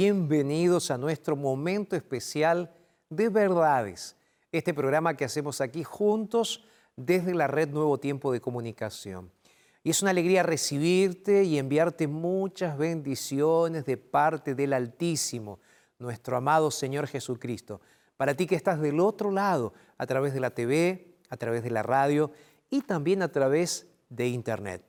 Bienvenidos 0.00 0.92
a 0.92 0.96
nuestro 0.96 1.34
momento 1.34 1.96
especial 1.96 2.72
de 3.10 3.28
verdades, 3.30 4.14
este 4.52 4.72
programa 4.72 5.16
que 5.16 5.24
hacemos 5.24 5.60
aquí 5.60 5.82
juntos 5.82 6.64
desde 6.94 7.34
la 7.34 7.48
red 7.48 7.70
Nuevo 7.70 7.98
Tiempo 7.98 8.30
de 8.30 8.40
Comunicación. 8.40 9.32
Y 9.82 9.90
es 9.90 10.00
una 10.00 10.12
alegría 10.12 10.44
recibirte 10.44 11.42
y 11.42 11.58
enviarte 11.58 12.06
muchas 12.06 12.78
bendiciones 12.78 13.86
de 13.86 13.96
parte 13.96 14.54
del 14.54 14.72
Altísimo, 14.72 15.58
nuestro 15.98 16.36
amado 16.36 16.70
Señor 16.70 17.08
Jesucristo. 17.08 17.80
Para 18.16 18.36
ti 18.36 18.46
que 18.46 18.54
estás 18.54 18.80
del 18.80 19.00
otro 19.00 19.32
lado, 19.32 19.72
a 19.96 20.06
través 20.06 20.32
de 20.32 20.38
la 20.38 20.50
TV, 20.50 21.16
a 21.28 21.36
través 21.36 21.64
de 21.64 21.72
la 21.72 21.82
radio 21.82 22.30
y 22.70 22.82
también 22.82 23.20
a 23.20 23.32
través 23.32 23.88
de 24.10 24.28
Internet. 24.28 24.84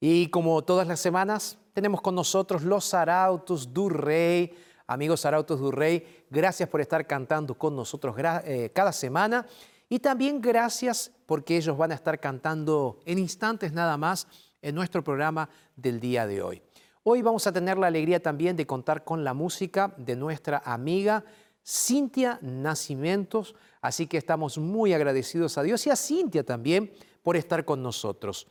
Y 0.00 0.30
como 0.30 0.64
todas 0.64 0.88
las 0.88 1.00
semanas, 1.00 1.58
tenemos 1.74 2.00
con 2.00 2.14
nosotros 2.14 2.62
los 2.62 2.94
Arautos 2.94 3.74
du 3.74 3.88
Rey. 3.88 4.54
Amigos 4.86 5.26
Arautos 5.26 5.58
du 5.58 5.72
Rey, 5.72 6.24
gracias 6.30 6.68
por 6.68 6.80
estar 6.80 7.06
cantando 7.06 7.58
con 7.58 7.74
nosotros 7.74 8.14
eh, 8.18 8.70
cada 8.72 8.92
semana. 8.92 9.44
Y 9.88 9.98
también 9.98 10.40
gracias 10.40 11.10
porque 11.26 11.56
ellos 11.56 11.76
van 11.76 11.90
a 11.90 11.96
estar 11.96 12.20
cantando 12.20 13.00
en 13.04 13.18
instantes 13.18 13.72
nada 13.72 13.96
más 13.96 14.28
en 14.62 14.74
nuestro 14.74 15.02
programa 15.02 15.50
del 15.74 16.00
día 16.00 16.26
de 16.26 16.42
hoy. 16.42 16.62
Hoy 17.02 17.22
vamos 17.22 17.46
a 17.46 17.52
tener 17.52 17.76
la 17.76 17.88
alegría 17.88 18.22
también 18.22 18.56
de 18.56 18.66
contar 18.66 19.04
con 19.04 19.24
la 19.24 19.34
música 19.34 19.92
de 19.96 20.16
nuestra 20.16 20.62
amiga 20.64 21.24
Cintia 21.66 22.38
Nacimientos, 22.40 23.54
así 23.80 24.06
que 24.06 24.16
estamos 24.16 24.58
muy 24.58 24.92
agradecidos 24.92 25.58
a 25.58 25.62
Dios 25.62 25.86
y 25.86 25.90
a 25.90 25.96
Cintia 25.96 26.44
también 26.44 26.92
por 27.22 27.36
estar 27.36 27.64
con 27.64 27.82
nosotros. 27.82 28.46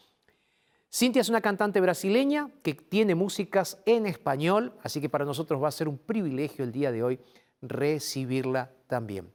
Cintia 0.96 1.22
es 1.22 1.30
una 1.30 1.42
cantante 1.42 1.82
brasileña 1.82 2.52
que 2.62 2.76
tiene 2.76 3.16
músicas 3.16 3.80
en 3.88 4.06
español, 4.06 4.78
así 4.84 5.02
que 5.02 5.10
para 5.10 5.26
nosotros 5.26 5.62
va 5.62 5.68
a 5.68 5.72
ser 5.72 5.88
un 5.88 5.98
privilegio 5.98 6.64
el 6.64 6.72
día 6.72 6.92
de 6.92 7.02
hoy 7.02 7.20
recibirla 7.64 8.72
también. 8.86 9.34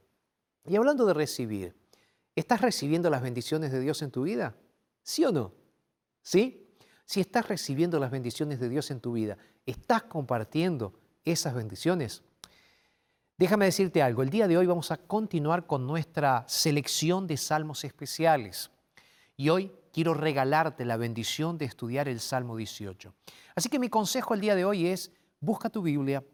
Y 0.65 0.77
hablando 0.77 1.05
de 1.05 1.15
recibir, 1.15 1.75
¿estás 2.37 2.61
recibiendo 2.61 3.11
las 3.11 3.23
bendiciones 3.23 3.73
de 3.73 3.81
Dios 3.81 4.03
en 4.03 4.13
tu 4.13 4.23
vida? 4.23 4.55
¿Sí 5.03 5.25
o 5.25 5.33
no? 5.33 5.53
¿Sí? 6.23 6.69
Si 7.05 7.21
estás 7.21 7.49
recibiendo 7.49 7.99
las 7.99 8.13
bendiciones 8.13 8.61
de 8.61 8.69
Dios 8.69 8.93
en 8.93 9.01
tu 9.01 9.15
vida, 9.15 9.37
¿estás 9.67 10.05
compartiendo 10.05 10.93
esas 11.25 11.55
bendiciones? 11.55 12.23
Déjame 13.37 13.65
decirte 13.65 14.01
algo, 14.01 14.23
el 14.23 14.31
día 14.31 14.47
de 14.47 14.57
hoy 14.57 14.67
vamos 14.67 14.93
a 14.93 14.97
continuar 14.97 15.67
con 15.67 15.89
nuestra 15.89 16.45
selección 16.47 17.27
de 17.27 17.37
salmos 17.37 17.83
especiales. 17.83 18.71
Y 19.37 19.49
hoy 19.49 19.73
quiero 19.93 20.15
regalarte 20.15 20.85
la 20.85 20.97
bendición 20.97 21.59
de 21.59 21.65
estudiar 21.65 22.09
el 22.09 22.21
Salmo 22.21 22.57
18. 22.57 23.15
Así 23.55 23.69
que 23.69 23.79
mi 23.79 23.89
consejo 23.89 24.35
el 24.35 24.41
día 24.41 24.55
de 24.55 24.65
hoy 24.65 24.87
es, 24.87 25.13
busca 25.41 25.71
tu 25.71 25.83
Biblia, 25.83 26.25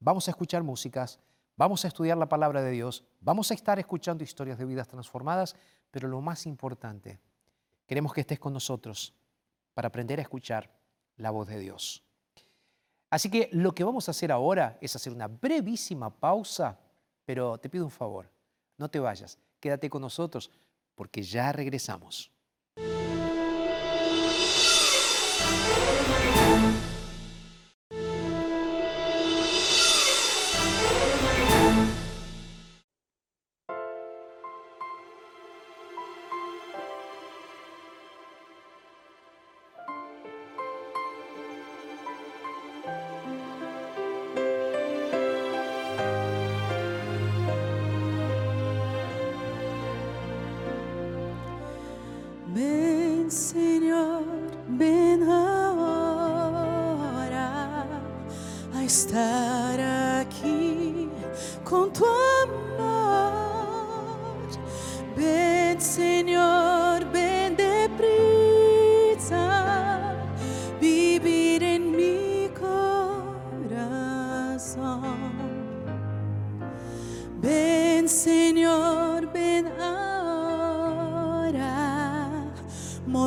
vamos 0.00 0.28
a 0.28 0.30
escuchar 0.30 0.62
músicas, 0.62 1.20
vamos 1.56 1.84
a 1.84 1.88
estudiar 1.88 2.18
la 2.18 2.28
palabra 2.28 2.62
de 2.62 2.72
Dios, 2.72 3.04
vamos 3.20 3.50
a 3.50 3.54
estar 3.54 3.78
escuchando 3.78 4.24
historias 4.24 4.58
de 4.58 4.64
vidas 4.64 4.88
transformadas, 4.88 5.54
pero 5.90 6.08
lo 6.08 6.20
más 6.20 6.46
importante, 6.46 7.20
queremos 7.86 8.12
que 8.12 8.22
estés 8.22 8.38
con 8.38 8.52
nosotros 8.52 9.14
para 9.74 9.88
aprender 9.88 10.18
a 10.18 10.22
escuchar 10.22 10.70
la 11.16 11.30
voz 11.30 11.46
de 11.48 11.58
Dios. 11.58 12.02
Así 13.10 13.30
que 13.30 13.48
lo 13.52 13.74
que 13.74 13.84
vamos 13.84 14.08
a 14.08 14.12
hacer 14.12 14.32
ahora 14.32 14.78
es 14.80 14.96
hacer 14.96 15.12
una 15.12 15.28
brevísima 15.28 16.10
pausa, 16.10 16.78
pero 17.24 17.58
te 17.58 17.68
pido 17.68 17.84
un 17.84 17.90
favor, 17.90 18.30
no 18.78 18.88
te 18.88 18.98
vayas, 18.98 19.38
quédate 19.60 19.90
con 19.90 20.02
nosotros 20.02 20.50
porque 20.94 21.22
ya 21.22 21.52
regresamos. 21.52 22.31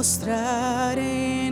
Mostrar 0.06 1.00
en 1.00 1.45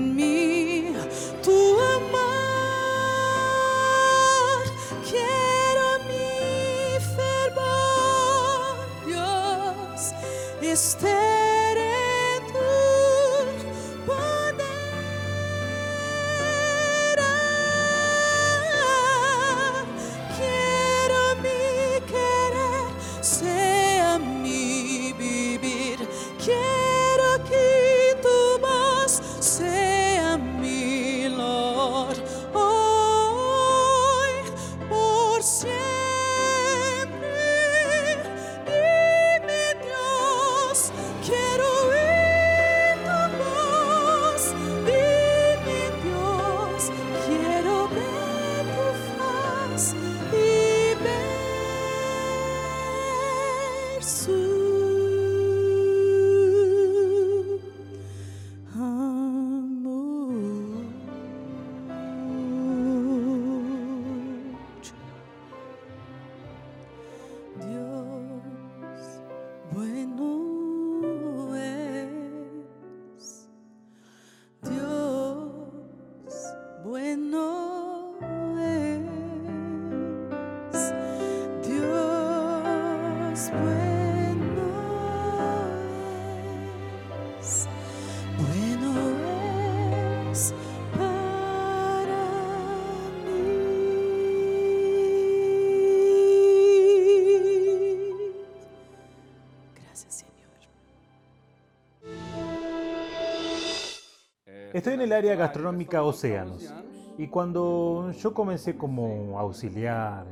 Estoy 104.83 104.95
en 104.95 105.01
el 105.03 105.13
área 105.13 105.35
gastronómica 105.35 106.03
Océanos 106.03 106.73
y 107.17 107.27
cuando 107.29 108.11
yo 108.11 108.33
comencé 108.33 108.75
como 108.75 109.39
auxiliar 109.39 110.25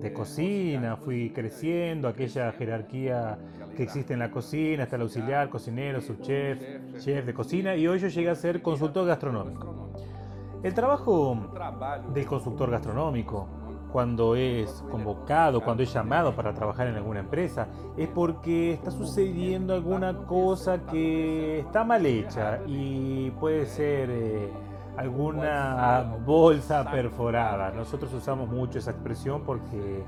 de 0.00 0.12
cocina, 0.12 0.96
fui 0.96 1.30
creciendo, 1.30 2.08
aquella 2.08 2.50
jerarquía 2.50 3.38
que 3.76 3.84
existe 3.84 4.14
en 4.14 4.18
la 4.18 4.32
cocina, 4.32 4.82
está 4.82 4.96
el 4.96 5.02
auxiliar, 5.02 5.48
cocinero, 5.48 6.00
subchef, 6.00 6.60
chef 6.98 7.24
de 7.24 7.32
cocina 7.32 7.76
y 7.76 7.86
hoy 7.86 8.00
yo 8.00 8.08
llegué 8.08 8.28
a 8.28 8.34
ser 8.34 8.60
consultor 8.60 9.06
gastronómico. 9.06 9.92
El 10.64 10.74
trabajo 10.74 11.38
del 12.12 12.26
consultor 12.26 12.72
gastronómico, 12.72 13.46
cuando 13.92 14.34
es 14.34 14.82
convocado, 14.90 15.60
cuando 15.60 15.82
es 15.82 15.92
llamado 15.92 16.34
para 16.34 16.54
trabajar 16.54 16.86
en 16.86 16.96
alguna 16.96 17.20
empresa, 17.20 17.68
es 17.96 18.08
porque 18.08 18.72
está 18.72 18.90
sucediendo 18.90 19.74
alguna 19.74 20.16
cosa 20.26 20.80
que 20.86 21.60
está 21.60 21.84
mal 21.84 22.04
hecha 22.06 22.60
y 22.66 23.30
puede 23.32 23.66
ser 23.66 24.08
eh, 24.10 24.50
alguna 24.96 26.16
bolsa 26.24 26.90
perforada. 26.90 27.70
Nosotros 27.70 28.12
usamos 28.14 28.48
mucho 28.48 28.78
esa 28.78 28.92
expresión 28.92 29.42
porque 29.42 30.02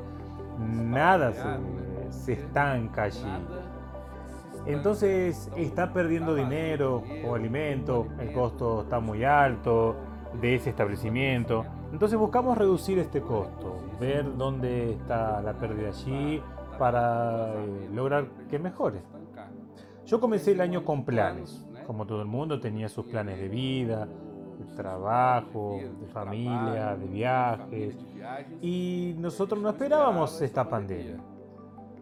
nada 0.59 1.33
se, 1.33 2.13
se 2.13 2.33
estanca 2.33 3.05
allí. 3.05 3.27
Entonces 4.67 5.51
está 5.57 5.93
perdiendo 5.93 6.35
dinero 6.35 7.03
o 7.27 7.35
alimento, 7.35 8.07
el 8.19 8.33
costo 8.33 8.83
está 8.83 8.99
muy 8.99 9.23
alto 9.25 9.95
de 10.41 10.55
ese 10.55 10.71
establecimiento. 10.71 11.67
Entonces 11.95 12.19
buscamos 12.19 12.59
reducir 12.59 12.99
este 12.99 13.21
costo, 13.21 13.77
ver 14.01 14.37
dónde 14.37 14.95
está 14.95 15.41
la 15.41 15.53
pérdida 15.53 15.91
allí 15.91 16.43
para 16.77 17.55
eh, 17.55 17.89
lograr 17.95 18.27
que 18.51 18.59
mejore. 18.59 19.01
Yo 20.05 20.21
comencé 20.21 20.51
el 20.51 20.61
año 20.61 20.85
con 20.85 21.05
planes, 21.05 21.65
como 21.87 22.05
todo 22.05 22.21
el 22.21 22.27
mundo 22.27 22.59
tenía 22.59 22.89
sus 22.89 23.07
planes 23.07 23.39
de 23.39 23.49
vida, 23.49 24.09
de 24.59 24.75
trabajo, 24.75 25.79
de 26.01 26.09
familia, 26.09 26.97
de 26.97 27.07
viajes, 27.07 27.97
y 28.61 29.15
nosotros 29.17 29.63
no 29.63 29.69
esperábamos 29.69 30.43
esta 30.43 30.69
pandemia. 30.69 31.19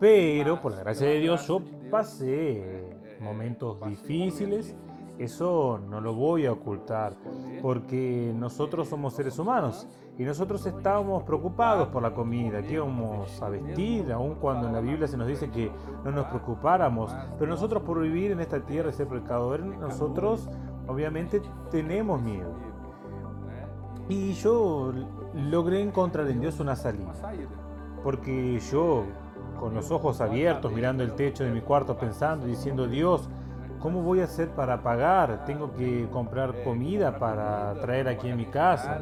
Pero 0.01 0.59
por 0.63 0.73
la 0.73 0.79
gracia 0.79 1.07
de 1.07 1.19
Dios 1.19 1.47
yo 1.47 1.61
pasé 1.91 2.97
momentos 3.21 3.79
difíciles, 3.87 4.75
eso 5.25 5.81
no 5.89 6.01
lo 6.01 6.15
voy 6.15 6.47
a 6.47 6.53
ocultar, 6.53 7.15
porque 7.61 8.33
nosotros 8.37 8.89
somos 8.89 9.15
seres 9.15 9.39
humanos 9.39 9.87
y 10.19 10.25
nosotros 10.25 10.65
estábamos 10.67 11.23
preocupados 11.23 11.89
por 11.89 12.03
la 12.03 12.13
comida, 12.13 12.63
qué 12.63 12.75
íbamos 12.75 13.41
a 13.41 13.49
vestir, 13.49 14.13
aun 14.13 14.35
cuando 14.35 14.67
en 14.67 14.75
la 14.75 14.81
Biblia 14.81 15.07
se 15.07 15.17
nos 15.17 15.27
dice 15.27 15.51
que 15.51 15.71
no 16.05 16.11
nos 16.11 16.27
preocupáramos, 16.27 17.15
pero 17.39 17.51
nosotros 17.51 17.83
por 17.83 18.01
vivir 18.01 18.33
en 18.33 18.41
esta 18.41 18.61
tierra 18.61 18.91
y 18.91 18.93
ser 18.93 19.07
pecadores, 19.07 19.65
nosotros 19.65 20.49
obviamente 20.87 21.41
tenemos 21.71 22.21
miedo. 22.21 22.55
Y 24.09 24.33
yo 24.35 24.93
logré 25.35 25.81
encontrar 25.81 26.29
en 26.29 26.41
Dios 26.41 26.61
una 26.61 26.77
salida, 26.77 27.13
porque 28.03 28.61
yo 28.71 29.05
con 29.59 29.75
los 29.75 29.93
ojos 29.93 30.21
abiertos, 30.21 30.73
mirando 30.73 31.05
el 31.05 31.13
techo 31.13 31.45
de 31.45 31.53
mi 31.53 31.61
cuarto, 31.61 31.97
pensando, 31.97 32.47
diciendo, 32.47 32.89
Dios, 32.89 33.29
¿cómo 33.83 34.03
voy 34.03 34.21
a 34.21 34.25
hacer 34.25 34.51
para 34.51 34.83
pagar? 34.83 35.45
Tengo 35.45 35.73
que 35.75 36.09
comprar 36.11 36.63
comida 36.63 37.19
para 37.19 37.75
traer 37.81 38.09
aquí 38.09 38.29
en 38.29 38.37
mi 38.37 38.47
casa. 38.47 39.01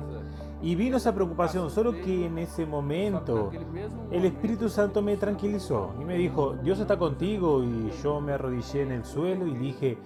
Y 0.62 0.74
vino 0.74 0.96
esa 0.96 1.14
preocupación, 1.14 1.70
solo 1.70 1.92
que 1.92 2.26
en 2.26 2.38
ese 2.38 2.66
momento 2.66 3.50
el 4.10 4.24
Espíritu 4.24 4.68
Santo 4.68 5.00
me 5.00 5.16
tranquilizó 5.16 5.94
y 6.00 6.04
me 6.04 6.16
dijo, 6.16 6.54
Dios 6.62 6.80
está 6.80 6.98
contigo 6.98 7.62
y 7.62 7.90
yo 8.02 8.20
me 8.20 8.32
arrodillé 8.32 8.82
en 8.82 8.92
el 8.92 9.04
suelo 9.04 9.46
y 9.46 9.54
dije, 9.54 9.98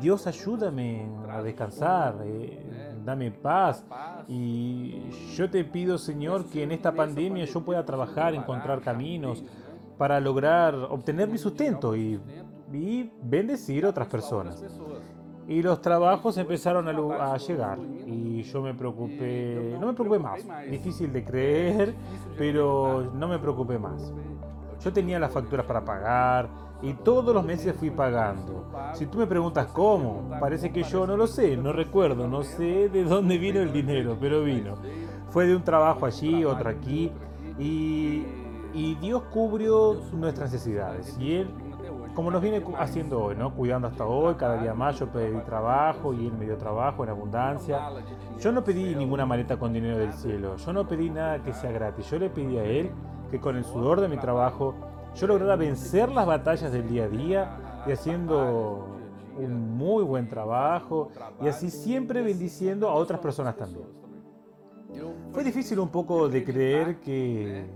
Dios 0.00 0.26
ayúdame 0.26 1.08
a 1.28 1.42
descansar, 1.42 2.16
eh, 2.24 2.94
dame 3.04 3.32
paz 3.32 3.84
y 4.28 5.10
yo 5.36 5.50
te 5.50 5.64
pido 5.64 5.98
Señor 5.98 6.46
que 6.46 6.62
en 6.62 6.72
esta 6.72 6.92
pandemia 6.92 7.44
yo 7.44 7.62
pueda 7.62 7.84
trabajar, 7.84 8.34
encontrar 8.34 8.80
caminos 8.80 9.44
para 9.98 10.20
lograr 10.20 10.74
obtener 10.74 11.28
mi 11.28 11.38
sustento 11.38 11.94
y 12.72 13.10
bendecir 13.22 13.84
a 13.84 13.90
otras 13.90 14.08
personas. 14.08 14.62
Y 15.48 15.60
los 15.60 15.82
trabajos 15.82 16.36
empezaron 16.38 16.88
a, 16.88 17.32
a 17.32 17.36
llegar 17.36 17.78
y 18.06 18.42
yo 18.42 18.62
me 18.62 18.74
preocupé, 18.74 19.76
no 19.78 19.86
me 19.86 19.92
preocupé 19.92 20.18
más, 20.18 20.40
difícil 20.70 21.12
de 21.12 21.24
creer, 21.24 21.94
pero 22.38 23.10
no 23.14 23.28
me 23.28 23.38
preocupé 23.38 23.78
más. 23.78 24.12
Yo 24.82 24.92
tenía 24.92 25.18
las 25.18 25.32
facturas 25.32 25.66
para 25.66 25.84
pagar 25.84 26.48
y 26.80 26.94
todos 26.94 27.34
los 27.34 27.44
meses 27.44 27.74
fui 27.76 27.90
pagando. 27.90 28.66
Si 28.94 29.06
tú 29.06 29.18
me 29.18 29.26
preguntas 29.26 29.66
cómo, 29.66 30.28
parece 30.40 30.72
que 30.72 30.82
yo 30.84 31.06
no 31.06 31.16
lo 31.16 31.26
sé, 31.26 31.56
no 31.56 31.72
recuerdo, 31.72 32.26
no 32.28 32.42
sé 32.42 32.88
de 32.88 33.04
dónde 33.04 33.38
vino 33.38 33.60
el 33.60 33.72
dinero, 33.72 34.16
pero 34.20 34.42
vino. 34.42 34.74
Fue 35.30 35.46
de 35.46 35.56
un 35.56 35.62
trabajo 35.62 36.06
allí, 36.06 36.44
otro 36.44 36.70
aquí 36.70 37.10
y, 37.58 38.24
y 38.74 38.94
Dios 39.00 39.22
cubrió 39.32 40.00
nuestras 40.12 40.52
necesidades 40.52 41.16
y 41.18 41.34
Él 41.34 41.48
como 42.14 42.30
nos 42.30 42.42
viene 42.42 42.62
haciendo 42.78 43.22
hoy, 43.24 43.36
¿no? 43.36 43.54
Cuidando 43.54 43.88
hasta 43.88 44.04
hoy, 44.04 44.34
cada 44.34 44.60
día 44.60 44.74
más 44.74 44.98
yo 44.98 45.08
pedí 45.08 45.38
trabajo 45.40 46.12
y 46.12 46.26
él 46.26 46.32
me 46.34 46.44
dio 46.44 46.56
trabajo 46.56 47.04
en 47.04 47.10
abundancia. 47.10 47.88
Yo 48.38 48.52
no 48.52 48.62
pedí 48.62 48.94
ninguna 48.94 49.24
maleta 49.24 49.58
con 49.58 49.72
dinero 49.72 49.98
del 49.98 50.12
cielo, 50.12 50.56
yo 50.56 50.72
no 50.72 50.86
pedí 50.86 51.10
nada 51.10 51.42
que 51.42 51.52
sea 51.52 51.72
gratis, 51.72 52.10
yo 52.10 52.18
le 52.18 52.28
pedí 52.28 52.58
a 52.58 52.64
él 52.64 52.90
que 53.30 53.40
con 53.40 53.56
el 53.56 53.64
sudor 53.64 54.00
de 54.00 54.08
mi 54.08 54.18
trabajo 54.18 54.74
yo 55.14 55.26
lograra 55.26 55.56
vencer 55.56 56.10
las 56.10 56.26
batallas 56.26 56.72
del 56.72 56.88
día 56.88 57.04
a 57.04 57.08
día 57.08 57.56
y 57.86 57.92
haciendo 57.92 58.86
un 59.38 59.76
muy 59.76 60.04
buen 60.04 60.28
trabajo 60.28 61.10
y 61.40 61.48
así 61.48 61.70
siempre 61.70 62.22
bendiciendo 62.22 62.88
a 62.88 62.94
otras 62.94 63.20
personas 63.20 63.56
también. 63.56 63.86
Fue 65.32 65.42
difícil 65.42 65.78
un 65.78 65.88
poco 65.88 66.28
de 66.28 66.44
creer 66.44 67.00
que 67.00 67.66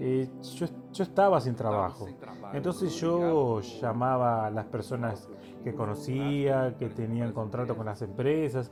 eh, 0.00 0.28
yo, 0.54 0.66
yo 0.92 1.02
estaba 1.02 1.40
sin 1.40 1.54
trabajo. 1.54 2.06
Entonces 2.52 2.94
yo 3.00 3.60
llamaba 3.60 4.46
a 4.46 4.50
las 4.50 4.66
personas 4.66 5.28
que 5.64 5.74
conocía, 5.74 6.76
que 6.78 6.88
tenían 6.88 7.32
contrato 7.32 7.76
con 7.76 7.86
las 7.86 8.00
empresas. 8.02 8.70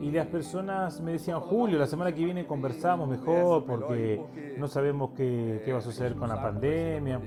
Y 0.00 0.10
las 0.10 0.26
personas 0.26 1.00
me 1.00 1.12
decían, 1.12 1.40
Julio, 1.40 1.78
la 1.78 1.86
semana 1.86 2.12
que 2.12 2.24
viene 2.24 2.46
conversamos 2.46 3.08
mejor 3.08 3.64
porque 3.64 4.22
no 4.58 4.68
sabemos 4.68 5.10
qué, 5.16 5.62
qué 5.64 5.72
va 5.72 5.78
a 5.78 5.82
suceder 5.82 6.14
con 6.14 6.28
la 6.28 6.40
pandemia. 6.40 7.20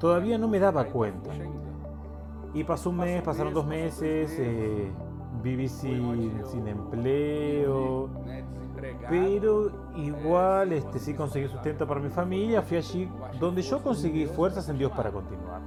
Todavía 0.00 0.38
no 0.38 0.48
me 0.48 0.58
daba 0.58 0.86
cuenta. 0.86 1.30
Y 2.54 2.64
pasó 2.64 2.90
un 2.90 2.96
mes, 2.96 3.22
pasaron 3.22 3.52
dos 3.52 3.66
meses, 3.66 4.34
eh, 4.38 4.90
viví 5.42 5.68
sin, 5.68 6.44
sin 6.46 6.66
empleo, 6.66 8.08
pero 9.08 9.70
igual 9.96 10.72
este, 10.72 10.98
sí 10.98 11.14
conseguí 11.14 11.48
sustento 11.48 11.86
para 11.86 12.00
mi 12.00 12.08
familia, 12.08 12.62
fui 12.62 12.76
allí 12.76 13.10
donde 13.38 13.62
yo 13.62 13.82
conseguí 13.82 14.26
fuerzas 14.26 14.68
en 14.68 14.78
Dios 14.78 14.92
para 14.92 15.10
continuar. 15.10 15.60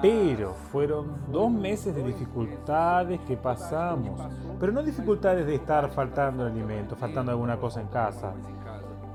Pero 0.00 0.54
fueron 0.70 1.16
dos 1.32 1.50
meses 1.50 1.94
de 1.94 2.04
dificultades 2.04 3.20
que 3.22 3.36
pasamos, 3.36 4.20
pero 4.60 4.70
no 4.70 4.82
dificultades 4.82 5.46
de 5.46 5.56
estar 5.56 5.88
faltando 5.90 6.44
alimento, 6.44 6.94
faltando 6.94 7.32
alguna 7.32 7.56
cosa 7.56 7.80
en 7.80 7.88
casa, 7.88 8.32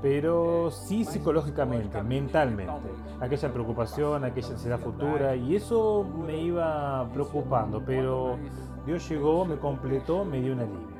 pero 0.02 0.70
sí 0.70 1.06
psicológicamente, 1.06 2.02
mentalmente. 2.02 2.90
Aquella 3.20 3.50
preocupación, 3.50 4.24
aquella 4.24 4.48
ansiedad 4.48 4.78
futura, 4.78 5.34
y 5.34 5.56
eso 5.56 6.04
me 6.26 6.36
iba 6.36 7.08
preocupando, 7.14 7.82
pero 7.82 8.36
Dios 8.84 9.08
llegó, 9.08 9.46
me 9.46 9.56
completó, 9.56 10.26
me 10.26 10.42
dio 10.42 10.52
un 10.52 10.60
alivio. 10.60 10.93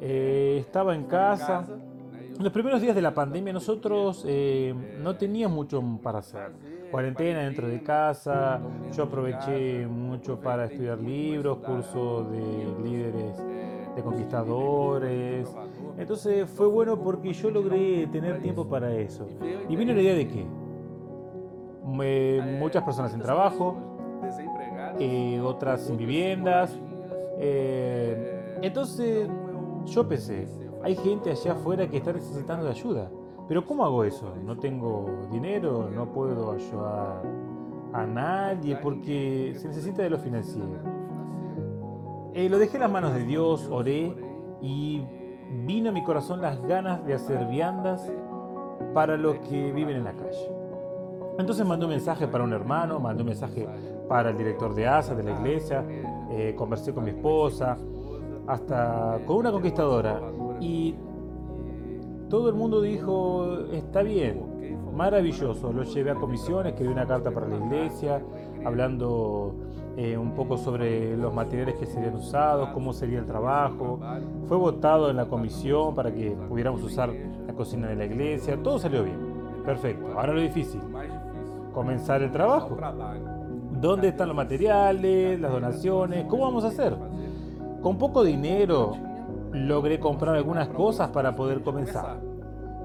Eh, 0.00 0.56
estaba 0.60 0.94
en 0.94 1.04
casa. 1.04 1.64
En 1.68 2.42
los 2.42 2.52
primeros 2.52 2.80
días 2.80 2.94
de 2.94 3.02
la 3.02 3.12
pandemia 3.12 3.52
nosotros 3.52 4.24
eh, 4.26 4.74
no 5.02 5.16
teníamos 5.16 5.56
mucho 5.56 5.82
para 6.02 6.20
hacer. 6.20 6.52
Cuarentena 6.90 7.40
dentro 7.40 7.68
de 7.68 7.82
casa, 7.82 8.60
yo 8.96 9.04
aproveché 9.04 9.86
mucho 9.86 10.40
para 10.40 10.64
estudiar 10.64 10.98
libros, 10.98 11.58
cursos 11.58 12.32
de 12.32 12.74
líderes 12.82 13.36
de 13.94 14.02
conquistadores. 14.02 15.48
Entonces 15.98 16.48
fue 16.48 16.66
bueno 16.66 16.98
porque 16.98 17.32
yo 17.34 17.50
logré 17.50 18.06
tener 18.06 18.40
tiempo 18.40 18.66
para 18.66 18.92
eso. 18.94 19.28
Y 19.68 19.76
vino 19.76 19.92
la 19.92 20.00
idea 20.00 20.14
de 20.14 20.26
que 20.26 20.46
muchas 21.84 22.82
personas 22.82 23.12
en 23.12 23.20
trabajo, 23.20 23.76
eh, 24.98 25.40
otras 25.44 25.82
sin 25.82 25.98
viviendas. 25.98 26.76
entonces 28.62 29.28
yo 29.86 30.06
pensé, 30.08 30.48
hay 30.82 30.94
gente 30.96 31.30
allá 31.30 31.52
afuera 31.52 31.88
que 31.88 31.98
está 31.98 32.12
necesitando 32.12 32.64
de 32.64 32.70
ayuda. 32.70 33.10
Pero 33.48 33.66
¿cómo 33.66 33.84
hago 33.84 34.04
eso? 34.04 34.34
No 34.44 34.58
tengo 34.58 35.10
dinero, 35.30 35.90
no 35.92 36.12
puedo 36.12 36.52
ayudar 36.52 37.22
a 37.92 38.06
nadie 38.06 38.76
porque 38.76 39.54
se 39.56 39.68
necesita 39.68 40.02
de 40.02 40.10
lo 40.10 40.18
financiero. 40.18 40.68
Eh, 42.32 42.48
lo 42.48 42.58
dejé 42.58 42.76
en 42.76 42.82
las 42.82 42.92
manos 42.92 43.12
de 43.12 43.24
Dios, 43.24 43.68
oré 43.70 44.14
y 44.60 45.02
vino 45.66 45.90
a 45.90 45.92
mi 45.92 46.04
corazón 46.04 46.40
las 46.40 46.62
ganas 46.62 47.04
de 47.04 47.14
hacer 47.14 47.44
viandas 47.46 48.08
para 48.94 49.16
los 49.16 49.36
que 49.40 49.72
viven 49.72 49.96
en 49.96 50.04
la 50.04 50.12
calle. 50.12 50.48
Entonces 51.38 51.66
mandé 51.66 51.86
un 51.86 51.90
mensaje 51.90 52.28
para 52.28 52.44
un 52.44 52.52
hermano, 52.52 53.00
mandé 53.00 53.22
un 53.22 53.28
mensaje 53.28 53.66
para 54.08 54.30
el 54.30 54.38
director 54.38 54.74
de 54.74 54.86
ASA, 54.86 55.14
de 55.14 55.22
la 55.22 55.32
iglesia, 55.32 55.84
eh, 56.30 56.54
conversé 56.56 56.92
con 56.92 57.04
mi 57.04 57.10
esposa, 57.10 57.76
hasta 58.50 59.20
con 59.26 59.36
una 59.36 59.52
conquistadora. 59.52 60.20
Y 60.60 60.94
todo 62.28 62.48
el 62.48 62.54
mundo 62.54 62.82
dijo, 62.82 63.60
está 63.72 64.02
bien, 64.02 64.42
maravilloso. 64.92 65.72
Lo 65.72 65.84
llevé 65.84 66.10
a 66.10 66.14
comisiones, 66.16 66.72
escribí 66.72 66.92
una 66.92 67.06
carta 67.06 67.30
para 67.30 67.46
la 67.46 67.56
iglesia, 67.56 68.22
hablando 68.64 69.54
eh, 69.96 70.16
un 70.16 70.34
poco 70.34 70.58
sobre 70.58 71.16
los 71.16 71.32
materiales 71.32 71.76
que 71.76 71.86
serían 71.86 72.16
usados, 72.16 72.70
cómo 72.70 72.92
sería 72.92 73.20
el 73.20 73.26
trabajo. 73.26 74.00
Fue 74.46 74.56
votado 74.56 75.10
en 75.10 75.16
la 75.16 75.26
comisión 75.26 75.94
para 75.94 76.12
que 76.12 76.30
pudiéramos 76.48 76.82
usar 76.82 77.12
la 77.46 77.54
cocina 77.54 77.88
de 77.88 77.96
la 77.96 78.04
iglesia. 78.04 78.60
Todo 78.62 78.78
salió 78.78 79.04
bien. 79.04 79.30
Perfecto. 79.64 80.06
Ahora 80.18 80.32
lo 80.32 80.40
difícil, 80.40 80.80
comenzar 81.72 82.22
el 82.22 82.32
trabajo. 82.32 82.76
¿Dónde 83.80 84.08
están 84.08 84.28
los 84.28 84.36
materiales, 84.36 85.40
las 85.40 85.52
donaciones? 85.52 86.26
¿Cómo 86.26 86.44
vamos 86.44 86.64
a 86.64 86.68
hacer? 86.68 86.96
Con 87.82 87.96
poco 87.96 88.22
dinero 88.22 88.92
logré 89.52 89.98
comprar 89.98 90.36
algunas 90.36 90.68
cosas 90.68 91.08
para 91.10 91.34
poder 91.34 91.62
comenzar. 91.62 92.20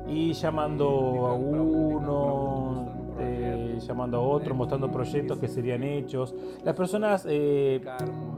Y 0.08 0.34
llamando 0.34 1.28
a 1.28 1.34
uno, 1.34 2.86
eh, 3.20 3.78
llamando 3.80 4.18
a 4.18 4.22
otro, 4.22 4.56
mostrando 4.56 4.90
proyectos 4.90 5.38
que 5.40 5.48
serían 5.48 5.84
hechos. 5.84 6.34
Las 6.64 6.76
personas 6.76 7.26
eh, 7.28 7.82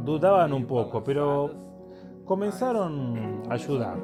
dudaban 0.03 0.53
un 0.53 0.65
poco, 0.65 1.03
pero 1.03 1.51
comenzaron 2.25 3.43
a 3.49 3.53
ayudar. 3.53 3.97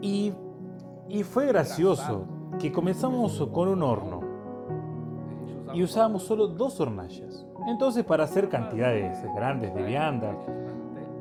Y, 0.00 0.32
y 1.08 1.22
fue 1.22 1.46
gracioso 1.46 2.24
que 2.58 2.72
comenzamos 2.72 3.46
con 3.52 3.68
un 3.68 3.82
horno 3.82 4.17
y 5.74 5.82
usábamos 5.82 6.22
solo 6.22 6.48
dos 6.48 6.80
hornallas. 6.80 7.46
Entonces, 7.66 8.04
para 8.04 8.24
hacer 8.24 8.48
cantidades 8.48 9.18
grandes 9.34 9.74
de 9.74 9.82
viandas, 9.82 10.36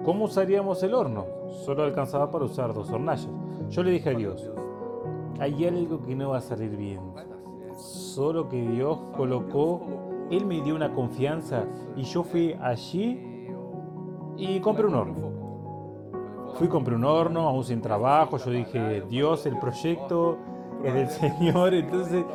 ¿cómo 0.04 0.26
usaríamos 0.26 0.82
el 0.84 0.94
horno? 0.94 1.26
Solo 1.66 1.84
alcanzaba 1.84 2.32
para 2.32 2.46
usar 2.46 2.74
dos 2.74 2.90
hornallas. 2.92 3.30
Yo 3.70 3.84
le 3.84 3.92
dije 3.92 4.10
a 4.10 4.14
Dios, 4.14 4.50
hay 5.40 5.66
algo 5.66 6.02
que 6.02 6.16
no 6.16 6.30
va 6.30 6.38
a 6.38 6.42
salir 6.42 6.76
bien. 6.76 7.02
Solo 7.76 8.50
que 8.50 8.62
Dios 8.62 8.98
colocó, 9.16 9.82
Él 10.32 10.46
me 10.46 10.62
dio 10.62 10.76
una 10.76 10.94
confianza 10.94 11.66
y 11.96 12.04
yo 12.04 12.24
fui 12.24 12.56
allí 12.62 13.50
y 14.38 14.60
compré 14.60 14.88
un 14.88 14.96
horno. 14.96 15.28
Fui, 16.56 16.68
compré 16.68 16.96
un 16.96 17.06
horno, 17.06 17.48
aún 17.48 17.64
sin 17.64 17.82
trabajo. 17.82 18.38
Yo 18.38 18.50
dije, 18.50 19.02
Dios, 19.02 19.46
el 19.46 19.60
proyecto 19.60 20.38
es 20.84 20.94
del 20.94 21.10
Señor, 21.10 21.74
entonces 21.74 22.26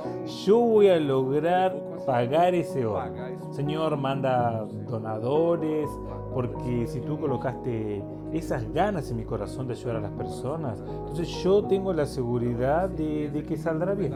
yo 0.45 0.59
voy 0.59 0.89
a 0.89 0.99
lograr 0.99 1.75
pagar 2.07 2.55
ese 2.55 2.85
oro. 2.85 3.05
Señor, 3.51 3.97
manda 3.97 4.67
donadores, 4.89 5.89
porque 6.33 6.87
si 6.87 7.01
tú 7.01 7.19
colocaste 7.19 8.03
esas 8.33 8.73
ganas 8.73 9.11
en 9.11 9.19
mi 9.19 9.25
corazón 9.25 9.67
de 9.67 9.75
ayudar 9.75 9.97
a 9.97 10.01
las 10.01 10.13
personas, 10.13 10.81
entonces 10.81 11.29
yo 11.43 11.65
tengo 11.65 11.93
la 11.93 12.07
seguridad 12.07 12.89
de, 12.89 13.45
que 13.47 13.57
saldrá 13.57 13.95
bien. 13.95 14.15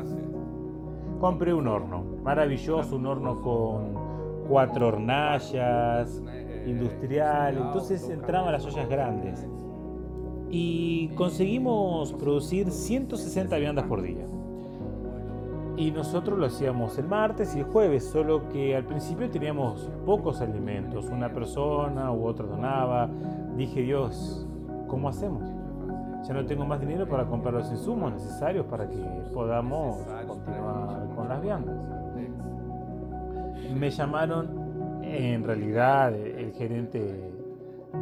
Compré 1.21 1.55
un 1.55 1.67
horno, 1.67 2.05
maravilloso, 2.23 2.97
un 2.97 3.07
horno 3.07 3.41
con 3.41 3.95
cuatro 4.49 4.89
hornallas, 4.89 6.23
industrial, 6.67 7.57
entonces 7.59 8.09
entraban 8.09 8.53
las 8.53 8.65
ollas 8.67 8.89
grandes. 8.89 9.47
Y 10.51 11.09
conseguimos 11.09 12.13
producir 12.13 12.71
160 12.71 13.57
viandas 13.59 13.87
por 13.87 14.03
día. 14.03 14.27
Y 15.77 15.91
nosotros 15.91 16.39
lo 16.39 16.47
hacíamos 16.47 16.97
el 16.99 17.07
martes 17.07 17.55
y 17.55 17.59
el 17.59 17.65
jueves, 17.67 18.05
solo 18.05 18.49
que 18.49 18.75
al 18.75 18.85
principio 18.85 19.29
teníamos 19.29 19.91
pocos 20.07 20.41
alimentos. 20.41 21.07
Una 21.11 21.31
persona 21.31 22.13
u 22.13 22.25
otra 22.25 22.47
donaba. 22.47 23.11
Dije, 23.57 23.83
Dios, 23.83 24.47
¿cómo 24.87 25.09
hacemos? 25.11 25.43
Ya 26.27 26.33
no 26.33 26.47
tengo 26.47 26.65
más 26.65 26.81
dinero 26.81 27.07
para 27.07 27.27
comprar 27.27 27.55
los 27.55 27.71
insumos 27.71 28.13
necesarios 28.13 28.65
para 28.67 28.89
que 28.89 28.97
podamos 29.35 29.99
continuar 30.27 31.09
con 31.15 31.29
las 31.29 31.43
viandas. 31.43 31.77
Me 33.79 33.91
llamaron, 33.91 35.03
en 35.03 35.45
realidad, 35.45 36.15
el 36.15 36.53
gerente 36.53 37.33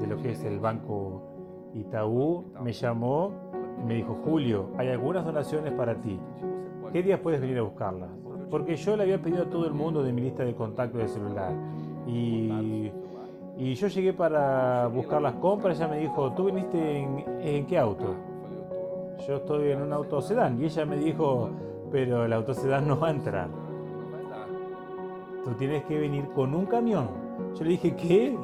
de 0.00 0.06
lo 0.06 0.22
que 0.22 0.32
es 0.32 0.44
el 0.44 0.60
banco 0.60 1.33
Itaú 1.74 2.44
me 2.62 2.72
llamó 2.72 3.32
y 3.82 3.84
me 3.84 3.94
dijo, 3.94 4.18
Julio, 4.24 4.70
hay 4.78 4.88
algunas 4.88 5.24
donaciones 5.24 5.72
para 5.72 5.94
ti. 6.00 6.18
¿Qué 6.92 7.02
días 7.02 7.18
puedes 7.20 7.40
venir 7.40 7.58
a 7.58 7.62
buscarlas? 7.62 8.10
Porque 8.50 8.76
yo 8.76 8.96
le 8.96 9.02
había 9.02 9.20
pedido 9.20 9.42
a 9.42 9.50
todo 9.50 9.66
el 9.66 9.74
mundo 9.74 10.02
de 10.02 10.12
mi 10.12 10.22
lista 10.22 10.44
de 10.44 10.54
contactos 10.54 11.00
de 11.00 11.08
celular. 11.08 11.52
Y, 12.06 12.92
yo 13.74 13.88
llegué 13.88 14.12
para 14.12 14.86
buscar 14.88 15.20
las 15.20 15.34
compras. 15.34 15.76
Ella 15.78 15.88
me 15.88 15.98
dijo, 15.98 16.32
¿tú 16.32 16.44
viniste 16.44 16.98
en, 16.98 17.66
qué 17.66 17.78
auto? 17.78 18.14
Yo 19.26 19.36
estoy 19.36 19.70
en 19.70 19.82
un 19.82 19.92
auto 19.92 20.20
sedán. 20.20 20.60
Y 20.60 20.66
ella 20.66 20.86
me 20.86 20.96
dijo, 20.96 21.50
pero 21.90 22.24
el 22.24 22.32
auto 22.32 22.54
sedán 22.54 22.86
no 22.86 22.98
va 22.98 23.08
a 23.08 23.10
entrar. 23.10 23.48
Tú 25.44 25.50
tienes 25.54 25.84
que 25.84 25.98
venir 25.98 26.28
con 26.34 26.54
un 26.54 26.66
camión. 26.66 27.23
Yo 27.54 27.64
le 27.64 27.70
dije, 27.70 27.94
¿qué? 27.96 28.36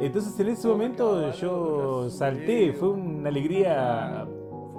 Entonces 0.00 0.38
en 0.40 0.48
ese 0.48 0.68
momento 0.68 1.30
yo 1.32 2.08
salté. 2.10 2.72
Fue 2.72 2.90
una 2.90 3.28
alegría 3.28 4.26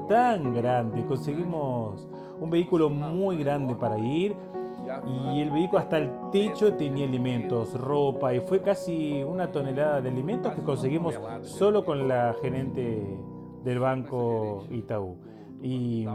tan 0.10 0.54
grande. 0.54 1.06
Conseguimos 1.06 2.08
un 2.40 2.50
vehículo 2.50 2.90
muy 2.90 3.38
grande 3.38 3.76
para 3.76 3.98
ir 3.98 4.36
y 5.34 5.42
el 5.42 5.50
vehículo 5.50 5.80
hasta 5.80 5.98
el 5.98 6.12
techo 6.32 6.74
tenía 6.76 7.08
alimentos, 7.08 7.74
ropa 7.80 8.34
y 8.34 8.40
fue 8.42 8.62
casi 8.62 9.24
una 9.24 9.52
tonelada 9.52 10.02
de 10.02 10.10
alimentos 10.10 10.54
que 10.54 10.62
conseguimos 10.62 11.20
solo 11.42 11.84
con 11.84 12.08
la 12.08 12.36
gerente 12.42 13.18
del 13.64 13.80
banco 13.80 14.66
Itaú. 14.70 15.18
Y 15.62 16.06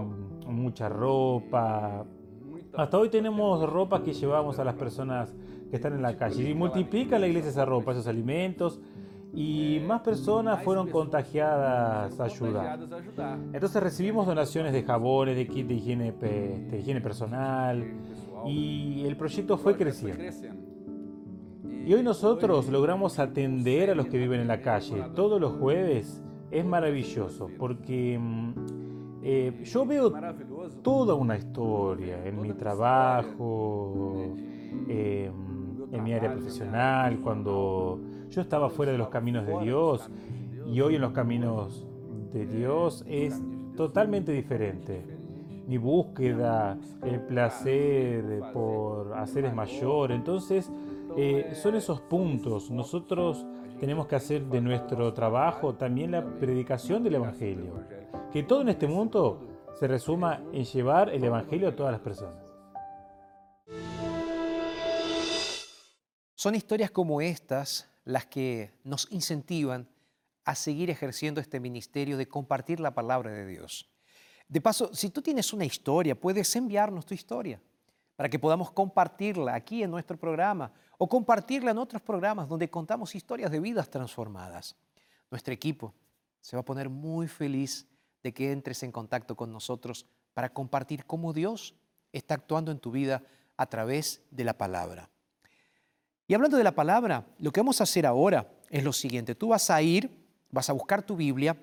mucha 0.46 0.88
ropa. 0.88 2.04
Hasta 2.74 2.98
hoy 2.98 3.08
tenemos 3.08 3.68
ropa 3.68 4.02
que 4.02 4.12
llevamos 4.12 4.58
a 4.58 4.64
las 4.64 4.74
personas 4.74 5.34
que 5.70 5.76
están 5.76 5.94
en 5.94 6.02
la 6.02 6.16
calle. 6.16 6.50
Y 6.50 6.54
multiplica 6.54 7.18
la 7.18 7.26
iglesia 7.26 7.50
esa 7.50 7.64
ropa, 7.64 7.92
esos 7.92 8.06
alimentos, 8.06 8.80
y 9.32 9.80
más 9.86 10.00
personas 10.02 10.62
fueron 10.62 10.88
contagiadas 10.88 12.18
a 12.18 12.24
ayudar. 12.24 12.80
Entonces 13.52 13.82
recibimos 13.82 14.26
donaciones 14.26 14.72
de 14.72 14.82
jabones, 14.82 15.36
de 15.36 15.46
kit 15.46 15.66
de 15.66 15.74
higiene, 15.74 16.12
de 16.12 16.78
higiene 16.78 17.00
personal, 17.00 17.84
y 18.46 19.04
el 19.06 19.16
proyecto 19.16 19.56
fue 19.56 19.76
creciendo. 19.76 20.24
Y 21.84 21.94
hoy 21.94 22.02
nosotros 22.02 22.68
logramos 22.68 23.18
atender 23.18 23.90
a 23.90 23.94
los 23.94 24.06
que 24.06 24.18
viven 24.18 24.40
en 24.40 24.48
la 24.48 24.60
calle 24.60 25.04
todos 25.14 25.40
los 25.40 25.54
jueves. 25.54 26.22
Es 26.50 26.64
maravilloso 26.64 27.48
porque 27.58 28.18
mm, 28.18 28.89
eh, 29.22 29.62
yo 29.64 29.84
veo 29.84 30.12
toda 30.82 31.14
una 31.14 31.36
historia 31.36 32.24
en 32.24 32.40
mi 32.40 32.52
trabajo, 32.52 34.34
em, 34.88 35.32
en 35.92 36.04
mi 36.04 36.12
área 36.12 36.32
profesional, 36.32 37.20
cuando 37.20 38.00
yo 38.30 38.40
estaba 38.40 38.70
fuera 38.70 38.92
de 38.92 38.98
los 38.98 39.08
caminos 39.08 39.46
de 39.46 39.58
Dios 39.60 40.08
y 40.66 40.80
hoy 40.80 40.94
en 40.94 41.00
los 41.00 41.12
caminos 41.12 41.86
de 42.32 42.46
Dios 42.46 43.04
es 43.08 43.42
totalmente 43.76 44.32
diferente. 44.32 45.04
Mi 45.66 45.78
búsqueda, 45.78 46.78
el 47.02 47.20
placer 47.20 48.42
por 48.52 49.14
hacer 49.14 49.44
es 49.44 49.54
mayor. 49.54 50.12
Entonces, 50.12 50.70
eh, 51.16 51.52
son 51.54 51.74
esos 51.76 52.00
puntos. 52.00 52.70
Nosotros 52.70 53.46
tenemos 53.78 54.06
que 54.06 54.16
hacer 54.16 54.44
de 54.46 54.60
nuestro 54.60 55.12
trabajo 55.12 55.74
también 55.74 56.12
la 56.12 56.24
predicación 56.24 57.02
del 57.02 57.16
Evangelio. 57.16 57.99
Que 58.32 58.42
todo 58.42 58.62
en 58.62 58.68
este 58.68 58.86
mundo 58.86 59.46
se 59.78 59.86
resuma 59.88 60.42
en 60.52 60.64
llevar 60.64 61.10
el 61.10 61.24
Evangelio 61.24 61.68
a 61.68 61.76
todas 61.76 61.92
las 61.92 62.00
personas. 62.00 62.44
Son 66.34 66.54
historias 66.54 66.90
como 66.90 67.20
estas 67.20 67.88
las 68.04 68.26
que 68.26 68.72
nos 68.84 69.10
incentivan 69.10 69.88
a 70.44 70.54
seguir 70.54 70.90
ejerciendo 70.90 71.40
este 71.40 71.60
ministerio 71.60 72.16
de 72.16 72.28
compartir 72.28 72.80
la 72.80 72.94
palabra 72.94 73.30
de 73.30 73.46
Dios. 73.46 73.90
De 74.48 74.60
paso, 74.60 74.94
si 74.94 75.10
tú 75.10 75.22
tienes 75.22 75.52
una 75.52 75.64
historia, 75.64 76.18
puedes 76.18 76.54
enviarnos 76.56 77.06
tu 77.06 77.14
historia 77.14 77.60
para 78.16 78.28
que 78.28 78.38
podamos 78.38 78.70
compartirla 78.72 79.54
aquí 79.54 79.82
en 79.82 79.90
nuestro 79.90 80.18
programa 80.18 80.72
o 80.98 81.08
compartirla 81.08 81.70
en 81.70 81.78
otros 81.78 82.02
programas 82.02 82.48
donde 82.48 82.68
contamos 82.68 83.14
historias 83.14 83.50
de 83.50 83.60
vidas 83.60 83.88
transformadas. 83.88 84.76
Nuestro 85.30 85.54
equipo 85.54 85.94
se 86.40 86.56
va 86.56 86.60
a 86.62 86.64
poner 86.64 86.88
muy 86.88 87.28
feliz 87.28 87.86
de 88.22 88.32
que 88.32 88.52
entres 88.52 88.82
en 88.82 88.92
contacto 88.92 89.36
con 89.36 89.52
nosotros 89.52 90.06
para 90.34 90.52
compartir 90.52 91.04
cómo 91.06 91.32
Dios 91.32 91.74
está 92.12 92.34
actuando 92.34 92.70
en 92.72 92.78
tu 92.78 92.90
vida 92.90 93.22
a 93.56 93.66
través 93.66 94.22
de 94.30 94.44
la 94.44 94.56
palabra. 94.56 95.08
Y 96.26 96.34
hablando 96.34 96.56
de 96.56 96.64
la 96.64 96.74
palabra, 96.74 97.26
lo 97.38 97.50
que 97.50 97.60
vamos 97.60 97.80
a 97.80 97.84
hacer 97.84 98.06
ahora 98.06 98.48
es 98.68 98.84
lo 98.84 98.92
siguiente. 98.92 99.34
Tú 99.34 99.48
vas 99.48 99.68
a 99.70 99.82
ir, 99.82 100.10
vas 100.50 100.70
a 100.70 100.72
buscar 100.72 101.02
tu 101.02 101.16
Biblia 101.16 101.56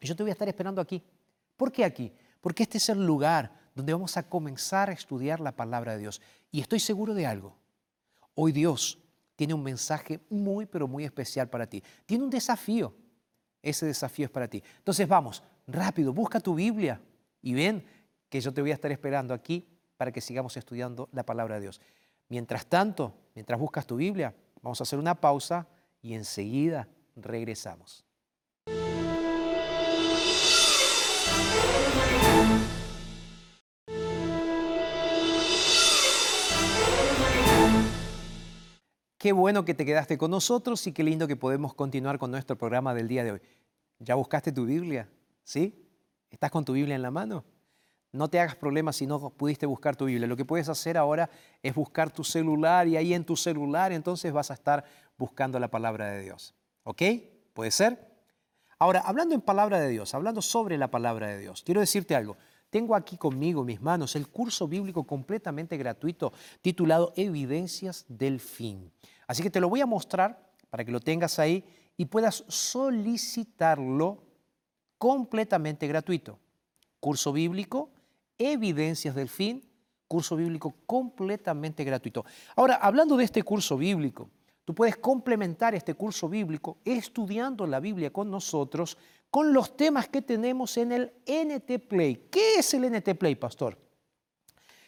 y 0.00 0.06
yo 0.06 0.14
te 0.14 0.22
voy 0.22 0.30
a 0.30 0.34
estar 0.34 0.48
esperando 0.48 0.80
aquí. 0.80 1.02
¿Por 1.56 1.72
qué 1.72 1.84
aquí? 1.84 2.12
Porque 2.40 2.64
este 2.64 2.78
es 2.78 2.88
el 2.90 3.04
lugar 3.04 3.50
donde 3.74 3.92
vamos 3.92 4.16
a 4.16 4.28
comenzar 4.28 4.90
a 4.90 4.92
estudiar 4.92 5.40
la 5.40 5.52
palabra 5.52 5.92
de 5.92 6.00
Dios. 6.00 6.20
Y 6.50 6.60
estoy 6.60 6.80
seguro 6.80 7.14
de 7.14 7.26
algo. 7.26 7.56
Hoy 8.34 8.52
Dios 8.52 8.98
tiene 9.36 9.54
un 9.54 9.62
mensaje 9.62 10.20
muy, 10.28 10.66
pero 10.66 10.86
muy 10.86 11.04
especial 11.04 11.48
para 11.48 11.66
ti. 11.66 11.82
Tiene 12.06 12.24
un 12.24 12.30
desafío. 12.30 12.94
Ese 13.62 13.86
desafío 13.86 14.26
es 14.26 14.30
para 14.30 14.46
ti. 14.46 14.62
Entonces 14.78 15.08
vamos, 15.08 15.42
rápido, 15.66 16.12
busca 16.12 16.40
tu 16.40 16.54
Biblia 16.54 17.00
y 17.42 17.54
ven 17.54 17.84
que 18.28 18.40
yo 18.40 18.52
te 18.52 18.60
voy 18.60 18.70
a 18.70 18.74
estar 18.74 18.90
esperando 18.90 19.34
aquí 19.34 19.66
para 19.96 20.12
que 20.12 20.20
sigamos 20.20 20.56
estudiando 20.56 21.08
la 21.12 21.24
palabra 21.24 21.56
de 21.56 21.62
Dios. 21.62 21.80
Mientras 22.28 22.66
tanto, 22.66 23.14
mientras 23.34 23.58
buscas 23.58 23.86
tu 23.86 23.96
Biblia, 23.96 24.34
vamos 24.62 24.80
a 24.80 24.84
hacer 24.84 24.98
una 24.98 25.14
pausa 25.14 25.66
y 26.02 26.14
enseguida 26.14 26.88
regresamos. 27.16 28.04
Qué 39.18 39.32
bueno 39.32 39.64
que 39.64 39.72
te 39.72 39.86
quedaste 39.86 40.18
con 40.18 40.30
nosotros 40.30 40.86
y 40.86 40.92
qué 40.92 41.02
lindo 41.02 41.26
que 41.26 41.36
podemos 41.36 41.72
continuar 41.72 42.18
con 42.18 42.30
nuestro 42.30 42.58
programa 42.58 42.92
del 42.92 43.08
día 43.08 43.24
de 43.24 43.32
hoy. 43.32 43.40
¿Ya 43.98 44.16
buscaste 44.16 44.52
tu 44.52 44.66
Biblia? 44.66 45.08
¿Sí? 45.44 45.88
¿Estás 46.30 46.50
con 46.50 46.64
tu 46.64 46.72
Biblia 46.72 46.96
en 46.96 47.02
la 47.02 47.10
mano? 47.10 47.44
No 48.10 48.28
te 48.28 48.40
hagas 48.40 48.56
problemas 48.56 48.96
si 48.96 49.06
no 49.06 49.30
pudiste 49.30 49.66
buscar 49.66 49.96
tu 49.96 50.06
Biblia. 50.06 50.26
Lo 50.26 50.36
que 50.36 50.44
puedes 50.44 50.68
hacer 50.68 50.96
ahora 50.96 51.28
es 51.62 51.74
buscar 51.74 52.10
tu 52.10 52.24
celular 52.24 52.86
y 52.88 52.96
ahí 52.96 53.12
en 53.12 53.24
tu 53.24 53.36
celular 53.36 53.92
entonces 53.92 54.32
vas 54.32 54.50
a 54.50 54.54
estar 54.54 54.84
buscando 55.18 55.58
la 55.58 55.68
palabra 55.68 56.10
de 56.10 56.22
Dios. 56.22 56.54
¿Ok? 56.84 57.02
¿Puede 57.52 57.70
ser? 57.70 58.14
Ahora, 58.78 59.00
hablando 59.00 59.34
en 59.34 59.40
palabra 59.40 59.80
de 59.80 59.88
Dios, 59.88 60.14
hablando 60.14 60.42
sobre 60.42 60.78
la 60.78 60.90
palabra 60.90 61.28
de 61.28 61.38
Dios, 61.38 61.62
quiero 61.64 61.80
decirte 61.80 62.14
algo. 62.14 62.36
Tengo 62.70 62.94
aquí 62.96 63.16
conmigo, 63.16 63.64
mis 63.64 63.80
manos, 63.80 64.16
el 64.16 64.28
curso 64.28 64.66
bíblico 64.66 65.04
completamente 65.04 65.76
gratuito 65.76 66.32
titulado 66.60 67.12
Evidencias 67.16 68.04
del 68.08 68.40
Fin. 68.40 68.92
Así 69.26 69.42
que 69.42 69.50
te 69.50 69.60
lo 69.60 69.68
voy 69.68 69.80
a 69.80 69.86
mostrar 69.86 70.52
para 70.70 70.84
que 70.84 70.90
lo 70.90 71.00
tengas 71.00 71.38
ahí 71.38 71.64
y 71.96 72.06
puedas 72.06 72.44
solicitarlo 72.48 74.22
completamente 74.98 75.86
gratuito. 75.86 76.38
Curso 77.00 77.32
bíblico, 77.32 77.90
evidencias 78.38 79.14
del 79.14 79.28
fin, 79.28 79.62
curso 80.08 80.36
bíblico 80.36 80.74
completamente 80.86 81.84
gratuito. 81.84 82.24
Ahora, 82.56 82.76
hablando 82.76 83.16
de 83.16 83.24
este 83.24 83.42
curso 83.42 83.76
bíblico, 83.76 84.30
tú 84.64 84.74
puedes 84.74 84.96
complementar 84.96 85.74
este 85.74 85.94
curso 85.94 86.28
bíblico 86.28 86.78
estudiando 86.84 87.66
la 87.66 87.80
Biblia 87.80 88.12
con 88.12 88.30
nosotros 88.30 88.96
con 89.30 89.52
los 89.52 89.76
temas 89.76 90.08
que 90.08 90.22
tenemos 90.22 90.76
en 90.76 90.92
el 90.92 91.12
NT 91.26 91.88
Play. 91.88 92.28
¿Qué 92.30 92.56
es 92.56 92.72
el 92.74 92.90
NT 92.90 93.16
Play, 93.18 93.34
pastor? 93.34 93.76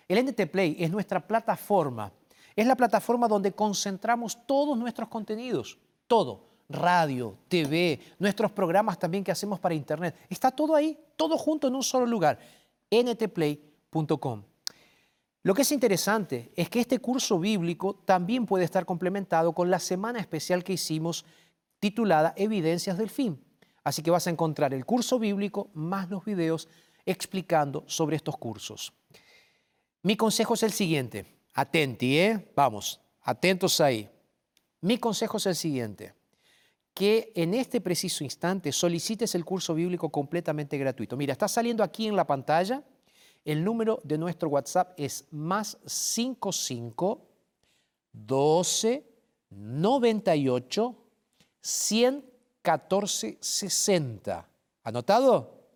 El 0.07 0.25
NT 0.25 0.47
Play 0.51 0.77
es 0.79 0.91
nuestra 0.91 1.27
plataforma 1.27 2.13
es 2.57 2.67
la 2.67 2.75
plataforma 2.75 3.29
donde 3.29 3.53
concentramos 3.53 4.39
todos 4.47 4.77
nuestros 4.79 5.11
contenidos, 5.11 5.79
todo, 6.07 6.46
radio, 6.69 7.39
TV, 7.49 8.01
nuestros 8.19 8.51
programas 8.53 8.99
también 8.99 9.23
que 9.23 9.33
hacemos 9.33 9.61
para 9.61 9.75
Internet. 9.75 10.17
Está 10.29 10.51
todo 10.51 10.75
ahí, 10.75 10.99
todo 11.17 11.39
junto 11.39 11.69
en 11.69 11.75
un 11.75 11.83
solo 11.83 12.07
lugar, 12.07 12.39
ntplay.com. 12.91 14.43
Lo 15.43 15.55
que 15.55 15.63
es 15.63 15.71
interesante 15.71 16.51
es 16.57 16.69
que 16.69 16.81
este 16.81 16.99
curso 16.99 17.39
bíblico 17.39 17.95
también 18.05 18.47
puede 18.47 18.65
estar 18.65 18.85
complementado 18.85 19.53
con 19.53 19.71
la 19.71 19.79
semana 19.79 20.19
especial 20.19 20.65
que 20.65 20.73
hicimos 20.73 21.25
titulada 21.79 22.35
Evidencias 22.37 22.99
del 22.99 23.11
Fin. 23.11 23.41
Así 23.85 24.03
que 24.03 24.11
vas 24.11 24.27
a 24.27 24.31
encontrar 24.31 24.75
el 24.75 24.85
curso 24.85 25.21
bíblico 25.21 25.71
más 25.73 26.11
los 26.11 26.25
videos 26.25 26.69
explicando 27.05 27.85
sobre 27.87 28.17
estos 28.17 28.37
cursos. 28.37 28.93
Mi 30.03 30.17
consejo 30.17 30.55
es 30.55 30.65
el 30.65 30.73
siguiente. 30.73 31.27
Atenti, 31.55 32.19
¿eh? 32.19 32.53
Vamos, 32.57 33.01
atentos 33.23 33.81
ahí. 33.81 34.11
Mi 34.81 34.99
consejo 34.99 35.37
es 35.37 35.47
el 35.47 35.55
siguiente, 35.55 36.16
que 36.97 37.31
en 37.35 37.53
este 37.53 37.83
preciso 37.83 38.25
instante 38.25 38.73
solicites 38.73 39.35
el 39.35 39.45
curso 39.45 39.75
bíblico 39.75 40.09
completamente 40.09 40.79
gratuito. 40.79 41.15
Mira, 41.15 41.33
está 41.33 41.47
saliendo 41.47 41.85
aquí 41.85 42.07
en 42.07 42.17
la 42.17 42.27
pantalla. 42.27 42.83
El 43.45 43.63
número 43.63 44.01
de 44.03 44.17
nuestro 44.17 44.49
WhatsApp 44.49 44.95
es 44.97 45.27
más 45.31 45.77
55 45.85 47.21
12 48.13 49.05
98 49.51 50.97
114 51.61 53.39
60. 53.43 54.49
¿Anotado? 54.83 55.69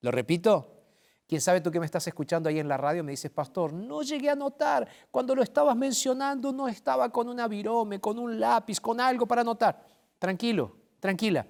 Lo 0.00 0.10
repito, 0.10 0.72
Quién 1.32 1.40
sabe 1.40 1.62
tú 1.62 1.70
que 1.70 1.80
me 1.80 1.86
estás 1.86 2.06
escuchando 2.06 2.50
ahí 2.50 2.58
en 2.58 2.68
la 2.68 2.76
radio, 2.76 3.02
me 3.02 3.12
dices, 3.12 3.30
pastor, 3.30 3.72
no 3.72 4.02
llegué 4.02 4.28
a 4.28 4.34
notar. 4.34 4.86
Cuando 5.10 5.34
lo 5.34 5.42
estabas 5.42 5.74
mencionando, 5.74 6.52
no 6.52 6.68
estaba 6.68 7.08
con 7.08 7.26
una 7.26 7.48
virome, 7.48 7.98
con 8.02 8.18
un 8.18 8.38
lápiz, 8.38 8.78
con 8.78 9.00
algo 9.00 9.26
para 9.26 9.40
anotar. 9.40 9.82
Tranquilo, 10.22 10.76
tranquila. 11.00 11.48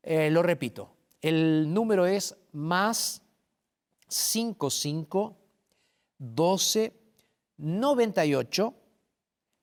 Eh, 0.00 0.30
lo 0.30 0.40
repito, 0.40 0.94
el 1.20 1.74
número 1.74 2.06
es 2.06 2.36
más 2.52 3.20
55 4.06 5.36
12 6.16 6.92
98 7.56 8.74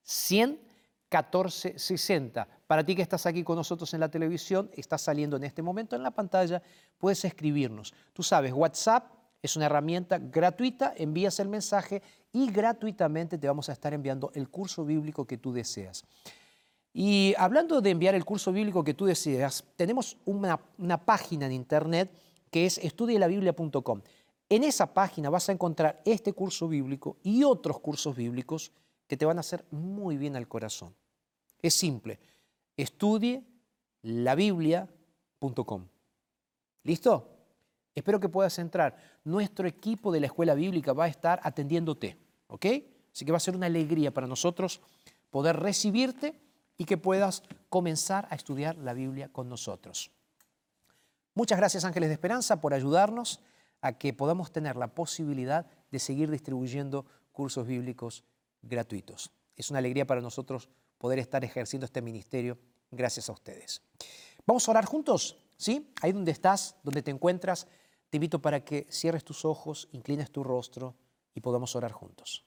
100 0.02 0.60
14 1.08 1.80
60. 1.80 2.48
Para 2.68 2.86
ti 2.86 2.98
que 2.98 3.02
estás 3.02 3.26
aquí 3.26 3.46
con 3.46 3.56
nosotros 3.56 3.94
en 3.94 4.02
la 4.02 4.12
televisión, 4.12 4.70
estás 4.74 5.04
saliendo 5.04 5.38
en 5.38 5.46
este 5.46 5.62
momento 5.62 5.96
en 5.96 6.04
la 6.04 6.12
pantalla, 6.12 6.62
puedes 6.98 7.24
escribirnos. 7.24 7.94
Tú 8.12 8.24
sabes, 8.24 8.52
WhatsApp 8.52 9.10
es 9.42 9.56
una 9.56 9.68
herramienta 9.68 10.20
gratuita, 10.20 10.94
envías 10.98 11.40
el 11.40 11.48
mensaje 11.48 12.02
y 12.34 12.52
gratuitamente 12.52 13.38
te 13.38 13.48
vamos 13.48 13.70
a 13.70 13.72
estar 13.72 13.94
enviando 13.94 14.32
el 14.34 14.50
curso 14.50 14.84
bíblico 14.84 15.26
que 15.26 15.38
tú 15.38 15.54
deseas. 15.54 16.04
Y 16.94 17.34
hablando 17.40 17.82
de 17.82 17.90
enviar 17.90 18.14
el 18.14 18.24
curso 18.24 18.52
bíblico 18.52 18.84
que 18.84 18.94
tú 18.94 19.06
deseas, 19.06 19.66
tenemos 19.76 20.18
una, 20.26 20.58
página 21.04 21.48
en 21.48 21.52
internet 21.52 22.12
que 22.52 22.68
es 22.68 22.78
estudielabiblia.com. 22.78 24.02
En 24.48 24.64
esa 24.64 24.94
página 24.94 25.32
vas 25.32 25.50
a 25.50 25.54
encontrar 25.54 26.04
este 26.06 26.34
curso 26.34 26.68
bíblico 26.68 27.18
y 27.24 27.44
otros 27.44 27.80
cursos 27.80 28.16
bíblicos 28.16 28.72
que 29.08 29.18
te 29.18 29.26
van 29.26 29.38
a 29.38 29.40
hacer 29.40 29.66
muy 29.72 30.18
bien 30.18 30.36
al 30.36 30.48
corazón. 30.48 30.94
Es 31.60 31.74
simple, 31.74 32.20
estudie 32.78 33.44
la 34.04 34.36
Biblia.com. 34.36 35.88
¿Listo? 36.84 37.30
Espero 37.96 38.20
que 38.20 38.30
puedas 38.30 38.60
entrar. 38.60 38.96
Nuestro 39.24 39.68
equipo 39.68 40.12
de 40.12 40.20
la 40.20 40.28
escuela 40.28 40.54
bíblica 40.54 40.94
va 40.94 41.06
a 41.06 41.08
estar 41.08 41.40
atendiéndote, 41.42 42.18
¿ok? 42.48 42.66
Así 43.12 43.26
que 43.26 43.32
va 43.32 43.38
a 43.38 43.42
ser 43.42 43.56
una 43.56 43.68
alegría 43.68 44.14
para 44.14 44.28
nosotros 44.28 44.82
poder 45.32 45.58
recibirte 45.58 46.36
y 46.84 46.86
que 46.86 46.98
puedas 46.98 47.44
comenzar 47.70 48.28
a 48.30 48.36
estudiar 48.36 48.78
la 48.78 48.92
Biblia 48.92 49.30
con 49.32 49.48
nosotros. 49.48 50.12
Muchas 51.34 51.58
gracias 51.58 51.86
Ángeles 51.86 52.10
de 52.10 52.16
Esperanza 52.16 52.60
por 52.60 52.74
ayudarnos 52.74 53.40
a 53.80 53.94
que 53.94 54.12
podamos 54.12 54.52
tener 54.52 54.76
la 54.76 54.94
posibilidad 54.94 55.66
de 55.92 56.00
seguir 56.00 56.30
distribuyendo 56.30 57.06
cursos 57.32 57.66
bíblicos 57.66 58.26
gratuitos. 58.62 59.32
Es 59.56 59.70
una 59.70 59.80
alegría 59.80 60.06
para 60.06 60.20
nosotros 60.20 60.68
poder 60.98 61.20
estar 61.20 61.46
ejerciendo 61.46 61.86
este 61.86 62.02
ministerio 62.02 62.60
gracias 62.92 63.30
a 63.30 63.32
ustedes. 63.32 63.82
Vamos 64.46 64.68
a 64.68 64.72
orar 64.72 64.84
juntos, 64.84 65.38
¿sí? 65.56 65.90
Ahí 66.02 66.12
donde 66.12 66.34
estás, 66.34 66.76
donde 66.84 67.02
te 67.02 67.12
encuentras, 67.12 67.66
te 68.10 68.18
invito 68.18 68.42
para 68.42 68.66
que 68.66 68.88
cierres 68.92 69.24
tus 69.24 69.46
ojos, 69.46 69.88
inclines 69.94 70.32
tu 70.32 70.44
rostro 70.44 70.96
y 71.34 71.40
podamos 71.40 71.78
orar 71.78 71.94
juntos. 71.94 72.44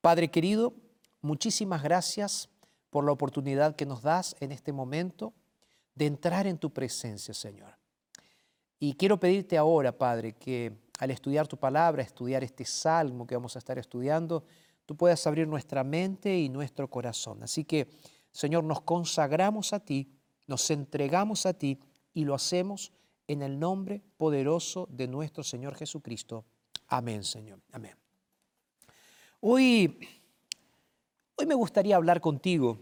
Padre 0.00 0.30
querido, 0.30 0.72
muchísimas 1.20 1.82
gracias 1.82 2.48
por 2.90 3.04
la 3.04 3.12
oportunidad 3.12 3.76
que 3.76 3.86
nos 3.86 4.02
das 4.02 4.36
en 4.40 4.52
este 4.52 4.72
momento 4.72 5.34
de 5.94 6.06
entrar 6.06 6.46
en 6.46 6.58
tu 6.58 6.72
presencia, 6.72 7.34
Señor. 7.34 7.76
Y 8.78 8.94
quiero 8.94 9.18
pedirte 9.18 9.58
ahora, 9.58 9.96
Padre, 9.96 10.34
que 10.34 10.72
al 10.98 11.10
estudiar 11.10 11.48
tu 11.48 11.56
palabra, 11.56 12.02
estudiar 12.02 12.44
este 12.44 12.64
salmo 12.64 13.26
que 13.26 13.34
vamos 13.34 13.56
a 13.56 13.58
estar 13.58 13.78
estudiando, 13.78 14.44
tú 14.86 14.96
puedas 14.96 15.26
abrir 15.26 15.46
nuestra 15.48 15.82
mente 15.84 16.38
y 16.38 16.48
nuestro 16.48 16.88
corazón. 16.88 17.42
Así 17.42 17.64
que, 17.64 17.88
Señor, 18.30 18.64
nos 18.64 18.82
consagramos 18.82 19.72
a 19.72 19.80
ti, 19.80 20.12
nos 20.46 20.70
entregamos 20.70 21.46
a 21.46 21.54
ti 21.54 21.78
y 22.14 22.24
lo 22.24 22.34
hacemos 22.34 22.92
en 23.26 23.42
el 23.42 23.58
nombre 23.58 24.02
poderoso 24.16 24.88
de 24.90 25.06
nuestro 25.06 25.42
Señor 25.42 25.74
Jesucristo. 25.74 26.44
Amén, 26.88 27.22
Señor. 27.22 27.60
Amén. 27.72 27.94
Hoy, 29.40 29.98
hoy 31.40 31.46
me 31.46 31.54
gustaría 31.54 31.94
hablar 31.94 32.20
contigo 32.20 32.80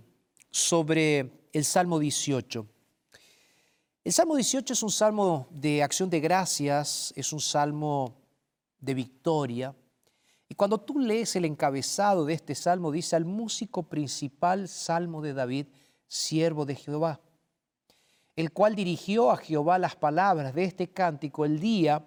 sobre 0.51 1.49
el 1.53 1.65
Salmo 1.65 1.99
18. 1.99 2.67
El 4.03 4.13
Salmo 4.13 4.35
18 4.35 4.73
es 4.73 4.83
un 4.83 4.91
salmo 4.91 5.47
de 5.51 5.83
acción 5.83 6.09
de 6.09 6.21
gracias, 6.21 7.13
es 7.17 7.35
un 7.35 7.41
salmo 7.41 8.17
de 8.81 8.95
victoria. 8.95 9.75
Y 10.49 10.55
cuando 10.55 10.81
tú 10.81 10.99
lees 10.99 11.37
el 11.37 11.45
encabezado 11.45 12.25
de 12.25 12.33
este 12.33 12.55
salmo, 12.55 12.91
dice 12.91 13.15
al 13.15 13.27
músico 13.27 13.83
principal, 13.83 14.69
salmo 14.69 15.21
de 15.21 15.35
David, 15.35 15.67
siervo 16.09 16.65
de 16.65 16.77
Jehová, 16.77 17.21
el 18.37 18.53
cual 18.53 18.75
dirigió 18.75 19.31
a 19.33 19.37
Jehová 19.37 19.79
las 19.79 19.97
palabras 19.97 20.55
de 20.55 20.65
este 20.65 20.89
cántico 20.89 21.45
el 21.45 21.61
día 21.61 22.07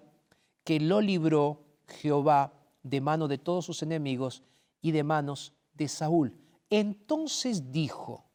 que 0.64 0.80
lo 0.80 1.00
libró 1.00 1.62
Jehová 1.86 2.52
de 2.82 3.00
mano 3.00 3.28
de 3.28 3.38
todos 3.38 3.64
sus 3.66 3.84
enemigos 3.84 4.42
y 4.82 4.90
de 4.90 5.04
manos 5.04 5.52
de 5.80 5.88
Saúl. 5.88 6.36
Entonces 6.68 7.72
dijo, 7.72 8.30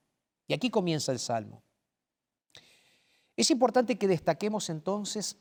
y 0.47 0.53
aquí 0.53 0.71
comienza 0.71 1.11
el 1.11 1.19
salmo, 1.19 1.61
es 3.37 3.51
importante 3.51 3.97
que 3.97 4.07
destaquemos 4.07 4.69
entonces 4.69 5.37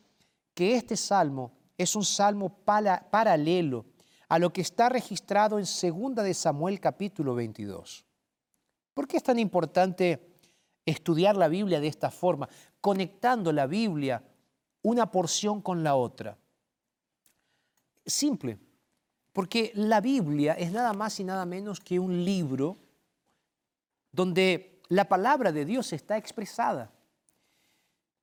que 0.52 0.76
este 0.76 0.96
salmo 0.96 1.52
es 1.78 1.96
un 1.96 2.04
salmo 2.04 2.58
paralelo 2.64 3.86
a 4.28 4.38
lo 4.38 4.52
que 4.52 4.60
está 4.60 4.90
registrado 4.90 5.58
en 5.58 5.64
2 5.64 6.14
de 6.16 6.34
Samuel 6.34 6.78
capítulo 6.78 7.34
22. 7.34 8.04
¿Por 8.92 9.08
qué 9.08 9.16
es 9.16 9.22
tan 9.22 9.38
importante 9.38 10.36
estudiar 10.84 11.36
la 11.36 11.48
Biblia 11.48 11.80
de 11.80 11.88
esta 11.88 12.10
forma, 12.10 12.48
conectando 12.80 13.50
la 13.50 13.66
Biblia 13.66 14.22
una 14.82 15.10
porción 15.10 15.62
con 15.62 15.82
la 15.82 15.94
otra? 15.94 16.36
Simple, 18.04 18.58
porque 19.34 19.72
la 19.74 20.00
Biblia 20.00 20.54
es 20.54 20.70
nada 20.70 20.92
más 20.92 21.18
y 21.18 21.24
nada 21.24 21.44
menos 21.44 21.80
que 21.80 21.98
un 21.98 22.24
libro 22.24 22.78
donde 24.12 24.80
la 24.88 25.08
palabra 25.08 25.50
de 25.50 25.64
Dios 25.64 25.92
está 25.92 26.16
expresada. 26.16 26.92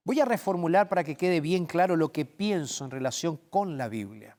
Voy 0.06 0.22
a 0.22 0.26
reformular 0.26 0.88
para 0.88 1.04
que 1.04 1.18
quede 1.18 1.42
bien 1.42 1.66
claro 1.66 1.98
lo 1.98 2.14
que 2.14 2.24
pienso 2.24 2.86
en 2.86 2.92
relación 2.92 3.36
con 3.50 3.78
la 3.78 3.90
Biblia. 3.90 4.38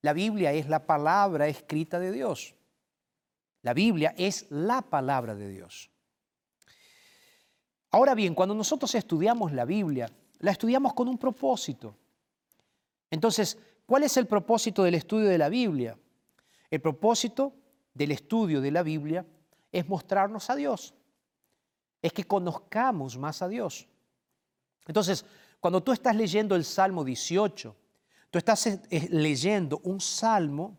La 0.00 0.12
Biblia 0.12 0.52
es 0.52 0.68
la 0.68 0.86
palabra 0.86 1.48
escrita 1.48 1.98
de 1.98 2.12
Dios. 2.12 2.54
La 3.62 3.74
Biblia 3.74 4.14
es 4.16 4.46
la 4.50 4.80
palabra 4.80 5.34
de 5.34 5.48
Dios. 5.48 5.90
Ahora 7.90 8.14
bien, 8.14 8.36
cuando 8.36 8.54
nosotros 8.54 8.94
estudiamos 8.94 9.50
la 9.52 9.64
Biblia, 9.64 10.08
la 10.38 10.52
estudiamos 10.52 10.94
con 10.94 11.08
un 11.08 11.18
propósito. 11.18 11.96
Entonces, 13.10 13.58
¿cuál 13.86 14.02
es 14.02 14.16
el 14.16 14.26
propósito 14.26 14.82
del 14.82 14.94
estudio 14.94 15.28
de 15.28 15.38
la 15.38 15.48
Biblia? 15.48 15.98
El 16.70 16.80
propósito 16.80 17.54
del 17.92 18.12
estudio 18.12 18.60
de 18.60 18.70
la 18.70 18.82
Biblia 18.82 19.24
es 19.70 19.88
mostrarnos 19.88 20.50
a 20.50 20.56
Dios, 20.56 20.94
es 22.02 22.12
que 22.12 22.24
conozcamos 22.24 23.16
más 23.16 23.42
a 23.42 23.48
Dios. 23.48 23.88
Entonces, 24.86 25.24
cuando 25.60 25.82
tú 25.82 25.92
estás 25.92 26.14
leyendo 26.14 26.54
el 26.54 26.64
Salmo 26.64 27.04
18, 27.04 27.76
tú 28.30 28.38
estás 28.38 28.66
eh, 28.66 28.80
eh, 28.90 29.08
leyendo 29.10 29.80
un 29.84 30.00
salmo 30.00 30.76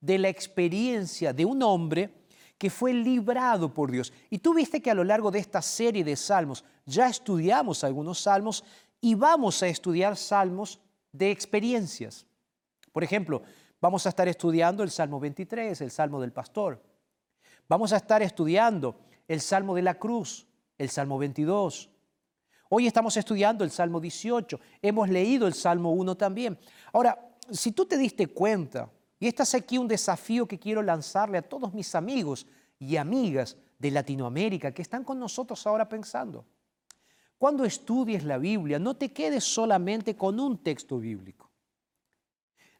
de 0.00 0.18
la 0.18 0.28
experiencia 0.28 1.32
de 1.32 1.44
un 1.44 1.62
hombre 1.62 2.24
que 2.56 2.70
fue 2.70 2.94
librado 2.94 3.72
por 3.72 3.90
Dios. 3.90 4.12
Y 4.30 4.38
tú 4.38 4.54
viste 4.54 4.80
que 4.80 4.90
a 4.90 4.94
lo 4.94 5.04
largo 5.04 5.30
de 5.30 5.38
esta 5.38 5.60
serie 5.60 6.04
de 6.04 6.16
salmos 6.16 6.64
ya 6.86 7.08
estudiamos 7.08 7.84
algunos 7.84 8.20
salmos 8.20 8.64
y 9.00 9.14
vamos 9.14 9.62
a 9.62 9.66
estudiar 9.66 10.16
salmos 10.16 10.80
de 11.12 11.30
experiencias. 11.30 12.26
Por 12.94 13.02
ejemplo, 13.02 13.42
vamos 13.80 14.06
a 14.06 14.08
estar 14.08 14.28
estudiando 14.28 14.84
el 14.84 14.90
Salmo 14.90 15.18
23, 15.18 15.82
el 15.82 15.90
Salmo 15.90 16.20
del 16.20 16.32
Pastor. 16.32 16.80
Vamos 17.68 17.92
a 17.92 17.96
estar 17.96 18.22
estudiando 18.22 18.94
el 19.28 19.42
Salmo 19.42 19.74
de 19.74 19.82
la 19.82 19.98
Cruz, 19.98 20.46
el 20.78 20.88
Salmo 20.88 21.18
22, 21.18 21.90
Hoy 22.70 22.88
estamos 22.88 23.16
estudiando 23.16 23.62
el 23.62 23.70
Salmo 23.70 24.00
18, 24.00 24.58
hemos 24.82 25.08
leído 25.08 25.46
el 25.46 25.54
Salmo 25.54 25.92
1 25.92 26.16
también. 26.16 26.58
Ahora, 26.92 27.36
si 27.50 27.70
tú 27.70 27.86
te 27.86 27.96
diste 27.96 28.26
cuenta, 28.26 28.90
y 29.20 29.28
este 29.28 29.44
es 29.44 29.54
aquí 29.54 29.78
un 29.78 29.86
desafío 29.86 30.48
que 30.48 30.58
quiero 30.58 30.82
lanzarle 30.82 31.38
a 31.38 31.48
todos 31.48 31.72
mis 31.72 31.94
amigos 31.94 32.48
y 32.80 32.96
amigas 32.96 33.56
de 33.78 33.90
Latinoamérica 33.90 34.72
que 34.72 34.82
están 34.82 35.04
con 35.04 35.20
nosotros 35.20 35.64
ahora 35.66 35.88
pensando. 35.88 36.46
Cuando 37.38 37.64
estudies 37.64 38.24
la 38.24 38.38
Biblia, 38.38 38.80
no 38.80 38.96
te 38.96 39.12
quedes 39.12 39.44
solamente 39.44 40.16
con 40.16 40.40
un 40.40 40.58
texto 40.58 40.98
bíblico. 40.98 41.53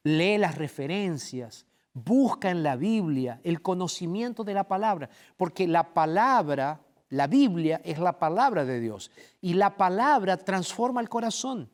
Lee 0.05 0.37
las 0.37 0.55
referencias, 0.55 1.65
busca 1.93 2.49
en 2.49 2.63
la 2.63 2.77
Biblia 2.77 3.41
el 3.43 3.61
conocimiento 3.61 4.43
de 4.43 4.53
la 4.53 4.65
palabra, 4.65 5.09
porque 5.35 5.67
la 5.67 5.93
palabra 5.93 6.79
la 7.09 7.27
Biblia 7.27 7.81
es 7.83 7.99
la 7.99 8.17
palabra 8.17 8.65
de 8.65 8.79
Dios 8.79 9.11
y 9.41 9.53
la 9.53 9.77
palabra 9.77 10.37
transforma 10.37 11.01
el 11.01 11.09
corazón. 11.09 11.69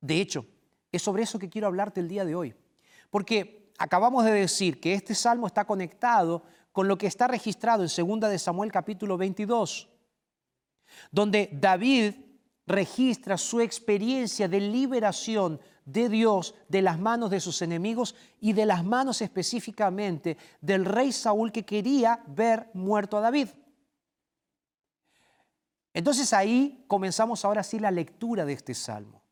De 0.00 0.20
hecho, 0.20 0.46
es 0.90 1.02
sobre 1.02 1.24
eso 1.24 1.38
que 1.38 1.48
quiero 1.50 1.66
hablarte 1.66 2.00
el 2.00 2.08
día 2.08 2.24
de 2.24 2.34
hoy. 2.34 2.54
Porque 3.10 3.70
acabamos 3.78 4.24
de 4.24 4.32
decir 4.32 4.80
que 4.80 4.94
este 4.94 5.14
salmo 5.14 5.46
está 5.46 5.64
conectado 5.64 6.42
con 6.70 6.88
lo 6.88 6.96
que 6.96 7.06
está 7.06 7.26
registrado 7.28 7.84
en 7.84 8.20
2 8.20 8.30
de 8.30 8.38
Samuel 8.38 8.72
capítulo 8.72 9.18
22, 9.18 9.88
donde 11.10 11.50
David 11.52 12.14
registra 12.66 13.36
su 13.36 13.60
experiencia 13.60 14.48
de 14.48 14.60
liberación 14.60 15.60
de 15.84 16.08
Dios 16.08 16.54
de 16.68 16.82
las 16.82 16.98
manos 16.98 17.30
de 17.30 17.40
sus 17.40 17.62
enemigos 17.62 18.14
y 18.40 18.52
de 18.52 18.66
las 18.66 18.84
manos 18.84 19.20
específicamente 19.22 20.36
del 20.60 20.84
rey 20.84 21.12
Saúl 21.12 21.52
que 21.52 21.64
quería 21.64 22.22
ver 22.26 22.70
muerto 22.74 23.16
a 23.16 23.20
David. 23.20 23.48
Entonces 25.94 26.32
ahí 26.32 26.84
comenzamos 26.88 27.44
ahora 27.44 27.62
sí 27.62 27.78
la 27.78 27.90
lectura 27.90 28.44
de 28.44 28.54
este 28.54 28.74
salmo. 28.74 29.22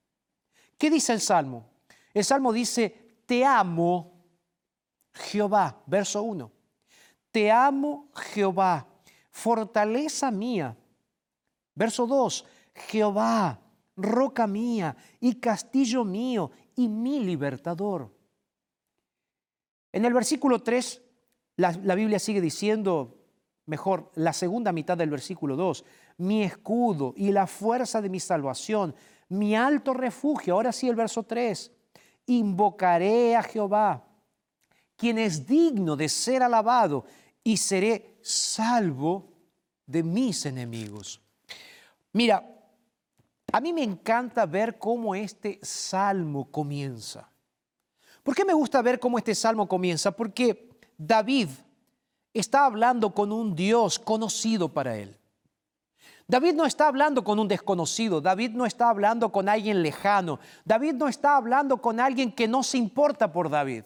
¿Qué 0.77 0.91
dice 0.91 1.13
el 1.13 1.21
salmo? 1.21 1.69
El 2.13 2.25
salmo 2.25 2.53
dice, 2.53 3.23
te 3.27 3.45
amo 3.45 4.13
Jehová, 5.13 5.83
verso 5.87 6.23
1. 6.23 6.51
Te 7.31 7.51
amo 7.51 8.09
Jehová, 8.15 8.87
fortaleza 9.31 10.31
mía. 10.31 10.77
Verso 11.75 12.07
2, 12.07 12.45
Jehová, 12.75 13.59
roca 14.03 14.47
mía 14.47 14.97
y 15.21 15.35
castillo 15.37 16.05
mío 16.05 16.51
y 16.77 16.89
mi 16.89 17.21
libertador. 17.21 18.11
En 19.93 20.05
el 20.05 20.13
versículo 20.13 20.63
3, 20.63 21.03
la, 21.57 21.95
Biblia 21.95 22.19
sigue 22.19 22.41
diciendo, 22.41 23.19
mejor, 23.67 24.11
la 24.15 24.33
segunda 24.33 24.73
mitad 24.73 24.97
del 24.97 25.11
versículo 25.11 25.57
2, 25.57 25.85
mi 26.19 26.43
escudo 26.43 27.13
y 27.17 27.33
la 27.33 27.47
fuerza 27.47 28.01
de 28.01 28.09
mi 28.09 28.21
salvación, 28.21 28.95
mi 29.29 29.55
alto 29.57 29.95
refugio. 29.95 30.55
Ahora 30.55 30.73
sí 30.73 30.89
el 30.89 30.97
verso 30.97 31.25
3, 31.25 31.73
invocaré 32.27 33.37
a 33.37 33.43
Jehová. 33.43 34.07
quien 34.97 35.17
es 35.17 35.47
digno 35.47 35.97
de 35.97 36.11
ser 36.11 36.43
alabado, 36.43 37.07
y 37.43 37.57
seré 37.57 38.19
salvo 38.21 39.33
de 39.87 40.03
mis 40.03 40.45
enemigos. 40.45 41.21
Mira, 42.13 42.60
a 43.53 43.61
mí 43.61 43.73
me 43.73 43.83
encanta 43.83 44.47
ver 44.47 44.79
cómo 44.79 45.15
este 45.15 45.59
salmo 45.63 46.51
comienza. 46.51 47.29
¿Por 48.23 48.35
qué 48.35 48.45
me 48.45 48.55
gusta 48.55 48.83
ver 48.83 49.01
cómo 49.01 49.19
este 49.19 49.35
salmo 49.35 49.67
comienza? 49.67 50.13
Porque 50.13 50.71
David 50.97 51.49
está 52.33 52.67
hablando 52.67 53.13
con 53.13 53.33
un 53.33 53.55
Dios 53.55 53.99
conocido 53.99 54.69
para 54.69 54.97
él. 54.97 55.17
David 56.29 56.55
no 56.55 56.65
está 56.65 56.87
hablando 56.87 57.25
con 57.25 57.41
un 57.41 57.49
desconocido, 57.49 58.21
David 58.21 58.53
no 58.53 58.65
está 58.65 58.89
hablando 58.89 59.33
con 59.33 59.49
alguien 59.49 59.83
lejano, 59.83 60.39
David 60.65 60.95
no 60.95 61.09
está 61.09 61.37
hablando 61.37 61.79
con 61.79 61.99
alguien 61.99 62.31
que 62.31 62.47
no 62.47 62.63
se 62.63 62.79
importa 62.79 63.33
por 63.33 63.51
David. 63.51 63.83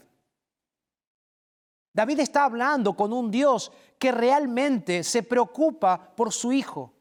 David 1.95 2.21
está 2.21 2.45
hablando 2.45 2.95
con 2.95 3.15
un 3.15 3.31
Dios 3.31 3.73
que 3.99 4.13
realmente 4.13 5.05
se 5.05 5.23
preocupa 5.23 6.13
por 6.15 6.33
su 6.33 6.53
hijo. 6.53 6.93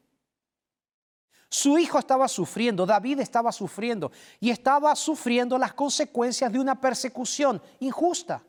Su 1.54 1.78
hijo 1.78 2.00
estaba 2.00 2.26
sufriendo, 2.26 2.84
David 2.84 3.20
estaba 3.20 3.52
sufriendo 3.52 4.10
y 4.40 4.50
estaba 4.50 4.96
sufriendo 4.96 5.56
las 5.56 5.72
consecuencias 5.72 6.50
de 6.50 6.58
una 6.58 6.80
persecución 6.80 7.62
injusta, 7.78 8.42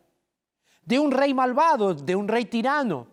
de 0.84 0.98
un 0.98 1.12
rey 1.12 1.32
malvado, 1.32 1.94
de 1.94 2.16
un 2.16 2.28
rey 2.28 2.46
tirano, 2.46 3.06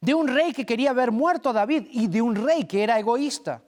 de 0.00 0.14
un 0.14 0.28
rey 0.28 0.52
que 0.52 0.64
quería 0.64 0.92
ver 0.92 1.10
muerto 1.10 1.50
a 1.50 1.52
David 1.52 1.88
y 1.90 2.06
de 2.06 2.22
un 2.22 2.36
rey 2.36 2.64
que 2.64 2.84
era 2.84 2.96
egoísta. 2.96 3.60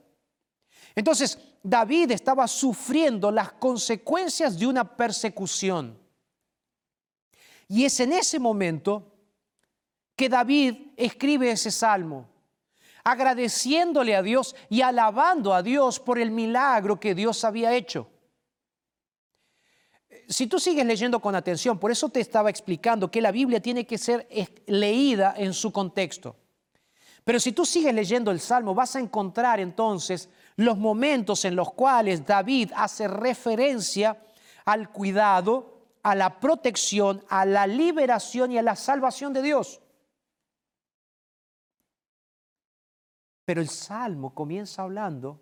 Entonces, 0.95 1.37
David 1.61 2.11
estaba 2.11 2.47
sufriendo 2.47 3.29
las 3.29 3.51
consecuencias 3.51 4.57
de 4.57 4.67
una 4.67 4.95
persecución. 4.95 5.99
Y 7.67 7.83
es 7.83 7.99
en 7.99 8.13
ese 8.13 8.39
momento 8.39 9.11
que 10.15 10.29
David 10.29 10.93
escribe 10.95 11.51
ese 11.51 11.71
salmo 11.71 12.36
agradeciéndole 13.07 14.17
a 14.17 14.21
Dios 14.21 14.53
y 14.67 14.81
alabando 14.81 15.53
a 15.53 15.63
Dios 15.63 15.97
por 15.97 16.19
el 16.19 16.29
milagro 16.29 16.99
que 16.99 17.15
Dios 17.15 17.45
había 17.45 17.73
hecho. 17.73 18.09
Si 20.27 20.47
tú 20.47 20.59
sigues 20.59 20.85
leyendo 20.85 21.21
con 21.21 21.33
atención, 21.33 21.79
por 21.79 21.89
eso 21.89 22.09
te 22.09 22.19
estaba 22.19 22.49
explicando 22.49 23.09
que 23.09 23.21
la 23.21 23.31
Biblia 23.31 23.61
tiene 23.61 23.87
que 23.87 23.97
ser 23.97 24.27
leída 24.65 25.33
en 25.37 25.53
su 25.53 25.71
contexto. 25.71 26.35
Pero 27.23 27.39
si 27.39 27.53
tú 27.53 27.65
sigues 27.65 27.93
leyendo 27.93 28.29
el 28.29 28.41
Salmo, 28.41 28.75
vas 28.75 28.97
a 28.97 28.99
encontrar 28.99 29.61
entonces 29.61 30.27
los 30.57 30.77
momentos 30.77 31.45
en 31.45 31.55
los 31.55 31.71
cuales 31.71 32.25
David 32.25 32.73
hace 32.75 33.07
referencia 33.07 34.17
al 34.65 34.91
cuidado, 34.91 35.79
a 36.03 36.13
la 36.13 36.41
protección, 36.41 37.23
a 37.29 37.45
la 37.45 37.67
liberación 37.67 38.51
y 38.51 38.57
a 38.57 38.63
la 38.63 38.75
salvación 38.75 39.31
de 39.31 39.43
Dios. 39.43 39.79
Pero 43.47 43.61
el 43.61 43.69
Salmo 43.69 44.35
comienza 44.35 44.81
hablando 44.81 45.41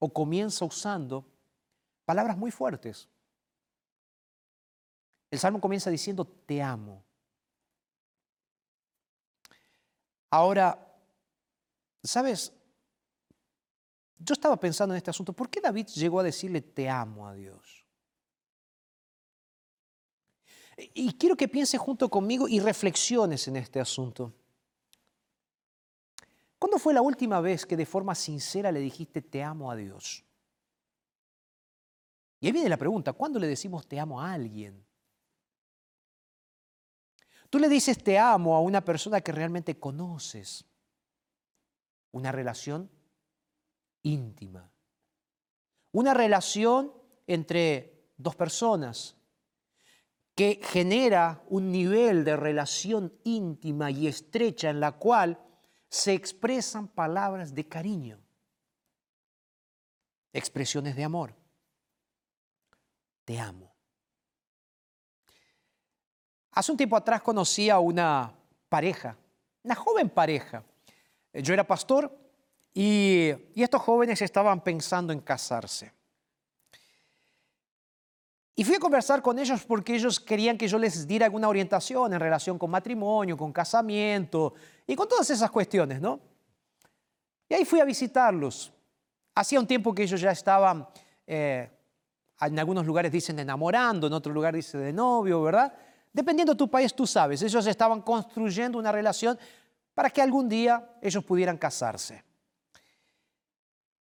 o 0.00 0.12
comienza 0.12 0.64
usando 0.64 1.24
palabras 2.04 2.36
muy 2.36 2.50
fuertes. 2.50 3.08
El 5.30 5.38
Salmo 5.38 5.60
comienza 5.60 5.90
diciendo, 5.90 6.24
te 6.24 6.60
amo. 6.60 7.04
Ahora, 10.28 10.92
¿sabes? 12.02 12.52
Yo 14.18 14.32
estaba 14.32 14.58
pensando 14.58 14.92
en 14.92 14.96
este 14.96 15.10
asunto, 15.10 15.32
¿por 15.32 15.48
qué 15.48 15.60
David 15.60 15.86
llegó 15.86 16.18
a 16.18 16.24
decirle, 16.24 16.60
te 16.60 16.90
amo 16.90 17.28
a 17.28 17.34
Dios? 17.34 17.86
Y 20.76 21.12
quiero 21.12 21.36
que 21.36 21.46
pienses 21.46 21.78
junto 21.78 22.08
conmigo 22.08 22.48
y 22.48 22.58
reflexiones 22.58 23.46
en 23.46 23.54
este 23.54 23.78
asunto. 23.78 24.34
¿Cuándo 26.60 26.78
fue 26.78 26.92
la 26.92 27.00
última 27.00 27.40
vez 27.40 27.64
que 27.64 27.74
de 27.74 27.86
forma 27.86 28.14
sincera 28.14 28.70
le 28.70 28.80
dijiste 28.80 29.22
te 29.22 29.42
amo 29.42 29.70
a 29.70 29.76
Dios? 29.76 30.22
Y 32.38 32.46
ahí 32.46 32.52
viene 32.52 32.68
la 32.68 32.76
pregunta, 32.76 33.14
¿cuándo 33.14 33.38
le 33.38 33.46
decimos 33.46 33.88
te 33.88 33.98
amo 33.98 34.20
a 34.20 34.34
alguien? 34.34 34.86
Tú 37.48 37.58
le 37.58 37.66
dices 37.66 38.04
te 38.04 38.18
amo 38.18 38.54
a 38.54 38.60
una 38.60 38.84
persona 38.84 39.22
que 39.22 39.32
realmente 39.32 39.80
conoces, 39.80 40.66
una 42.12 42.30
relación 42.30 42.90
íntima, 44.02 44.70
una 45.92 46.12
relación 46.12 46.92
entre 47.26 48.12
dos 48.18 48.36
personas 48.36 49.16
que 50.34 50.60
genera 50.62 51.42
un 51.48 51.72
nivel 51.72 52.22
de 52.22 52.36
relación 52.36 53.18
íntima 53.24 53.90
y 53.90 54.08
estrecha 54.08 54.68
en 54.68 54.80
la 54.80 54.92
cual 54.92 55.38
se 55.90 56.12
expresan 56.12 56.86
palabras 56.86 57.52
de 57.52 57.66
cariño, 57.66 58.18
expresiones 60.32 60.94
de 60.94 61.02
amor. 61.02 61.34
Te 63.24 63.38
amo. 63.38 63.74
Hace 66.52 66.72
un 66.72 66.78
tiempo 66.78 66.96
atrás 66.96 67.22
conocí 67.22 67.68
a 67.68 67.80
una 67.80 68.32
pareja, 68.68 69.16
una 69.64 69.74
joven 69.74 70.08
pareja. 70.08 70.62
Yo 71.32 71.52
era 71.54 71.66
pastor 71.66 72.16
y, 72.72 73.30
estos 73.56 73.82
jóvenes 73.82 74.22
estaban 74.22 74.62
pensando 74.62 75.12
en 75.12 75.20
casarse. 75.20 75.92
Y 78.60 78.64
fui 78.64 78.74
a 78.74 78.78
conversar 78.78 79.22
con 79.22 79.38
ellos 79.38 79.64
porque 79.64 79.94
ellos 79.94 80.20
querían 80.20 80.58
que 80.58 80.68
yo 80.68 80.78
les 80.78 81.06
diera 81.06 81.24
alguna 81.24 81.48
orientación 81.48 82.12
en 82.12 82.20
relación 82.20 82.58
con 82.58 82.70
matrimonio, 82.70 83.34
con 83.34 83.54
casamiento 83.54 84.52
y 84.86 84.94
con 84.94 85.08
todas 85.08 85.30
esas 85.30 85.50
cuestiones, 85.50 85.98
¿no? 85.98 86.20
Y 87.48 87.54
ahí 87.54 87.64
fui 87.64 87.80
a 87.80 87.86
visitarlos. 87.86 88.70
Hacía 89.34 89.58
un 89.58 89.66
tiempo 89.66 89.94
que 89.94 90.02
ellos 90.02 90.20
ya 90.20 90.32
estaban, 90.32 90.86
eh, 91.26 91.70
en 92.38 92.58
algunos 92.58 92.84
lugares 92.84 93.10
dicen 93.10 93.38
enamorando, 93.38 94.08
en 94.08 94.12
otro 94.12 94.30
lugar 94.30 94.54
dicen 94.54 94.82
de 94.82 94.92
novio, 94.92 95.40
¿verdad? 95.40 95.72
Dependiendo 96.12 96.52
de 96.52 96.58
tu 96.58 96.70
país, 96.70 96.92
tú 96.92 97.06
sabes, 97.06 97.40
ellos 97.40 97.66
estaban 97.66 98.02
construyendo 98.02 98.78
una 98.78 98.92
relación 98.92 99.38
para 99.94 100.10
que 100.10 100.20
algún 100.20 100.50
día 100.50 100.98
ellos 101.00 101.24
pudieran 101.24 101.56
casarse. 101.56 102.22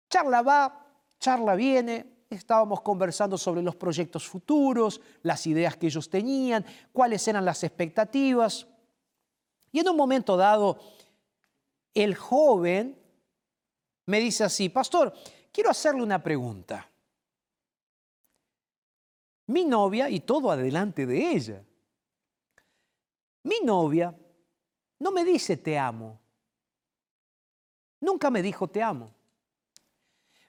Charla 0.09 0.41
va, 0.41 0.87
charla 1.19 1.55
viene, 1.55 2.10
Estábamos 2.31 2.79
conversando 2.79 3.37
sobre 3.37 3.61
los 3.61 3.75
proyectos 3.75 4.25
futuros, 4.25 5.01
las 5.21 5.45
ideas 5.47 5.75
que 5.75 5.87
ellos 5.87 6.09
tenían, 6.09 6.65
cuáles 6.93 7.27
eran 7.27 7.43
las 7.43 7.61
expectativas. 7.65 8.65
Y 9.69 9.79
en 9.79 9.89
un 9.89 9.97
momento 9.97 10.37
dado, 10.37 10.79
el 11.93 12.15
joven 12.15 12.97
me 14.05 14.21
dice 14.21 14.45
así, 14.45 14.69
pastor, 14.69 15.13
quiero 15.51 15.69
hacerle 15.69 16.03
una 16.03 16.23
pregunta. 16.23 16.89
Mi 19.47 19.65
novia, 19.65 20.09
y 20.09 20.21
todo 20.21 20.51
adelante 20.51 21.05
de 21.05 21.31
ella, 21.31 21.61
mi 23.43 23.59
novia 23.61 24.17
no 24.99 25.11
me 25.11 25.25
dice 25.25 25.57
te 25.57 25.77
amo. 25.77 26.17
Nunca 27.99 28.31
me 28.31 28.41
dijo 28.41 28.69
te 28.69 28.81
amo. 28.81 29.13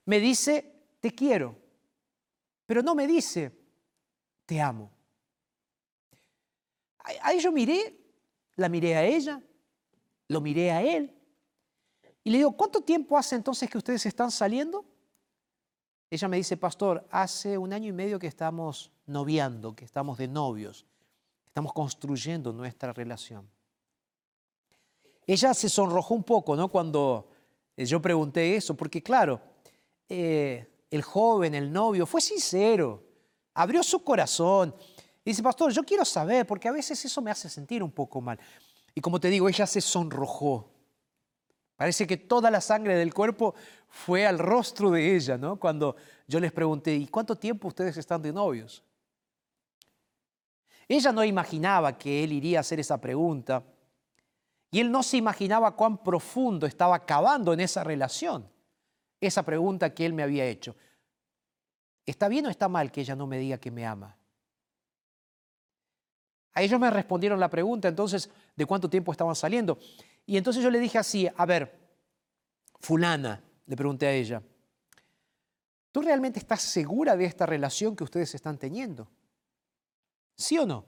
Me 0.05 0.21
dice 0.21 0.85
te 1.01 1.13
quiero 1.13 1.62
pero 2.73 2.83
no 2.83 2.95
me 2.95 3.07
dice, 3.07 3.53
te 4.47 4.59
amo. 4.59 4.91
Ahí 7.21 7.39
yo 7.39 7.53
miré, 7.53 8.01
la 8.57 8.71
miré 8.71 8.97
a 8.97 9.05
ella, 9.05 9.43
lo 10.29 10.41
miré 10.41 10.71
a 10.71 10.81
él, 10.81 11.15
y 12.25 12.31
le 12.31 12.39
digo, 12.39 12.57
¿cuánto 12.57 12.81
tiempo 12.81 13.19
hace 13.19 13.37
entonces 13.37 13.69
que 13.69 13.77
ustedes 13.77 14.07
están 14.07 14.31
saliendo? 14.31 14.87
Ella 16.09 16.29
me 16.29 16.39
dice, 16.39 16.57
pastor, 16.57 17.07
hace 17.11 17.59
un 17.59 17.75
año 17.75 17.91
y 17.91 17.93
medio 17.93 18.19
que 18.19 18.27
estamos 18.27 18.91
noviando, 19.05 19.77
que 19.77 19.85
estamos 19.85 20.17
de 20.17 20.29
novios, 20.29 20.87
estamos 21.45 21.75
construyendo 21.75 22.55
nuestra 22.55 22.95
relación. 22.95 23.51
Ella 25.27 25.53
se 25.53 25.69
sonrojó 25.69 26.15
un 26.15 26.25
poco, 26.25 26.57
¿no? 26.57 26.69
Cuando 26.69 27.29
yo 27.77 28.01
pregunté 28.01 28.57
eso, 28.57 28.75
porque 28.75 29.03
claro, 29.03 29.43
eh, 30.09 30.72
el 30.93 31.03
joven, 31.03 31.55
el 31.55 31.73
novio, 31.73 32.05
fue 32.05 32.21
sincero, 32.21 33.03
abrió 33.55 33.83
su 33.83 34.05
corazón. 34.05 34.75
Y 35.25 35.31
dice, 35.31 35.43
pastor, 35.43 35.73
yo 35.73 35.83
quiero 35.85 36.05
saber, 36.05 36.47
porque 36.47 36.69
a 36.69 36.73
veces 36.73 37.03
eso 37.03 37.23
me 37.23 37.31
hace 37.31 37.49
sentir 37.49 37.83
un 37.83 37.91
poco 37.91 38.21
mal. 38.21 38.39
Y 38.95 39.01
como 39.01 39.19
te 39.19 39.29
digo, 39.29 39.49
ella 39.49 39.67
se 39.67 39.81
sonrojó. 39.81 40.71
Parece 41.77 42.07
que 42.07 42.19
toda 42.19 42.51
la 42.51 42.61
sangre 42.61 42.95
del 42.95 43.15
cuerpo 43.15 43.55
fue 43.89 44.27
al 44.27 44.39
rostro 44.39 44.91
de 44.91 45.17
ella, 45.17 45.39
¿no? 45.39 45.59
Cuando 45.59 45.97
yo 46.29 46.39
les 46.39 46.53
pregunté, 46.53 46.95
¿y 46.95 47.07
cuánto 47.07 47.37
tiempo 47.37 47.69
ustedes 47.69 47.97
están 47.97 48.21
de 48.21 48.33
novios? 48.33 48.85
Ella 50.87 51.11
no 51.11 51.25
imaginaba 51.25 51.97
que 51.97 52.23
él 52.23 52.33
iría 52.33 52.59
a 52.59 52.61
hacer 52.61 52.79
esa 52.81 53.01
pregunta. 53.01 53.65
Y 54.71 54.81
él 54.81 54.91
no 54.91 55.03
se 55.03 55.17
imaginaba 55.17 55.75
cuán 55.75 56.03
profundo 56.03 56.67
estaba 56.67 56.97
acabando 56.97 57.55
en 57.55 57.61
esa 57.61 57.83
relación 57.83 58.53
esa 59.27 59.45
pregunta 59.45 59.95
que 59.95 60.05
él 60.05 60.13
me 60.13 60.23
había 60.23 60.45
hecho. 60.45 60.77
¿Está 62.05 62.29
bien 62.29 62.47
o 62.47 62.51
está 62.51 62.69
mal 62.69 62.91
que 62.91 63.01
ella 63.01 63.15
no 63.15 63.27
me 63.27 63.39
diga 63.39 63.59
que 63.59 63.71
me 63.71 63.87
ama? 63.87 64.19
A 66.55 66.63
ellos 66.63 66.79
me 66.79 66.91
respondieron 66.91 67.41
la 67.41 67.49
pregunta 67.49 67.89
entonces 67.89 68.29
de 68.55 68.67
cuánto 68.67 68.91
tiempo 68.91 69.13
estaban 69.13 69.35
saliendo. 69.35 69.79
Y 70.27 70.37
entonces 70.37 70.63
yo 70.63 70.71
le 70.71 70.81
dije 70.81 70.99
así, 70.99 71.29
a 71.35 71.47
ver, 71.47 71.81
fulana, 72.81 73.43
le 73.67 73.77
pregunté 73.77 74.07
a 74.07 74.13
ella, 74.13 74.43
¿tú 75.93 76.03
realmente 76.03 76.41
estás 76.41 76.61
segura 76.63 77.17
de 77.17 77.25
esta 77.25 77.47
relación 77.47 77.95
que 77.97 78.05
ustedes 78.05 78.35
están 78.35 78.59
teniendo? 78.59 79.09
¿Sí 80.37 80.59
o 80.59 80.67
no? 80.67 80.85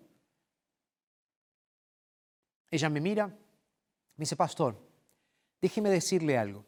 Ella 2.68 2.90
me 2.90 3.00
mira, 3.00 3.28
me 3.28 4.22
dice, 4.22 4.34
pastor, 4.34 4.76
déjeme 5.60 5.88
decirle 5.88 6.36
algo. 6.36 6.64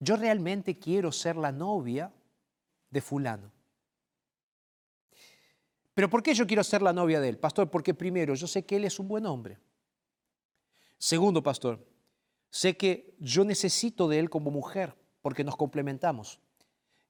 Yo 0.00 0.16
realmente 0.16 0.78
quiero 0.78 1.12
ser 1.12 1.36
la 1.36 1.52
novia 1.52 2.12
de 2.90 3.00
fulano. 3.00 3.52
Pero 5.94 6.08
¿por 6.08 6.22
qué 6.22 6.32
yo 6.34 6.46
quiero 6.46 6.64
ser 6.64 6.80
la 6.80 6.94
novia 6.94 7.20
de 7.20 7.28
él? 7.28 7.38
Pastor, 7.38 7.70
porque 7.70 7.92
primero, 7.92 8.34
yo 8.34 8.46
sé 8.46 8.64
que 8.64 8.76
él 8.76 8.86
es 8.86 8.98
un 8.98 9.06
buen 9.06 9.26
hombre. 9.26 9.58
Segundo, 10.96 11.42
pastor, 11.42 11.86
sé 12.48 12.76
que 12.76 13.14
yo 13.18 13.44
necesito 13.44 14.08
de 14.08 14.18
él 14.18 14.30
como 14.30 14.50
mujer 14.50 14.96
porque 15.20 15.44
nos 15.44 15.56
complementamos. 15.56 16.40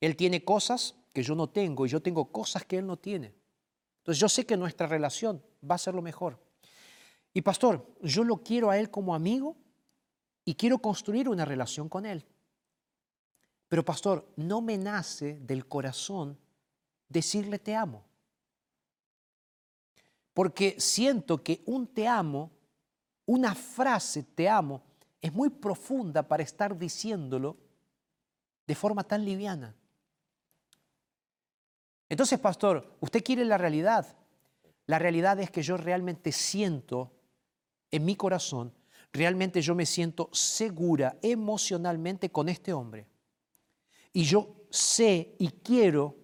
Él 0.01 0.17
tiene 0.17 0.45
cosas 0.45 0.97
que 1.13 1.23
yo 1.23 1.35
no 1.35 1.49
tengo 1.49 1.87
y 1.87 1.89
yo 1.89 2.03
tengo 2.03 2.33
cosas 2.33 2.65
que 2.65 2.79
él 2.79 2.87
no 2.87 2.97
tiene. 2.97 3.35
Entonces 3.99 4.21
yo 4.21 4.29
sé 4.29 4.47
que 4.47 4.57
nuestra 4.57 4.87
relación 4.87 5.43
va 5.69 5.77
a 5.77 5.79
ser 5.79 5.95
lo 5.95 6.03
mejor. 6.03 6.39
Y 7.33 7.43
pastor, 7.43 7.87
yo 8.03 8.25
lo 8.25 8.43
quiero 8.43 8.71
a 8.71 8.79
él 8.79 8.91
como 8.91 9.15
amigo 9.15 9.57
y 10.45 10.55
quiero 10.55 10.79
construir 10.79 11.29
una 11.29 11.45
relación 11.45 11.89
con 11.89 12.07
él. 12.07 12.27
Pero 13.71 13.85
pastor, 13.85 14.27
no 14.35 14.61
me 14.61 14.77
nace 14.77 15.39
del 15.39 15.69
corazón 15.69 16.37
decirle 17.09 17.61
te 17.61 17.77
amo. 17.77 18.03
Porque 20.35 20.75
siento 20.81 21.45
que 21.45 21.63
un 21.67 21.87
te 21.87 22.09
amo, 22.09 22.51
una 23.27 23.55
frase 23.55 24.25
te 24.25 24.49
amo, 24.49 24.83
es 25.23 25.33
muy 25.33 25.51
profunda 25.51 26.27
para 26.27 26.43
estar 26.43 26.77
diciéndolo 26.77 27.57
de 28.67 28.75
forma 28.75 29.05
tan 29.05 29.25
liviana. 29.25 29.73
Entonces, 32.09 32.41
pastor, 32.41 32.97
usted 32.99 33.23
quiere 33.23 33.45
la 33.45 33.57
realidad. 33.57 34.17
La 34.87 34.99
realidad 34.99 35.39
es 35.39 35.53
que 35.53 35.63
yo 35.63 35.77
realmente 35.77 36.33
siento 36.33 37.13
en 37.93 38.05
mi 38.05 38.17
corazón, 38.17 38.75
realmente 39.13 39.63
yo 39.63 39.77
me 39.77 39.87
siento 39.87 40.29
segura 40.33 41.17
emocionalmente 41.23 42.33
con 42.33 42.49
este 42.49 42.73
hombre. 42.73 43.10
Y 44.13 44.25
yo 44.25 44.57
sé 44.71 45.35
y 45.39 45.49
quiero 45.49 46.17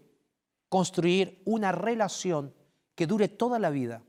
construir 0.68 1.42
una 1.44 1.72
relación 1.72 2.54
que 2.94 3.06
dure 3.06 3.28
toda 3.28 3.58
la 3.58 3.70
vida. 3.70 4.02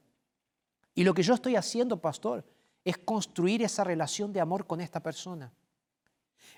Y 0.95 1.03
lo 1.03 1.13
que 1.13 1.23
yo 1.23 1.33
estoy 1.33 1.55
haciendo, 1.55 2.01
pastor, 2.01 2.45
es 2.83 2.97
construir 2.97 3.61
esa 3.61 3.83
relación 3.83 4.33
de 4.33 4.39
amor 4.39 4.65
con 4.65 4.81
esta 4.81 5.01
persona. 5.01 5.53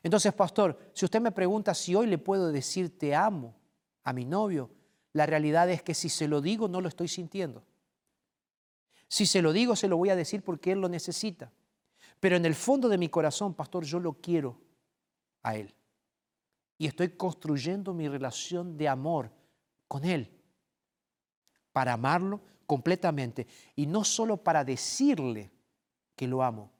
Entonces, 0.03 0.33
pastor, 0.33 0.79
si 0.93 1.05
usted 1.05 1.19
me 1.19 1.31
pregunta 1.31 1.73
si 1.73 1.95
hoy 1.95 2.07
le 2.07 2.17
puedo 2.17 2.51
decir 2.51 2.97
te 2.97 3.15
amo 3.15 3.55
a 4.03 4.13
mi 4.13 4.23
novio, 4.23 4.69
la 5.11 5.25
realidad 5.25 5.69
es 5.69 5.81
que 5.81 5.93
si 5.93 6.07
se 6.07 6.27
lo 6.27 6.39
digo 6.39 6.67
no 6.67 6.79
lo 6.79 6.87
estoy 6.87 7.07
sintiendo. 7.07 7.63
Si 9.07 9.25
se 9.25 9.41
lo 9.41 9.51
digo, 9.51 9.75
se 9.75 9.87
lo 9.87 9.97
voy 9.97 10.09
a 10.09 10.15
decir 10.15 10.43
porque 10.43 10.71
él 10.71 10.79
lo 10.79 10.87
necesita. 10.87 11.51
Pero 12.19 12.35
en 12.35 12.45
el 12.45 12.53
fondo 12.53 12.87
de 12.87 12.97
mi 12.97 13.09
corazón, 13.09 13.55
pastor, 13.55 13.83
yo 13.83 13.99
lo 13.99 14.13
quiero 14.13 14.61
a 15.41 15.55
él 15.55 15.73
y 16.79 16.87
estoy 16.87 17.09
construyendo 17.09 17.93
mi 17.93 18.07
relación 18.07 18.77
de 18.77 18.87
amor 18.87 19.29
con 19.87 20.05
Él 20.05 20.31
para 21.73 21.93
amarlo 21.93 22.41
completamente 22.65 23.47
y 23.75 23.85
no 23.85 24.05
solo 24.05 24.37
para 24.37 24.63
decirle 24.63 25.51
que 26.15 26.25
lo 26.25 26.41
amo, 26.41 26.71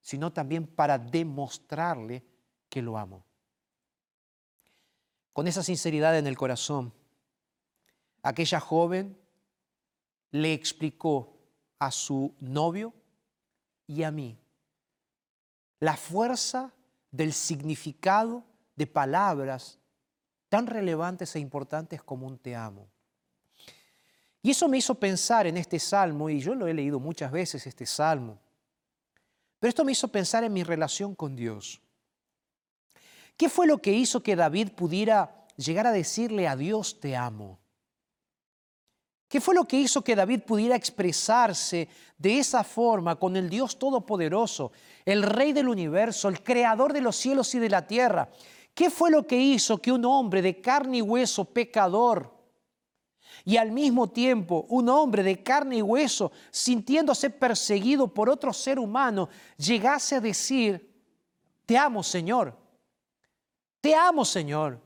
sino 0.00 0.32
también 0.32 0.66
para 0.66 0.98
demostrarle 0.98 2.24
que 2.68 2.82
lo 2.82 2.98
amo. 2.98 3.24
Con 5.32 5.46
esa 5.46 5.62
sinceridad 5.62 6.18
en 6.18 6.26
el 6.26 6.36
corazón, 6.36 6.92
aquella 8.22 8.58
joven 8.58 9.16
le 10.32 10.52
explicó 10.52 11.38
a 11.78 11.92
su 11.92 12.34
novio 12.40 12.92
y 13.86 14.02
a 14.02 14.10
mí 14.10 14.36
la 15.78 15.96
fuerza 15.96 16.72
del 17.12 17.32
significado 17.32 18.42
de 18.78 18.86
palabras 18.86 19.80
tan 20.48 20.68
relevantes 20.68 21.34
e 21.34 21.40
importantes 21.40 22.00
como 22.00 22.28
un 22.28 22.38
te 22.38 22.54
amo. 22.54 22.88
Y 24.40 24.52
eso 24.52 24.68
me 24.68 24.78
hizo 24.78 24.94
pensar 24.94 25.48
en 25.48 25.56
este 25.56 25.80
salmo, 25.80 26.30
y 26.30 26.38
yo 26.38 26.54
lo 26.54 26.68
he 26.68 26.72
leído 26.72 27.00
muchas 27.00 27.32
veces, 27.32 27.66
este 27.66 27.84
salmo, 27.84 28.38
pero 29.58 29.68
esto 29.68 29.84
me 29.84 29.90
hizo 29.90 30.06
pensar 30.06 30.44
en 30.44 30.52
mi 30.52 30.62
relación 30.62 31.16
con 31.16 31.34
Dios. 31.34 31.82
¿Qué 33.36 33.48
fue 33.48 33.66
lo 33.66 33.78
que 33.78 33.92
hizo 33.92 34.22
que 34.22 34.36
David 34.36 34.70
pudiera 34.70 35.46
llegar 35.56 35.88
a 35.88 35.92
decirle 35.92 36.46
a 36.46 36.54
Dios 36.54 37.00
te 37.00 37.16
amo? 37.16 37.58
¿Qué 39.28 39.40
fue 39.40 39.56
lo 39.56 39.66
que 39.66 39.76
hizo 39.76 40.02
que 40.02 40.14
David 40.14 40.42
pudiera 40.42 40.76
expresarse 40.76 41.88
de 42.16 42.38
esa 42.38 42.62
forma 42.62 43.16
con 43.16 43.36
el 43.36 43.50
Dios 43.50 43.78
Todopoderoso, 43.78 44.70
el 45.04 45.22
Rey 45.22 45.52
del 45.52 45.68
universo, 45.68 46.28
el 46.28 46.42
Creador 46.42 46.92
de 46.92 47.02
los 47.02 47.16
cielos 47.16 47.54
y 47.54 47.58
de 47.58 47.68
la 47.68 47.86
tierra, 47.86 48.30
¿Qué 48.78 48.90
fue 48.90 49.10
lo 49.10 49.26
que 49.26 49.36
hizo 49.36 49.82
que 49.82 49.90
un 49.90 50.04
hombre 50.04 50.40
de 50.40 50.60
carne 50.60 50.98
y 50.98 51.02
hueso, 51.02 51.44
pecador, 51.44 52.32
y 53.44 53.56
al 53.56 53.72
mismo 53.72 54.08
tiempo 54.08 54.66
un 54.68 54.88
hombre 54.88 55.24
de 55.24 55.42
carne 55.42 55.78
y 55.78 55.82
hueso, 55.82 56.30
sintiéndose 56.52 57.28
perseguido 57.28 58.06
por 58.06 58.30
otro 58.30 58.52
ser 58.52 58.78
humano, 58.78 59.30
llegase 59.56 60.14
a 60.14 60.20
decir, 60.20 60.94
te 61.66 61.76
amo 61.76 62.04
Señor, 62.04 62.56
te 63.80 63.96
amo 63.96 64.24
Señor? 64.24 64.80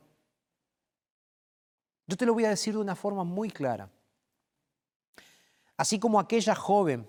Yo 2.06 2.16
te 2.16 2.24
lo 2.24 2.32
voy 2.32 2.46
a 2.46 2.48
decir 2.48 2.72
de 2.72 2.80
una 2.80 2.96
forma 2.96 3.24
muy 3.24 3.50
clara. 3.50 3.90
Así 5.76 5.98
como 5.98 6.18
aquella 6.18 6.54
joven 6.54 7.06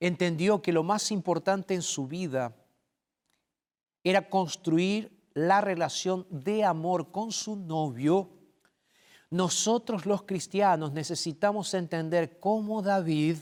entendió 0.00 0.60
que 0.60 0.72
lo 0.72 0.82
más 0.82 1.12
importante 1.12 1.72
en 1.72 1.82
su 1.82 2.08
vida 2.08 2.52
era 4.02 4.28
construir 4.28 5.21
la 5.34 5.60
relación 5.60 6.26
de 6.30 6.64
amor 6.64 7.10
con 7.10 7.32
su 7.32 7.56
novio, 7.56 8.30
nosotros 9.30 10.04
los 10.04 10.24
cristianos 10.24 10.92
necesitamos 10.92 11.72
entender 11.72 12.38
cómo 12.38 12.82
David, 12.82 13.38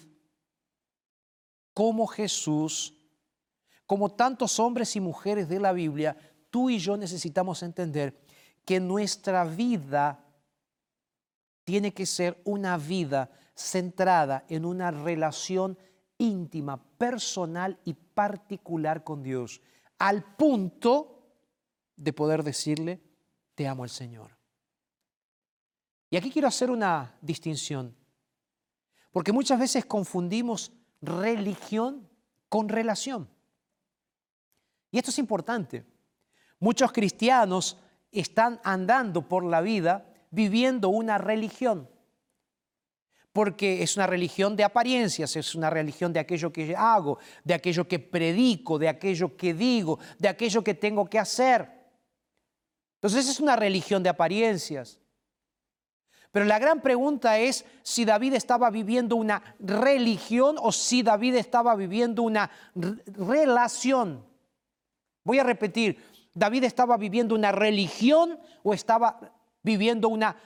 como 1.74 2.06
Jesús, 2.06 2.94
como 3.86 4.12
tantos 4.12 4.60
hombres 4.60 4.94
y 4.94 5.00
mujeres 5.00 5.48
de 5.48 5.58
la 5.58 5.72
Biblia, 5.72 6.16
tú 6.48 6.70
y 6.70 6.78
yo 6.78 6.96
necesitamos 6.96 7.62
entender 7.64 8.20
que 8.64 8.78
nuestra 8.78 9.44
vida 9.44 10.24
tiene 11.64 11.92
que 11.92 12.06
ser 12.06 12.40
una 12.44 12.76
vida 12.76 13.30
centrada 13.54 14.44
en 14.48 14.64
una 14.64 14.92
relación 14.92 15.76
íntima, 16.18 16.80
personal 16.98 17.78
y 17.84 17.94
particular 17.94 19.02
con 19.02 19.22
Dios, 19.22 19.60
al 19.98 20.22
punto 20.36 21.19
de 22.00 22.12
poder 22.14 22.42
decirle, 22.42 23.00
te 23.54 23.68
amo 23.68 23.84
el 23.84 23.90
Señor. 23.90 24.36
Y 26.08 26.16
aquí 26.16 26.30
quiero 26.30 26.48
hacer 26.48 26.70
una 26.70 27.14
distinción, 27.20 27.94
porque 29.12 29.32
muchas 29.32 29.60
veces 29.60 29.84
confundimos 29.84 30.72
religión 31.02 32.08
con 32.48 32.68
relación. 32.68 33.28
Y 34.90 34.98
esto 34.98 35.10
es 35.10 35.18
importante. 35.18 35.84
Muchos 36.58 36.90
cristianos 36.90 37.76
están 38.10 38.60
andando 38.64 39.28
por 39.28 39.44
la 39.44 39.60
vida 39.60 40.12
viviendo 40.30 40.88
una 40.88 41.18
religión, 41.18 41.88
porque 43.32 43.82
es 43.82 43.96
una 43.96 44.06
religión 44.06 44.56
de 44.56 44.64
apariencias, 44.64 45.36
es 45.36 45.54
una 45.54 45.70
religión 45.70 46.12
de 46.12 46.20
aquello 46.20 46.52
que 46.52 46.74
hago, 46.74 47.18
de 47.44 47.54
aquello 47.54 47.86
que 47.86 47.98
predico, 47.98 48.78
de 48.78 48.88
aquello 48.88 49.36
que 49.36 49.54
digo, 49.54 49.98
de 50.18 50.28
aquello 50.28 50.64
que 50.64 50.74
tengo 50.74 51.08
que 51.08 51.18
hacer. 51.18 51.79
Entonces 53.00 53.28
es 53.28 53.40
una 53.40 53.56
religión 53.56 54.02
de 54.02 54.10
apariencias. 54.10 55.00
Pero 56.32 56.44
la 56.44 56.58
gran 56.58 56.82
pregunta 56.82 57.38
es 57.38 57.64
si 57.82 58.04
David 58.04 58.34
estaba 58.34 58.70
viviendo 58.70 59.16
una 59.16 59.42
religión 59.58 60.56
o 60.60 60.70
si 60.70 61.02
David 61.02 61.36
estaba 61.36 61.74
viviendo 61.74 62.22
una 62.22 62.50
relación. 63.06 64.24
Voy 65.24 65.38
a 65.38 65.44
repetir, 65.44 65.98
¿David 66.34 66.64
estaba 66.64 66.98
viviendo 66.98 67.34
una 67.34 67.52
religión 67.52 68.38
o 68.62 68.74
estaba 68.74 69.32
viviendo 69.62 70.08
una 70.08 70.36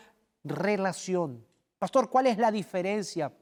relación? 0.44 1.44
Pastor, 1.78 2.08
¿cuál 2.08 2.28
es 2.28 2.38
la 2.38 2.50
diferencia? 2.50 3.32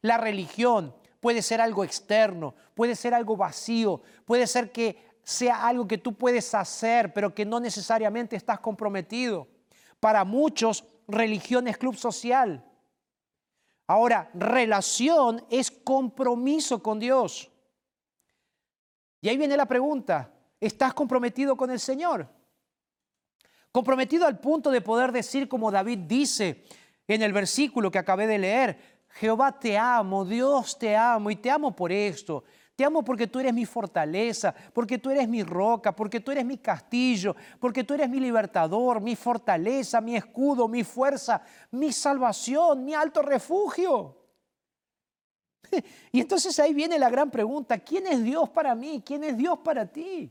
La 0.00 0.16
religión 0.16 0.94
puede 1.20 1.42
ser 1.42 1.60
algo 1.60 1.84
externo, 1.84 2.56
puede 2.74 2.96
ser 2.96 3.14
algo 3.14 3.36
vacío, 3.36 4.02
puede 4.24 4.48
ser 4.48 4.72
que 4.72 5.11
sea 5.22 5.66
algo 5.66 5.86
que 5.86 5.98
tú 5.98 6.14
puedes 6.14 6.54
hacer, 6.54 7.12
pero 7.12 7.34
que 7.34 7.44
no 7.44 7.60
necesariamente 7.60 8.36
estás 8.36 8.60
comprometido. 8.60 9.48
Para 10.00 10.24
muchos, 10.24 10.84
religión 11.06 11.68
es 11.68 11.78
club 11.78 11.96
social. 11.96 12.64
Ahora, 13.86 14.30
relación 14.34 15.44
es 15.50 15.70
compromiso 15.70 16.82
con 16.82 16.98
Dios. 16.98 17.50
Y 19.20 19.28
ahí 19.28 19.36
viene 19.36 19.56
la 19.56 19.66
pregunta, 19.66 20.32
¿estás 20.60 20.94
comprometido 20.94 21.56
con 21.56 21.70
el 21.70 21.78
Señor? 21.78 22.28
Comprometido 23.70 24.26
al 24.26 24.40
punto 24.40 24.70
de 24.70 24.80
poder 24.80 25.12
decir 25.12 25.48
como 25.48 25.70
David 25.70 26.00
dice 26.00 26.64
en 27.06 27.22
el 27.22 27.32
versículo 27.32 27.90
que 27.90 27.98
acabé 27.98 28.26
de 28.26 28.38
leer, 28.38 29.04
Jehová 29.10 29.58
te 29.58 29.76
amo, 29.76 30.24
Dios 30.24 30.78
te 30.78 30.96
amo 30.96 31.30
y 31.30 31.36
te 31.36 31.50
amo 31.50 31.74
por 31.74 31.92
esto. 31.92 32.44
Te 32.74 32.84
amo 32.84 33.04
porque 33.04 33.26
tú 33.26 33.38
eres 33.38 33.52
mi 33.52 33.66
fortaleza, 33.66 34.54
porque 34.72 34.98
tú 34.98 35.10
eres 35.10 35.28
mi 35.28 35.42
roca, 35.42 35.94
porque 35.94 36.20
tú 36.20 36.30
eres 36.30 36.44
mi 36.44 36.58
castillo, 36.58 37.36
porque 37.60 37.84
tú 37.84 37.94
eres 37.94 38.08
mi 38.08 38.18
libertador, 38.18 39.00
mi 39.00 39.14
fortaleza, 39.14 40.00
mi 40.00 40.16
escudo, 40.16 40.66
mi 40.68 40.82
fuerza, 40.82 41.42
mi 41.70 41.92
salvación, 41.92 42.84
mi 42.84 42.94
alto 42.94 43.22
refugio. 43.22 44.18
Y 46.12 46.20
entonces 46.20 46.58
ahí 46.60 46.74
viene 46.74 46.98
la 46.98 47.08
gran 47.08 47.30
pregunta, 47.30 47.78
¿quién 47.78 48.06
es 48.06 48.22
Dios 48.22 48.50
para 48.50 48.74
mí? 48.74 49.02
¿Quién 49.04 49.24
es 49.24 49.36
Dios 49.36 49.58
para 49.60 49.86
ti? 49.86 50.30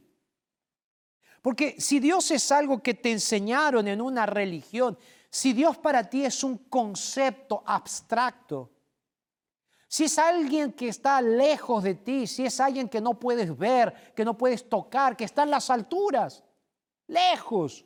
Porque 1.41 1.75
si 1.79 1.99
Dios 1.99 2.29
es 2.29 2.51
algo 2.51 2.83
que 2.83 2.93
te 2.93 3.11
enseñaron 3.11 3.87
en 3.87 4.01
una 4.01 4.27
religión, 4.27 4.97
si 5.29 5.53
Dios 5.53 5.77
para 5.77 6.09
ti 6.09 6.25
es 6.25 6.43
un 6.43 6.57
concepto 6.57 7.63
abstracto, 7.65 8.69
si 9.91 10.05
es 10.05 10.17
alguien 10.17 10.71
que 10.71 10.87
está 10.87 11.21
lejos 11.21 11.83
de 11.83 11.95
ti, 11.95 12.25
si 12.25 12.45
es 12.45 12.61
alguien 12.61 12.87
que 12.87 13.01
no 13.01 13.19
puedes 13.19 13.57
ver, 13.57 14.13
que 14.15 14.23
no 14.23 14.37
puedes 14.37 14.69
tocar, 14.69 15.17
que 15.17 15.25
está 15.25 15.43
en 15.43 15.51
las 15.51 15.69
alturas, 15.69 16.41
lejos, 17.07 17.85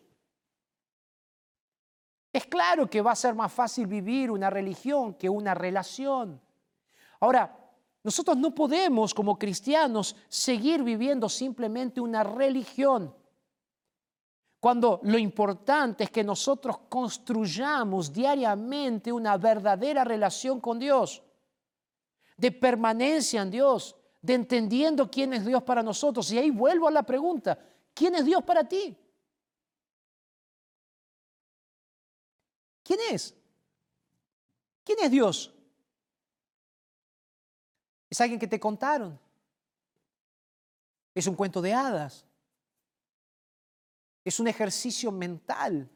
es 2.32 2.45
claro 2.45 2.88
que 2.88 3.01
va 3.01 3.14
a 3.14 3.16
ser 3.16 3.34
más 3.34 3.51
fácil 3.51 3.88
vivir 3.88 4.30
una 4.30 4.51
religión 4.51 5.16
que 5.16 5.28
una 5.28 5.56
relación. 5.56 6.39
Ahora, 7.22 7.58
nosotros 8.03 8.38
no 8.38 8.53
podemos 8.53 9.12
como 9.12 9.39
cristianos 9.39 10.16
seguir 10.30 10.84
viviendo 10.84 11.28
simplemente 11.28 11.99
una 11.99 12.24
religión. 12.24 13.16
Cuando 14.60 14.99
lo 15.01 15.18
importante 15.18 16.03
es 16.03 16.12
que 16.12 16.24
nosotros 16.24 16.82
construyamos 16.88 18.14
diariamente 18.14 19.12
una 19.12 19.38
verdadera 19.38 20.03
relación 20.03 20.60
con 20.60 20.78
Dios, 20.78 21.24
de 22.38 22.51
permanencia 22.51 23.41
en 23.41 23.51
Dios, 23.51 23.95
de 24.21 24.33
entendiendo 24.33 25.09
quién 25.09 25.33
es 25.33 25.45
Dios 25.45 25.63
para 25.63 25.83
nosotros. 25.83 26.31
Y 26.31 26.38
ahí 26.38 26.49
vuelvo 26.49 26.88
a 26.88 26.91
la 26.91 27.03
pregunta, 27.03 27.57
¿quién 27.93 28.15
es 28.15 28.25
Dios 28.25 28.43
para 28.43 28.67
ti? 28.67 28.97
¿Quién 32.83 32.99
es? 33.11 33.33
¿Quién 34.83 34.99
es 35.01 35.11
Dios? 35.11 35.53
¿Es 38.09 38.21
alguien 38.21 38.39
que 38.39 38.47
te 38.47 38.59
contaron? 38.59 39.19
¿Es 41.13 41.25
un 41.27 41.36
cuento 41.36 41.61
de 41.61 41.73
hadas? 41.73 42.25
Es 44.23 44.39
un 44.39 44.47
ejercicio 44.47 45.11
mental 45.11 45.89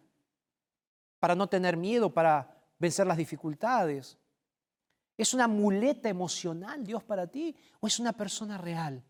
para 1.20 1.36
no 1.36 1.48
tener 1.48 1.78
miedo, 1.78 2.12
para 2.12 2.56
vencer 2.80 3.06
las 3.06 3.18
dificultades. 3.18 4.18
¿Es 5.20 5.34
una 5.34 5.50
muleta 5.50 6.08
emocional 6.08 6.82
Dios 6.86 7.04
para 7.04 7.28
ti 7.28 7.54
o 7.82 7.88
es 7.88 8.00
una 8.00 8.14
persona 8.14 8.58
real? 8.58 9.04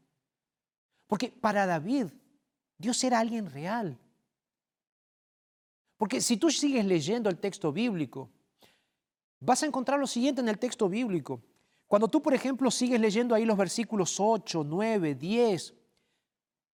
Porque 1.06 1.30
para 1.30 1.68
David, 1.68 2.08
Dios 2.80 3.04
era 3.04 3.20
alguien 3.20 3.48
real. 3.48 3.96
Porque 5.98 6.20
si 6.20 6.38
tú 6.38 6.50
sigues 6.50 6.84
leyendo 6.84 7.30
el 7.30 7.38
texto 7.38 7.72
bíblico, 7.72 8.28
vas 9.40 9.62
a 9.62 9.68
encontrar 9.68 10.00
lo 10.00 10.08
siguiente 10.08 10.42
en 10.42 10.50
el 10.50 10.58
texto 10.58 10.90
bíblico. 10.90 11.44
Cuando 11.88 12.08
tú, 12.08 12.24
por 12.24 12.34
ejemplo, 12.34 12.72
sigues 12.72 13.00
leyendo 13.00 13.36
ahí 13.36 13.46
los 13.46 13.56
versículos 13.58 14.20
8, 14.20 14.64
9, 14.66 15.14
10, 15.14 15.76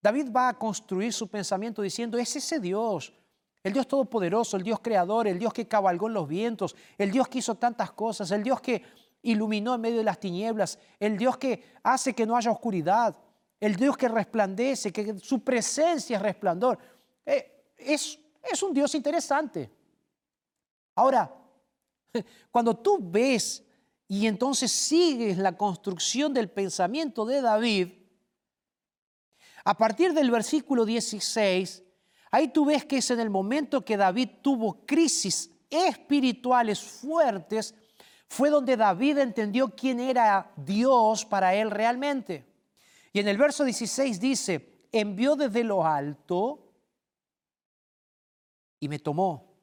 David 0.00 0.28
va 0.34 0.48
a 0.48 0.58
construir 0.58 1.12
su 1.12 1.28
pensamiento 1.28 1.82
diciendo, 1.82 2.16
es 2.16 2.34
ese 2.36 2.58
Dios, 2.58 3.12
el 3.62 3.74
Dios 3.74 3.86
todopoderoso, 3.86 4.56
el 4.56 4.62
Dios 4.62 4.80
creador, 4.80 5.28
el 5.28 5.38
Dios 5.38 5.52
que 5.52 5.68
cabalgó 5.68 6.06
en 6.08 6.14
los 6.14 6.26
vientos, 6.26 6.74
el 6.96 7.10
Dios 7.10 7.28
que 7.28 7.40
hizo 7.40 7.56
tantas 7.56 7.90
cosas, 7.90 8.30
el 8.30 8.42
Dios 8.42 8.62
que 8.62 8.82
iluminó 9.22 9.74
en 9.74 9.80
medio 9.80 9.98
de 9.98 10.04
las 10.04 10.20
tinieblas, 10.20 10.78
el 11.00 11.16
Dios 11.16 11.36
que 11.36 11.74
hace 11.82 12.14
que 12.14 12.26
no 12.26 12.36
haya 12.36 12.50
oscuridad, 12.50 13.16
el 13.58 13.76
Dios 13.76 13.96
que 13.96 14.08
resplandece, 14.08 14.92
que 14.92 15.18
su 15.18 15.42
presencia 15.42 16.16
es 16.16 16.22
resplandor. 16.22 16.78
Eh, 17.24 17.72
es, 17.76 18.18
es 18.42 18.62
un 18.62 18.72
Dios 18.72 18.94
interesante. 18.94 19.70
Ahora, 20.94 21.34
cuando 22.50 22.76
tú 22.76 22.98
ves 23.00 23.64
y 24.08 24.26
entonces 24.26 24.70
sigues 24.70 25.38
la 25.38 25.56
construcción 25.56 26.32
del 26.32 26.48
pensamiento 26.50 27.24
de 27.24 27.40
David, 27.40 27.88
a 29.64 29.76
partir 29.76 30.12
del 30.12 30.30
versículo 30.30 30.84
16, 30.84 31.82
ahí 32.30 32.48
tú 32.48 32.66
ves 32.66 32.84
que 32.84 32.98
es 32.98 33.10
en 33.10 33.18
el 33.18 33.30
momento 33.30 33.84
que 33.84 33.96
David 33.96 34.28
tuvo 34.40 34.86
crisis 34.86 35.50
espirituales 35.68 36.80
fuertes, 36.80 37.74
fue 38.28 38.50
donde 38.50 38.76
David 38.76 39.18
entendió 39.18 39.74
quién 39.74 40.00
era 40.00 40.52
Dios 40.56 41.24
para 41.24 41.54
él 41.54 41.70
realmente. 41.70 42.44
Y 43.12 43.20
en 43.20 43.28
el 43.28 43.38
verso 43.38 43.64
16 43.64 44.20
dice, 44.20 44.86
envió 44.92 45.36
desde 45.36 45.64
lo 45.64 45.86
alto 45.86 46.72
y 48.78 48.88
me 48.88 48.98
tomó, 48.98 49.54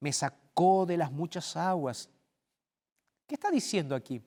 me 0.00 0.12
sacó 0.12 0.86
de 0.86 0.96
las 0.96 1.12
muchas 1.12 1.56
aguas. 1.56 2.08
¿Qué 3.26 3.34
está 3.34 3.50
diciendo 3.50 3.94
aquí? 3.94 4.22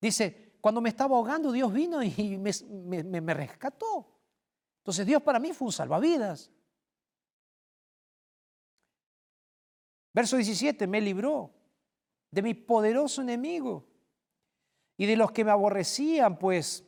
Dice, 0.00 0.56
cuando 0.60 0.80
me 0.80 0.88
estaba 0.88 1.16
ahogando, 1.16 1.52
Dios 1.52 1.72
vino 1.72 2.02
y 2.02 2.38
me, 2.38 3.34
rescató. 3.34 4.06
Entonces 4.78 5.06
Dios 5.06 5.22
para 5.22 5.38
mí 5.38 5.52
fue 5.52 5.66
un 5.66 5.72
salvavidas. 5.72 6.50
Verso 10.16 10.36
17, 10.36 10.86
me 10.86 10.98
libró 10.98 11.52
de 12.30 12.40
mi 12.40 12.54
poderoso 12.54 13.20
enemigo 13.20 13.84
y 14.96 15.04
de 15.04 15.14
los 15.14 15.30
que 15.30 15.44
me 15.44 15.50
aborrecían, 15.50 16.38
pues 16.38 16.82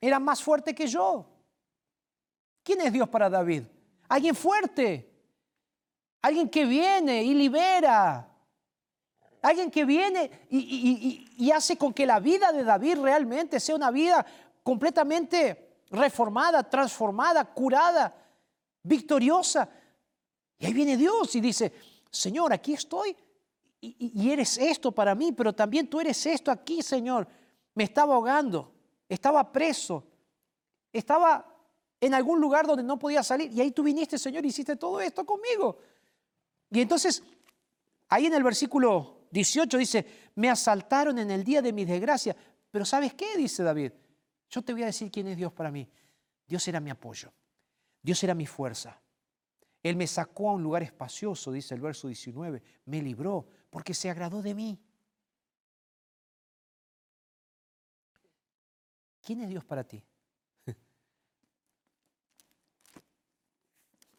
eran 0.00 0.22
más 0.22 0.42
fuertes 0.42 0.74
que 0.74 0.86
yo. 0.86 1.26
¿Quién 2.62 2.80
es 2.80 2.90
Dios 2.90 3.06
para 3.10 3.28
David? 3.28 3.64
Alguien 4.08 4.34
fuerte, 4.34 5.12
alguien 6.22 6.48
que 6.48 6.64
viene 6.64 7.22
y 7.22 7.34
libera, 7.34 8.26
Alguien 9.42 9.70
que 9.70 9.84
viene 9.84 10.46
y, 10.48 11.50
hace 11.50 11.76
con 11.76 11.92
que 11.92 12.06
la 12.06 12.18
vida 12.18 12.50
de 12.50 12.64
David 12.64 13.00
realmente 13.00 13.60
sea 13.60 13.74
una 13.74 13.90
vida 13.90 14.24
completamente 14.62 15.82
reformada, 15.90 16.62
transformada, 16.62 17.44
curada, 17.44 18.14
victoriosa. 18.84 19.68
Y 20.58 20.64
ahí 20.66 20.72
viene 20.72 20.96
Dios 20.96 21.34
y 21.34 21.40
dice, 21.40 21.72
Señor, 22.12 22.52
aquí 22.52 22.74
estoy 22.74 23.16
y, 23.80 24.30
eres 24.30 24.58
esto 24.58 24.92
para 24.92 25.14
mí, 25.14 25.32
pero 25.32 25.52
también 25.52 25.88
tú 25.88 26.00
eres 26.00 26.24
esto 26.26 26.52
aquí, 26.52 26.82
Señor. 26.82 27.26
Me 27.74 27.84
estaba 27.84 28.14
ahogando, 28.14 28.72
estaba 29.08 29.50
preso, 29.50 30.06
estaba 30.92 31.44
en 32.00 32.14
algún 32.14 32.40
lugar 32.40 32.66
donde 32.66 32.84
no 32.84 32.98
podía 32.98 33.24
salir 33.24 33.50
y 33.50 33.60
ahí 33.60 33.72
tú 33.72 33.82
viniste, 33.82 34.18
Señor, 34.18 34.46
hiciste 34.46 34.76
todo 34.76 35.00
esto 35.00 35.26
conmigo. 35.26 35.78
Y 36.70 36.80
entonces, 36.80 37.24
ahí 38.08 38.26
en 38.26 38.34
el 38.34 38.42
versículo 38.44 39.26
18 39.32 39.78
dice, 39.78 40.06
me 40.36 40.48
asaltaron 40.48 41.18
en 41.18 41.30
el 41.30 41.42
día 41.42 41.60
de 41.60 41.72
mi 41.72 41.84
desgracia. 41.84 42.36
Pero 42.70 42.84
¿sabes 42.84 43.14
qué? 43.14 43.36
Dice 43.36 43.62
David. 43.62 43.92
Yo 44.48 44.62
te 44.62 44.72
voy 44.72 44.82
a 44.82 44.86
decir 44.86 45.10
quién 45.10 45.26
es 45.28 45.36
Dios 45.36 45.52
para 45.52 45.70
mí. 45.70 45.88
Dios 46.46 46.66
era 46.68 46.78
mi 46.78 46.90
apoyo. 46.90 47.32
Dios 48.02 48.22
era 48.22 48.34
mi 48.34 48.46
fuerza. 48.46 49.00
Él 49.82 49.96
me 49.96 50.06
sacó 50.06 50.50
a 50.50 50.52
un 50.52 50.62
lugar 50.62 50.82
espacioso, 50.82 51.50
dice 51.50 51.74
el 51.74 51.80
verso 51.80 52.06
19. 52.06 52.62
Me 52.84 53.02
libró 53.02 53.46
porque 53.70 53.94
se 53.94 54.08
agradó 54.10 54.40
de 54.40 54.54
mí. 54.54 54.78
¿Quién 59.22 59.40
es 59.40 59.48
Dios 59.48 59.64
para 59.64 59.84
ti? 59.84 60.04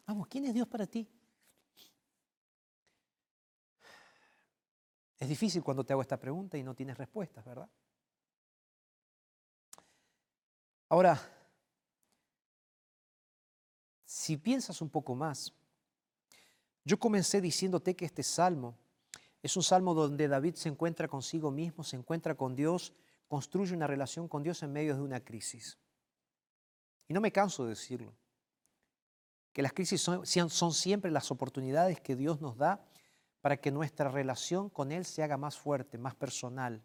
Vamos, 0.06 0.26
¿quién 0.28 0.44
es 0.46 0.54
Dios 0.54 0.68
para 0.68 0.86
ti? 0.86 1.08
Es 5.18 5.28
difícil 5.28 5.62
cuando 5.62 5.84
te 5.84 5.94
hago 5.94 6.02
esta 6.02 6.18
pregunta 6.18 6.58
y 6.58 6.62
no 6.62 6.74
tienes 6.74 6.98
respuestas, 6.98 7.44
¿verdad? 7.44 7.68
Ahora, 10.90 11.18
si 14.24 14.38
piensas 14.38 14.80
un 14.80 14.88
poco 14.88 15.14
más, 15.14 15.52
yo 16.82 16.98
comencé 16.98 17.42
diciéndote 17.42 17.94
que 17.94 18.06
este 18.06 18.22
salmo 18.22 18.74
es 19.42 19.54
un 19.54 19.62
salmo 19.62 19.92
donde 19.92 20.28
David 20.28 20.54
se 20.54 20.70
encuentra 20.70 21.08
consigo 21.08 21.50
mismo, 21.50 21.84
se 21.84 21.96
encuentra 21.96 22.34
con 22.34 22.56
Dios, 22.56 22.94
construye 23.28 23.74
una 23.74 23.86
relación 23.86 24.26
con 24.26 24.42
Dios 24.42 24.62
en 24.62 24.72
medio 24.72 24.94
de 24.94 25.02
una 25.02 25.20
crisis. 25.20 25.78
Y 27.06 27.12
no 27.12 27.20
me 27.20 27.32
canso 27.32 27.64
de 27.64 27.70
decirlo, 27.70 28.14
que 29.52 29.60
las 29.60 29.74
crisis 29.74 30.00
son, 30.00 30.72
siempre 30.72 31.10
las 31.10 31.30
oportunidades 31.30 32.00
que 32.00 32.16
Dios 32.16 32.40
nos 32.40 32.56
da 32.56 32.82
para 33.42 33.58
que 33.58 33.70
nuestra 33.70 34.08
relación 34.10 34.70
con 34.70 34.90
Él 34.90 35.04
se 35.04 35.22
haga 35.22 35.36
más 35.36 35.58
fuerte, 35.58 35.98
más 35.98 36.14
personal, 36.14 36.82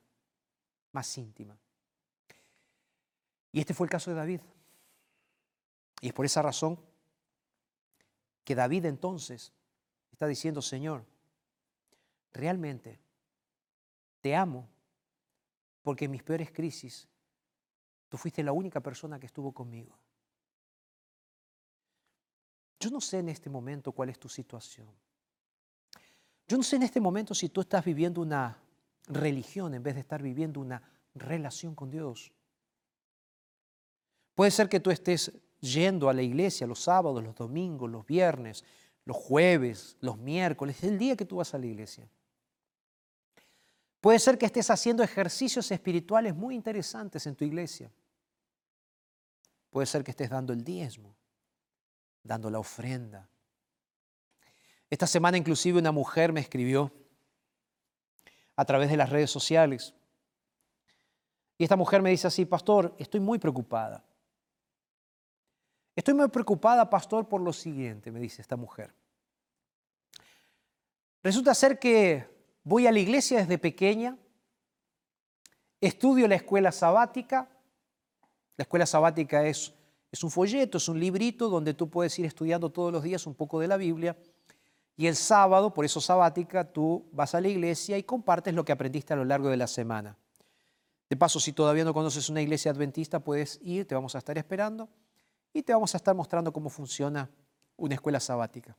más 0.91 1.17
íntima. 1.17 1.57
Y 3.53 3.61
este 3.61 3.73
fue 3.73 3.87
el 3.87 3.91
caso 3.91 4.11
de 4.11 4.17
David. 4.17 4.41
Y 6.01 6.09
es 6.09 6.13
por 6.13 6.25
esa 6.25 6.41
razón 6.41 6.88
que 8.49 8.55
David 8.55 8.85
entonces 8.85 9.53
está 10.11 10.25
diciendo, 10.25 10.59
Señor, 10.59 11.05
realmente 12.33 12.99
te 14.21 14.35
amo 14.35 14.67
porque 15.83 16.05
en 16.05 16.11
mis 16.11 16.23
peores 16.23 16.51
crisis 16.51 17.07
tú 18.09 18.17
fuiste 18.17 18.41
la 18.41 18.51
única 18.51 18.79
persona 18.79 19.19
que 19.19 19.27
estuvo 19.27 19.51
conmigo. 19.51 19.95
Yo 22.79 22.89
no 22.89 22.99
sé 22.99 23.19
en 23.19 23.29
este 23.29 23.51
momento 23.51 23.91
cuál 23.91 24.09
es 24.09 24.17
tu 24.17 24.27
situación. 24.27 24.87
Yo 26.47 26.57
no 26.57 26.63
sé 26.63 26.77
en 26.77 26.81
este 26.81 26.99
momento 26.99 27.35
si 27.35 27.49
tú 27.49 27.61
estás 27.61 27.85
viviendo 27.85 28.19
una 28.19 28.57
religión 29.09 29.75
en 29.75 29.83
vez 29.83 29.93
de 29.93 30.01
estar 30.01 30.23
viviendo 30.23 30.59
una 30.59 30.81
relación 31.13 31.75
con 31.75 31.91
Dios. 31.91 32.31
Puede 34.33 34.49
ser 34.49 34.67
que 34.67 34.79
tú 34.79 34.89
estés 34.89 35.31
yendo 35.59 36.09
a 36.09 36.13
la 36.13 36.21
iglesia 36.21 36.67
los 36.67 36.79
sábados, 36.79 37.23
los 37.23 37.35
domingos, 37.35 37.89
los 37.89 38.05
viernes, 38.05 38.63
los 39.05 39.17
jueves, 39.17 39.97
los 40.01 40.17
miércoles, 40.17 40.77
es 40.77 40.83
el 40.83 40.97
día 40.97 41.15
que 41.15 41.25
tú 41.25 41.37
vas 41.37 41.53
a 41.53 41.57
la 41.57 41.65
iglesia. 41.65 42.07
Puede 44.01 44.19
ser 44.19 44.37
que 44.37 44.45
estés 44.45 44.69
haciendo 44.69 45.03
ejercicios 45.03 45.71
espirituales 45.71 46.33
muy 46.35 46.55
interesantes 46.55 47.25
en 47.27 47.35
tu 47.35 47.43
iglesia. 47.43 47.91
Puede 49.69 49.85
ser 49.87 50.03
que 50.03 50.11
estés 50.11 50.29
dando 50.29 50.53
el 50.53 50.63
diezmo, 50.63 51.15
dando 52.23 52.49
la 52.49 52.59
ofrenda. 52.59 53.27
Esta 54.89 55.05
semana 55.05 55.37
inclusive 55.37 55.79
una 55.79 55.91
mujer 55.91 56.31
me 56.31 56.39
escribió 56.39 56.91
a 58.55 58.65
través 58.65 58.89
de 58.89 58.97
las 58.97 59.09
redes 59.09 59.29
sociales. 59.29 59.93
Y 61.57 61.63
esta 61.63 61.75
mujer 61.75 62.01
me 62.01 62.09
dice 62.09 62.27
así, 62.27 62.45
pastor, 62.45 62.95
estoy 62.97 63.19
muy 63.19 63.37
preocupada. 63.37 64.03
Estoy 65.99 66.13
muy 66.13 66.29
preocupada, 66.29 66.89
pastor, 66.89 67.27
por 67.27 67.41
lo 67.41 67.51
siguiente, 67.51 68.09
me 68.09 68.21
dice 68.21 68.41
esta 68.41 68.55
mujer. 68.55 68.93
Resulta 71.21 71.53
ser 71.53 71.77
que 71.77 72.25
voy 72.63 72.87
a 72.87 72.91
la 72.93 72.99
iglesia 72.99 73.39
desde 73.39 73.57
pequeña, 73.57 74.17
estudio 75.81 76.25
la 76.29 76.35
escuela 76.35 76.71
sabática. 76.71 77.49
La 78.55 78.63
escuela 78.63 78.85
sabática 78.85 79.45
es, 79.45 79.73
es 80.09 80.23
un 80.23 80.31
folleto, 80.31 80.77
es 80.77 80.87
un 80.87 81.01
librito 81.01 81.49
donde 81.49 81.73
tú 81.73 81.89
puedes 81.89 82.17
ir 82.17 82.25
estudiando 82.25 82.69
todos 82.69 82.93
los 82.93 83.03
días 83.03 83.27
un 83.27 83.35
poco 83.35 83.59
de 83.59 83.67
la 83.67 83.75
Biblia. 83.75 84.15
Y 84.95 85.07
el 85.07 85.17
sábado, 85.17 85.73
por 85.73 85.83
eso 85.83 85.99
sabática, 85.99 86.63
tú 86.63 87.09
vas 87.11 87.35
a 87.35 87.41
la 87.41 87.49
iglesia 87.49 87.97
y 87.97 88.03
compartes 88.03 88.53
lo 88.53 88.63
que 88.63 88.71
aprendiste 88.71 89.11
a 89.11 89.17
lo 89.17 89.25
largo 89.25 89.49
de 89.49 89.57
la 89.57 89.67
semana. 89.67 90.15
De 91.09 91.17
paso, 91.17 91.41
si 91.41 91.51
todavía 91.51 91.83
no 91.83 91.93
conoces 91.93 92.29
una 92.29 92.41
iglesia 92.41 92.71
adventista, 92.71 93.19
puedes 93.19 93.59
ir, 93.61 93.85
te 93.85 93.95
vamos 93.95 94.15
a 94.15 94.19
estar 94.19 94.37
esperando 94.37 94.87
y 95.53 95.63
te 95.63 95.73
vamos 95.73 95.93
a 95.93 95.97
estar 95.97 96.15
mostrando 96.15 96.53
cómo 96.53 96.69
funciona 96.69 97.29
una 97.75 97.95
escuela 97.95 98.19
sabática. 98.19 98.77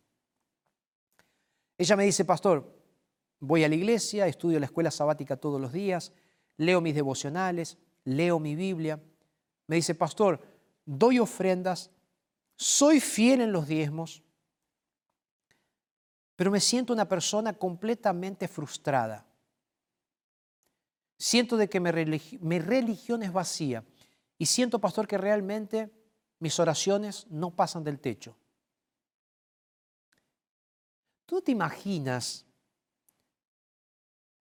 Ella 1.78 1.96
me 1.96 2.04
dice, 2.04 2.24
pastor, 2.24 2.80
voy 3.40 3.64
a 3.64 3.68
la 3.68 3.74
iglesia, 3.74 4.26
estudio 4.26 4.60
la 4.60 4.66
escuela 4.66 4.90
sabática 4.90 5.36
todos 5.36 5.60
los 5.60 5.72
días, 5.72 6.12
leo 6.56 6.80
mis 6.80 6.94
devocionales, 6.94 7.78
leo 8.04 8.38
mi 8.38 8.54
Biblia. 8.54 9.00
Me 9.66 9.76
dice, 9.76 9.94
pastor, 9.94 10.40
doy 10.84 11.18
ofrendas, 11.18 11.90
soy 12.56 13.00
fiel 13.00 13.40
en 13.40 13.52
los 13.52 13.66
diezmos, 13.66 14.22
pero 16.36 16.50
me 16.50 16.60
siento 16.60 16.92
una 16.92 17.08
persona 17.08 17.54
completamente 17.54 18.48
frustrada. 18.48 19.26
Siento 21.18 21.58
de 21.58 21.68
que 21.68 21.80
mi, 21.80 22.58
religión 22.58 23.22
es 23.22 23.32
vacía 23.32 23.84
y 24.38 24.46
siento, 24.46 24.78
pastor, 24.80 25.06
que 25.06 25.18
realmente 25.18 25.90
mis 26.40 26.58
oraciones 26.58 27.26
no 27.30 27.50
pasan 27.50 27.84
del 27.84 28.00
techo. 28.00 28.36
¿Tú 31.26 31.40
te 31.40 31.52
imaginas, 31.52 32.44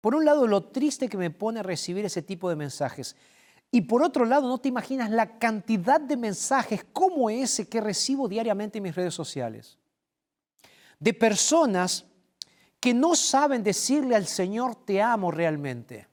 por 0.00 0.14
un 0.14 0.24
lado, 0.24 0.46
lo 0.46 0.64
triste 0.66 1.08
que 1.08 1.16
me 1.16 1.30
pone 1.30 1.62
recibir 1.64 2.04
ese 2.04 2.22
tipo 2.22 2.48
de 2.48 2.54
mensajes? 2.54 3.16
Y 3.72 3.82
por 3.82 4.02
otro 4.02 4.24
lado, 4.24 4.46
no 4.48 4.58
te 4.58 4.68
imaginas 4.68 5.10
la 5.10 5.38
cantidad 5.38 6.00
de 6.00 6.16
mensajes 6.16 6.84
como 6.92 7.30
ese 7.30 7.68
que 7.68 7.80
recibo 7.80 8.28
diariamente 8.28 8.78
en 8.78 8.84
mis 8.84 8.94
redes 8.94 9.14
sociales. 9.14 9.78
De 10.98 11.14
personas 11.14 12.04
que 12.78 12.94
no 12.94 13.14
saben 13.14 13.62
decirle 13.62 14.16
al 14.16 14.26
Señor 14.26 14.74
te 14.74 15.00
amo 15.00 15.30
realmente. 15.30 16.08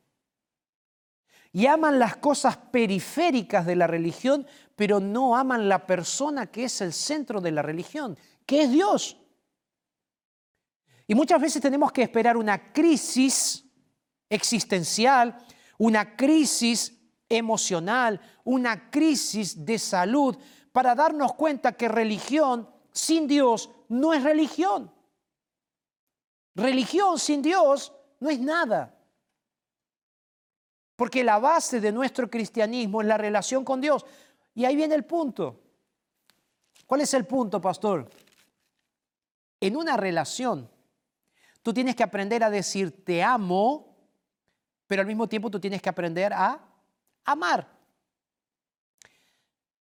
Y 1.51 1.65
aman 1.65 1.97
las 1.97 2.17
cosas 2.17 2.57
periféricas 2.57 3.65
de 3.65 3.75
la 3.75 3.87
religión, 3.87 4.45
pero 4.77 4.99
no 4.99 5.35
aman 5.35 5.67
la 5.67 5.87
persona 5.87 6.51
que 6.51 6.65
es 6.65 6.81
el 6.81 6.93
centro 6.93 7.41
de 7.41 7.51
la 7.51 7.63
religión, 7.63 8.15
que 8.45 8.61
es 8.61 8.71
Dios. 8.71 9.17
Y 11.07 11.15
muchas 11.15 11.41
veces 11.41 11.63
tenemos 11.63 11.91
que 11.91 12.03
esperar 12.03 12.37
una 12.37 12.71
crisis 12.71 13.65
existencial, 14.29 15.35
una 15.79 16.15
crisis 16.15 16.95
emocional, 17.27 18.21
una 18.43 18.91
crisis 18.91 19.65
de 19.65 19.79
salud, 19.79 20.37
para 20.71 20.93
darnos 20.93 21.33
cuenta 21.33 21.71
que 21.71 21.87
religión 21.87 22.69
sin 22.91 23.27
Dios 23.27 23.71
no 23.89 24.13
es 24.13 24.21
religión. 24.21 24.93
Religión 26.53 27.17
sin 27.17 27.41
Dios 27.41 27.91
no 28.19 28.29
es 28.29 28.39
nada. 28.39 28.95
Porque 30.95 31.23
la 31.23 31.39
base 31.39 31.81
de 31.81 31.91
nuestro 31.91 32.29
cristianismo 32.29 33.01
es 33.01 33.07
la 33.07 33.17
relación 33.17 33.63
con 33.63 33.81
Dios. 33.81 34.05
Y 34.57 34.65
ahí 34.65 34.75
viene 34.75 34.95
el 34.95 35.05
punto. 35.05 35.61
¿Cuál 36.87 37.01
es 37.01 37.13
el 37.13 37.27
punto, 37.27 37.61
pastor? 37.61 38.09
En 39.61 39.77
una 39.77 39.95
relación, 39.95 40.67
tú 41.61 41.71
tienes 41.71 41.95
que 41.95 42.01
aprender 42.01 42.43
a 42.43 42.49
decir 42.49 43.05
te 43.05 43.21
amo, 43.21 43.95
pero 44.87 45.01
al 45.01 45.07
mismo 45.07 45.27
tiempo 45.27 45.51
tú 45.51 45.59
tienes 45.59 45.79
que 45.79 45.89
aprender 45.89 46.33
a 46.33 46.59
amar. 47.23 47.67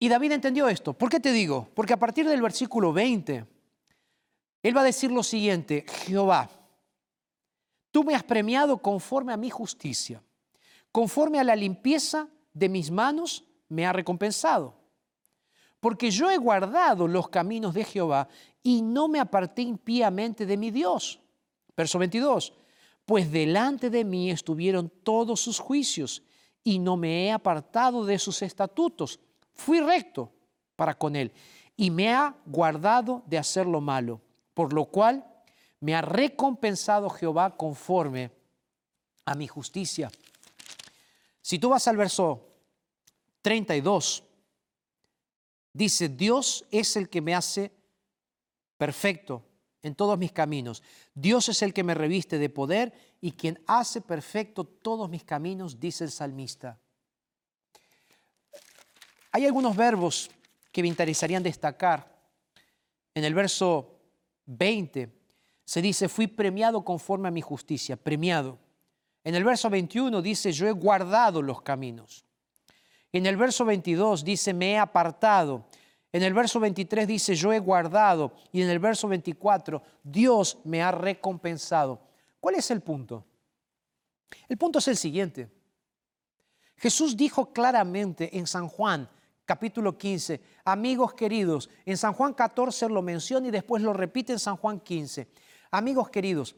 Y 0.00 0.08
David 0.08 0.32
entendió 0.32 0.68
esto. 0.68 0.92
¿Por 0.92 1.08
qué 1.08 1.20
te 1.20 1.30
digo? 1.30 1.70
Porque 1.72 1.92
a 1.92 1.98
partir 1.98 2.28
del 2.28 2.42
versículo 2.42 2.92
20, 2.92 3.46
él 4.60 4.76
va 4.76 4.80
a 4.80 4.84
decir 4.84 5.12
lo 5.12 5.22
siguiente, 5.22 5.86
Jehová, 6.04 6.50
tú 7.92 8.02
me 8.02 8.16
has 8.16 8.24
premiado 8.24 8.78
conforme 8.78 9.32
a 9.32 9.36
mi 9.36 9.50
justicia 9.50 10.20
conforme 10.94 11.40
a 11.40 11.44
la 11.44 11.56
limpieza 11.56 12.28
de 12.52 12.68
mis 12.68 12.92
manos 12.92 13.42
me 13.68 13.86
ha 13.86 13.92
recompensado. 13.92 14.74
Porque 15.80 16.10
yo 16.10 16.30
he 16.30 16.38
guardado 16.38 17.06
los 17.06 17.28
caminos 17.28 17.74
de 17.74 17.84
Jehová 17.84 18.28
y 18.62 18.80
no 18.82 19.08
me 19.08 19.20
aparté 19.20 19.62
impíamente 19.62 20.46
de 20.46 20.56
mi 20.56 20.70
Dios. 20.70 21.20
Verso 21.76 21.98
22. 21.98 22.52
Pues 23.04 23.30
delante 23.30 23.90
de 23.90 24.04
mí 24.04 24.30
estuvieron 24.30 24.90
todos 25.02 25.40
sus 25.40 25.58
juicios 25.58 26.22
y 26.62 26.78
no 26.78 26.96
me 26.96 27.26
he 27.26 27.32
apartado 27.32 28.04
de 28.06 28.18
sus 28.18 28.40
estatutos. 28.40 29.20
Fui 29.52 29.80
recto 29.80 30.32
para 30.74 30.94
con 30.94 31.14
él 31.14 31.32
y 31.76 31.90
me 31.90 32.12
ha 32.12 32.34
guardado 32.46 33.22
de 33.26 33.38
hacer 33.38 33.66
lo 33.66 33.80
malo, 33.80 34.20
por 34.54 34.72
lo 34.72 34.86
cual 34.86 35.24
me 35.80 35.94
ha 35.94 36.00
recompensado 36.00 37.10
Jehová 37.10 37.56
conforme 37.56 38.30
a 39.26 39.34
mi 39.34 39.46
justicia. 39.46 40.10
Si 41.42 41.58
tú 41.58 41.68
vas 41.68 41.86
al 41.88 41.98
verso 41.98 42.53
32, 43.44 44.24
dice, 45.74 46.08
Dios 46.08 46.64
es 46.70 46.96
el 46.96 47.10
que 47.10 47.20
me 47.20 47.34
hace 47.34 47.70
perfecto 48.78 49.44
en 49.82 49.94
todos 49.94 50.18
mis 50.18 50.32
caminos. 50.32 50.82
Dios 51.14 51.50
es 51.50 51.60
el 51.60 51.74
que 51.74 51.84
me 51.84 51.92
reviste 51.92 52.38
de 52.38 52.48
poder 52.48 52.94
y 53.20 53.32
quien 53.32 53.62
hace 53.66 54.00
perfecto 54.00 54.64
todos 54.64 55.10
mis 55.10 55.24
caminos, 55.24 55.78
dice 55.78 56.04
el 56.04 56.10
salmista. 56.10 56.80
Hay 59.30 59.44
algunos 59.44 59.76
verbos 59.76 60.30
que 60.72 60.80
me 60.80 60.88
interesarían 60.88 61.42
destacar. 61.42 62.18
En 63.14 63.24
el 63.24 63.34
verso 63.34 64.00
20 64.46 65.12
se 65.66 65.82
dice, 65.82 66.08
fui 66.08 66.28
premiado 66.28 66.82
conforme 66.82 67.28
a 67.28 67.30
mi 67.30 67.42
justicia, 67.42 67.94
premiado. 67.94 68.58
En 69.22 69.34
el 69.34 69.44
verso 69.44 69.68
21 69.68 70.22
dice, 70.22 70.50
yo 70.50 70.66
he 70.66 70.72
guardado 70.72 71.42
los 71.42 71.60
caminos. 71.60 72.24
En 73.14 73.26
el 73.26 73.36
verso 73.36 73.64
22 73.64 74.24
dice, 74.24 74.52
me 74.52 74.72
he 74.72 74.78
apartado. 74.78 75.66
En 76.12 76.24
el 76.24 76.34
verso 76.34 76.58
23 76.58 77.06
dice, 77.06 77.36
yo 77.36 77.52
he 77.52 77.60
guardado. 77.60 78.32
Y 78.50 78.60
en 78.60 78.68
el 78.68 78.80
verso 78.80 79.06
24, 79.06 79.80
Dios 80.02 80.58
me 80.64 80.82
ha 80.82 80.90
recompensado. 80.90 82.00
¿Cuál 82.40 82.56
es 82.56 82.72
el 82.72 82.80
punto? 82.80 83.24
El 84.48 84.58
punto 84.58 84.80
es 84.80 84.88
el 84.88 84.96
siguiente. 84.96 85.48
Jesús 86.76 87.16
dijo 87.16 87.52
claramente 87.52 88.36
en 88.36 88.48
San 88.48 88.66
Juan, 88.66 89.08
capítulo 89.44 89.96
15, 89.96 90.40
amigos 90.64 91.14
queridos, 91.14 91.70
en 91.86 91.96
San 91.96 92.14
Juan 92.14 92.34
14 92.34 92.88
lo 92.88 93.00
menciona 93.00 93.46
y 93.46 93.52
después 93.52 93.80
lo 93.80 93.92
repite 93.92 94.32
en 94.32 94.40
San 94.40 94.56
Juan 94.56 94.80
15. 94.80 95.28
Amigos 95.70 96.10
queridos, 96.10 96.56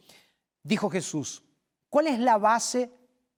dijo 0.62 0.88
Jesús. 0.88 1.42
¿Cuál 1.90 2.06
es 2.06 2.18
la 2.18 2.38
base 2.38 2.90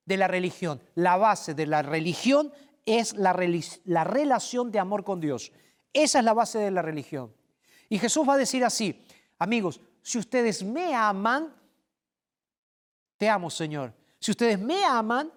de 0.04 0.16
la 0.16 0.28
religión? 0.28 0.80
La 0.94 1.16
base 1.16 1.54
de 1.54 1.66
la 1.66 1.82
religión 1.82 2.52
es 2.88 3.14
la, 3.14 3.36
la, 3.84 4.04
relación 4.04 4.72
de 4.72 4.78
amor 4.78 5.04
con 5.04 5.20
Dios. 5.20 5.52
Esa 5.92 6.18
es 6.18 6.24
la 6.24 6.32
base 6.32 6.58
de 6.58 6.70
la 6.70 6.82
religión. 6.82 7.34
Y 7.88 7.98
Jesús 7.98 8.28
va 8.28 8.34
a 8.34 8.38
decir 8.38 8.64
así, 8.64 9.04
amigos, 9.38 9.80
si 10.02 10.18
ustedes 10.18 10.62
me 10.62 10.94
aman, 10.94 11.54
te 13.16 13.28
amo 13.28 13.50
Señor. 13.50 13.92
Si 14.18 14.30
ustedes 14.30 14.58
me 14.58 14.84
aman, 14.84 15.30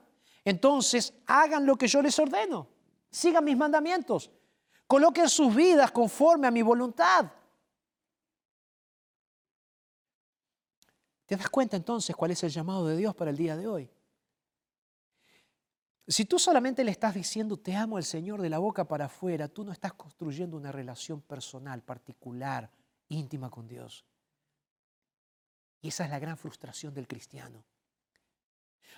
entonces 0.45 1.13
hagan 1.27 1.65
lo 1.65 1.75
que 1.75 1.87
yo 1.87 2.01
les 2.01 2.17
ordeno. 2.19 2.67
Sigan 3.09 3.43
mis 3.43 3.57
mandamientos. 3.57 4.31
Coloquen 4.87 5.29
sus 5.29 5.53
vidas 5.53 5.91
conforme 5.91 6.47
a 6.47 6.51
mi 6.51 6.61
voluntad. 6.61 7.31
¿Te 11.25 11.37
das 11.37 11.49
cuenta 11.49 11.77
entonces 11.77 12.15
cuál 12.15 12.31
es 12.31 12.43
el 12.43 12.49
llamado 12.49 12.85
de 12.87 12.97
Dios 12.97 13.15
para 13.15 13.31
el 13.31 13.37
día 13.37 13.55
de 13.55 13.67
hoy? 13.67 13.89
Si 16.07 16.25
tú 16.25 16.39
solamente 16.39 16.83
le 16.83 16.91
estás 16.91 17.13
diciendo 17.13 17.57
te 17.57 17.75
amo 17.75 17.97
al 17.97 18.03
Señor 18.03 18.41
de 18.41 18.49
la 18.49 18.59
boca 18.59 18.87
para 18.87 19.05
afuera, 19.05 19.47
tú 19.47 19.63
no 19.63 19.71
estás 19.71 19.93
construyendo 19.93 20.57
una 20.57 20.71
relación 20.71 21.21
personal, 21.21 21.83
particular, 21.83 22.69
íntima 23.09 23.49
con 23.49 23.67
Dios. 23.67 24.05
Y 25.81 25.89
esa 25.89 26.05
es 26.05 26.09
la 26.09 26.19
gran 26.19 26.37
frustración 26.37 26.93
del 26.93 27.07
cristiano. 27.07 27.63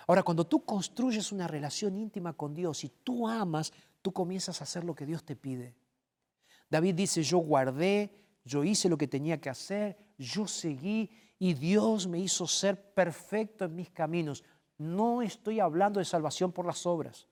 Ahora, 0.06 0.22
cuando 0.22 0.46
tú 0.46 0.64
construyes 0.64 1.32
una 1.32 1.46
relación 1.46 1.96
íntima 1.96 2.34
con 2.34 2.54
Dios 2.54 2.84
y 2.84 2.90
tú 2.90 3.26
amas, 3.26 3.72
tú 4.02 4.12
comienzas 4.12 4.60
a 4.60 4.64
hacer 4.64 4.84
lo 4.84 4.94
que 4.94 5.06
Dios 5.06 5.24
te 5.24 5.34
pide. 5.34 5.74
David 6.68 6.94
dice, 6.94 7.22
yo 7.22 7.38
guardé, 7.38 8.10
yo 8.44 8.64
hice 8.64 8.88
lo 8.88 8.98
que 8.98 9.08
tenía 9.08 9.40
que 9.40 9.48
hacer, 9.48 9.96
yo 10.18 10.46
seguí 10.46 11.10
y 11.38 11.54
Dios 11.54 12.06
me 12.06 12.18
hizo 12.18 12.46
ser 12.46 12.92
perfecto 12.92 13.64
en 13.64 13.74
mis 13.74 13.90
caminos. 13.90 14.44
No 14.78 15.22
estoy 15.22 15.60
hablando 15.60 15.98
de 15.98 16.04
salvación 16.04 16.52
por 16.52 16.66
las 16.66 16.84
obras. 16.86 17.26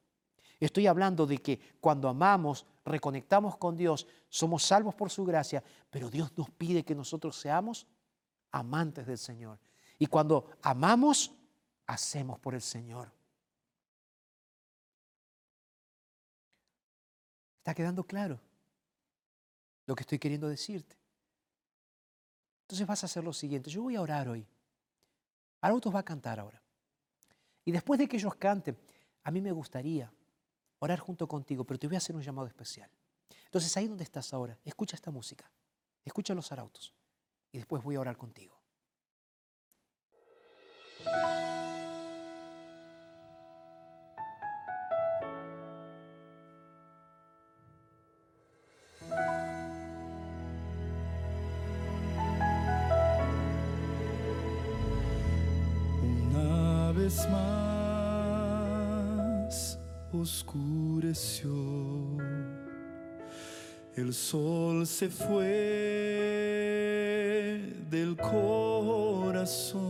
Estoy 0.60 0.86
hablando 0.86 1.26
de 1.26 1.38
que 1.38 1.58
cuando 1.80 2.08
amamos, 2.08 2.66
reconectamos 2.84 3.56
con 3.56 3.76
Dios, 3.76 4.06
somos 4.28 4.62
salvos 4.62 4.94
por 4.94 5.10
su 5.10 5.24
gracia, 5.24 5.62
pero 5.90 6.08
Dios 6.08 6.30
nos 6.36 6.50
pide 6.50 6.84
que 6.84 6.94
nosotros 6.94 7.36
seamos 7.36 7.86
amantes 8.52 9.06
del 9.06 9.18
Señor. 9.18 9.58
Y 9.98 10.06
cuando 10.06 10.50
amamos, 10.62 11.32
hacemos 11.86 12.38
por 12.38 12.54
el 12.54 12.62
Señor. 12.62 13.10
¿Está 17.58 17.74
quedando 17.74 18.04
claro 18.04 18.40
lo 19.86 19.96
que 19.96 20.02
estoy 20.02 20.18
queriendo 20.20 20.48
decirte? 20.48 20.96
Entonces 22.62 22.86
vas 22.86 23.02
a 23.02 23.06
hacer 23.06 23.24
lo 23.24 23.32
siguiente. 23.32 23.68
Yo 23.68 23.82
voy 23.82 23.96
a 23.96 24.00
orar 24.00 24.28
hoy. 24.28 24.46
Arautos 25.60 25.92
va 25.92 25.98
a 26.00 26.04
cantar 26.04 26.38
ahora. 26.38 26.61
Y 27.64 27.72
después 27.72 27.98
de 27.98 28.08
que 28.08 28.16
ellos 28.16 28.34
canten, 28.34 28.76
a 29.22 29.30
mí 29.30 29.40
me 29.40 29.52
gustaría 29.52 30.12
orar 30.78 30.98
junto 30.98 31.28
contigo, 31.28 31.64
pero 31.64 31.78
te 31.78 31.86
voy 31.86 31.96
a 31.96 31.98
hacer 31.98 32.16
un 32.16 32.22
llamado 32.22 32.48
especial. 32.48 32.90
Entonces 33.44 33.76
ahí 33.76 33.86
donde 33.86 34.04
estás 34.04 34.32
ahora, 34.32 34.58
escucha 34.64 34.96
esta 34.96 35.10
música, 35.10 35.50
escucha 36.04 36.34
los 36.34 36.50
arautos 36.50 36.92
y 37.52 37.58
después 37.58 37.82
voy 37.82 37.96
a 37.96 38.00
orar 38.00 38.16
contigo. 38.16 38.60
Oscureció. 60.52 61.50
El 63.94 64.12
sol 64.12 64.86
se 64.86 65.08
fue 65.08 65.48
del 67.90 68.16
corazón. 68.16 69.82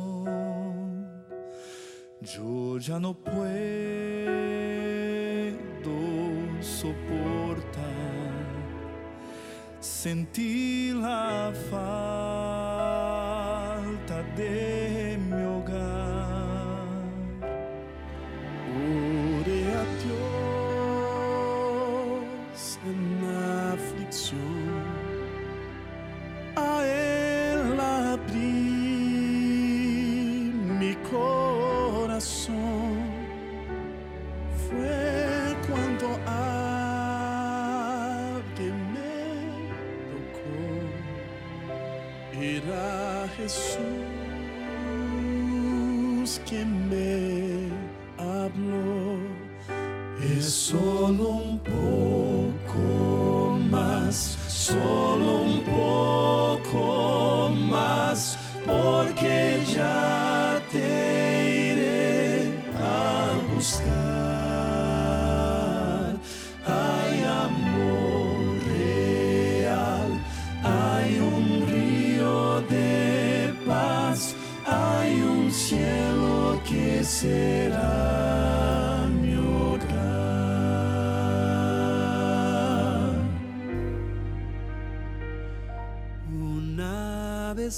Yo 2.20 2.78
ya 2.78 2.98
no 3.00 3.14
puedo 3.14 3.42
soportar 6.60 7.72
sentir 9.80 10.96
la 10.96 11.52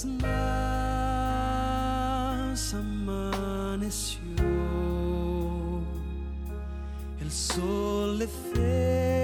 vez 0.05 0.23
más 0.23 1.55
amaneció, 2.75 4.21
el 7.21 7.31
sol 7.31 8.19
de 8.19 8.27
fe 8.27 9.24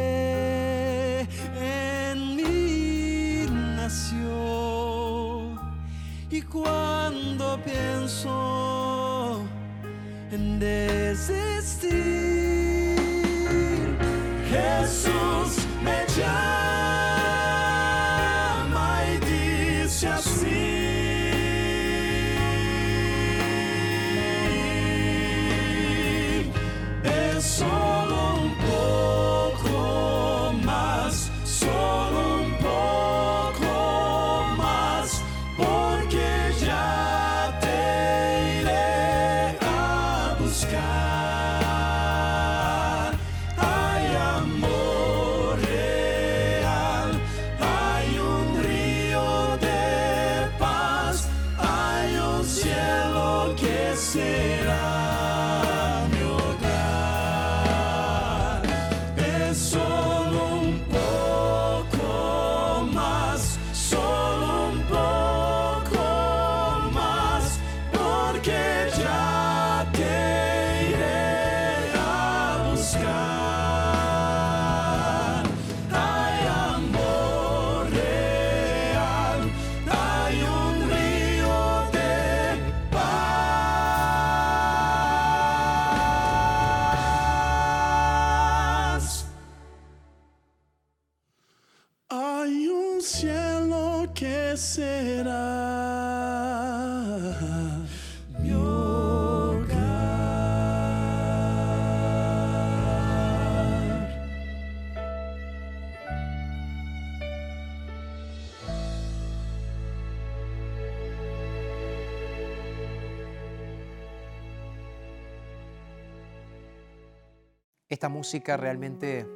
Esta 117.90 118.08
música 118.08 118.56
realmente 118.56 119.26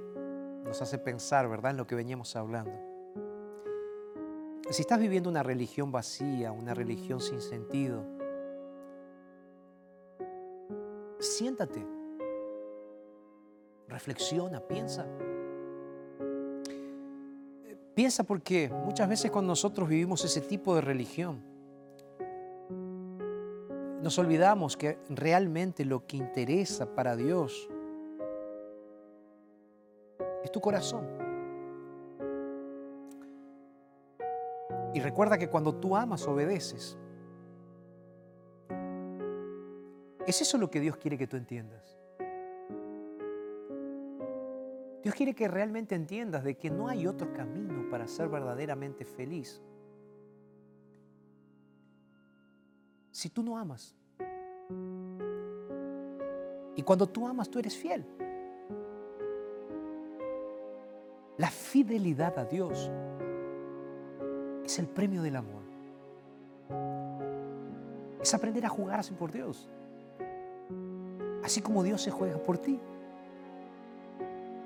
nos 0.64 0.80
hace 0.80 0.96
pensar, 0.96 1.48
¿verdad?, 1.48 1.72
en 1.72 1.76
lo 1.76 1.88
que 1.88 1.96
veníamos 1.96 2.36
hablando. 2.36 2.72
Si 4.70 4.82
estás 4.82 5.00
viviendo 5.00 5.28
una 5.28 5.42
religión 5.42 5.90
vacía, 5.90 6.52
una 6.52 6.72
religión 6.72 7.20
sin 7.20 7.40
sentido, 7.40 8.04
siéntate, 11.18 11.84
reflexiona, 13.88 14.60
piensa. 14.60 15.04
Piensa 17.96 18.22
porque 18.22 18.70
muchas 18.84 19.08
veces 19.08 19.32
cuando 19.32 19.50
nosotros 19.50 19.88
vivimos 19.88 20.24
ese 20.24 20.40
tipo 20.40 20.76
de 20.76 20.80
religión, 20.80 21.42
nos 24.00 24.16
olvidamos 24.16 24.76
que 24.76 24.98
realmente 25.08 25.84
lo 25.84 26.06
que 26.06 26.18
interesa 26.18 26.94
para 26.94 27.16
Dios 27.16 27.68
es 30.44 30.52
tu 30.52 30.60
corazón. 30.60 31.08
Y 34.92 35.00
recuerda 35.00 35.38
que 35.38 35.48
cuando 35.48 35.74
tú 35.74 35.96
amas, 35.96 36.28
obedeces. 36.28 36.96
¿Es 40.26 40.40
eso 40.40 40.58
lo 40.58 40.70
que 40.70 40.80
Dios 40.80 40.96
quiere 40.96 41.18
que 41.18 41.26
tú 41.26 41.36
entiendas? 41.36 41.98
Dios 45.02 45.14
quiere 45.14 45.34
que 45.34 45.48
realmente 45.48 45.94
entiendas 45.94 46.44
de 46.44 46.56
que 46.56 46.70
no 46.70 46.88
hay 46.88 47.06
otro 47.06 47.32
camino 47.32 47.90
para 47.90 48.06
ser 48.06 48.28
verdaderamente 48.28 49.04
feliz. 49.04 49.60
Si 53.10 53.28
tú 53.30 53.42
no 53.42 53.58
amas. 53.58 53.96
Y 56.76 56.82
cuando 56.82 57.06
tú 57.06 57.26
amas, 57.26 57.50
tú 57.50 57.58
eres 57.58 57.76
fiel. 57.76 58.04
La 61.36 61.48
fidelidad 61.48 62.38
a 62.38 62.44
Dios 62.44 62.90
es 64.64 64.78
el 64.78 64.86
premio 64.86 65.20
del 65.22 65.34
amor. 65.34 65.62
Es 68.20 68.32
aprender 68.34 68.64
a 68.64 68.68
jugar 68.68 69.00
así 69.00 69.12
por 69.14 69.32
Dios. 69.32 69.68
Así 71.42 71.60
como 71.60 71.82
Dios 71.82 72.00
se 72.00 72.12
juega 72.12 72.38
por 72.38 72.58
ti. 72.58 72.78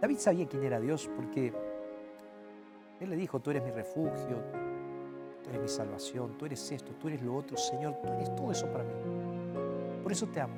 David 0.00 0.18
sabía 0.18 0.46
quién 0.46 0.62
era 0.62 0.78
Dios 0.78 1.08
porque 1.16 1.52
Él 3.00 3.10
le 3.10 3.16
dijo, 3.16 3.40
tú 3.40 3.50
eres 3.50 3.64
mi 3.64 3.70
refugio, 3.70 4.36
tú 5.42 5.48
eres 5.48 5.62
mi 5.62 5.68
salvación, 5.68 6.36
tú 6.36 6.44
eres 6.44 6.70
esto, 6.70 6.92
tú 7.00 7.08
eres 7.08 7.22
lo 7.22 7.34
otro, 7.34 7.56
Señor, 7.56 7.94
tú 8.02 8.12
eres 8.12 8.34
todo 8.36 8.52
eso 8.52 8.66
para 8.70 8.84
mí. 8.84 8.92
Por 10.02 10.12
eso 10.12 10.26
te 10.26 10.40
amo. 10.40 10.54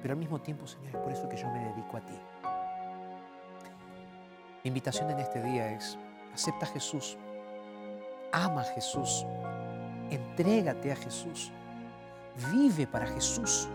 Pero 0.00 0.12
al 0.12 0.18
mismo 0.18 0.40
tiempo, 0.40 0.68
Señor, 0.68 0.94
es 0.94 0.96
por 0.96 1.12
eso 1.12 1.28
que 1.28 1.36
yo 1.36 1.48
me 1.48 1.58
dedico 1.58 1.96
a 1.96 2.00
ti. 2.00 2.14
Mi 4.68 4.70
invitación 4.70 5.08
en 5.08 5.18
este 5.20 5.42
día 5.42 5.72
es, 5.72 5.96
acepta 6.34 6.66
a 6.66 6.68
Jesús, 6.68 7.16
ama 8.30 8.60
a 8.60 8.64
Jesús, 8.64 9.24
entrégate 10.10 10.92
a 10.92 10.96
Jesús, 10.96 11.50
vive 12.52 12.86
para 12.86 13.06
Jesús. 13.06 13.66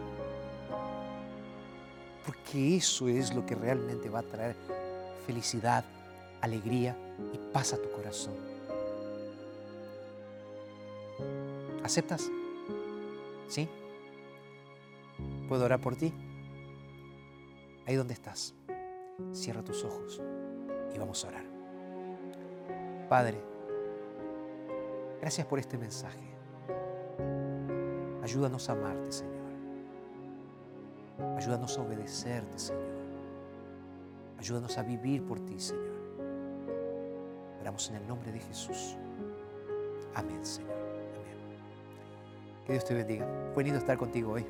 Porque 2.23 2.77
eso 2.77 3.07
es 3.07 3.33
lo 3.33 3.43
que 3.43 3.55
realmente 3.55 4.07
va 4.07 4.19
a 4.19 4.21
traer 4.21 4.55
felicidad, 5.25 5.83
alegría 6.41 6.95
y 7.33 7.39
paz 7.51 7.73
a 7.73 7.81
tu 7.81 7.89
corazón. 7.89 8.35
¿Aceptas? 11.83 12.29
¿Sí? 13.47 13.67
¿Puedo 15.49 15.65
orar 15.65 15.81
por 15.81 15.95
ti? 15.95 16.13
Ahí 17.87 17.95
donde 17.95 18.13
estás. 18.13 18.53
Cierra 19.31 19.63
tus 19.63 19.83
ojos 19.83 20.21
y 20.93 20.97
vamos 20.97 21.23
a 21.25 21.27
orar. 21.29 21.43
Padre, 23.09 23.37
gracias 25.21 25.45
por 25.47 25.59
este 25.59 25.77
mensaje. 25.77 26.33
Ayúdanos 28.21 28.69
a 28.69 28.73
amarte, 28.73 29.11
Señor. 29.11 29.33
Ayúdanos 31.37 31.77
a 31.77 31.81
obedecerte, 31.81 32.57
Señor. 32.57 32.93
Ayúdanos 34.39 34.77
a 34.77 34.83
vivir 34.83 35.23
por 35.23 35.39
ti, 35.39 35.59
Señor. 35.59 35.93
Oramos 37.61 37.89
en 37.89 37.95
el 37.95 38.07
nombre 38.07 38.31
de 38.31 38.39
Jesús. 38.39 38.97
Amén, 40.15 40.45
Señor. 40.45 40.73
Amén. 40.73 41.37
Que 42.65 42.73
Dios 42.73 42.85
te 42.85 42.93
bendiga. 42.93 43.27
Fue 43.53 43.63
lindo 43.63 43.79
estar 43.79 43.97
contigo 43.97 44.33
hoy. 44.33 44.45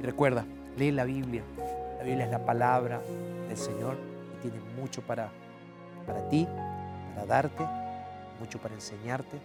Y 0.00 0.02
recuerda, 0.02 0.44
lee 0.76 0.90
la 0.90 1.04
Biblia. 1.04 1.42
La 1.98 2.04
Biblia 2.04 2.24
es 2.24 2.30
la 2.30 2.44
palabra 2.44 3.00
del 3.48 3.56
Señor 3.56 3.96
y 4.34 4.42
tiene 4.42 4.58
mucho 4.76 5.02
para 5.02 5.30
para 6.02 6.28
ti, 6.28 6.46
para 7.14 7.26
darte, 7.26 7.66
mucho 8.40 8.58
para 8.58 8.74
enseñarte, 8.74 9.38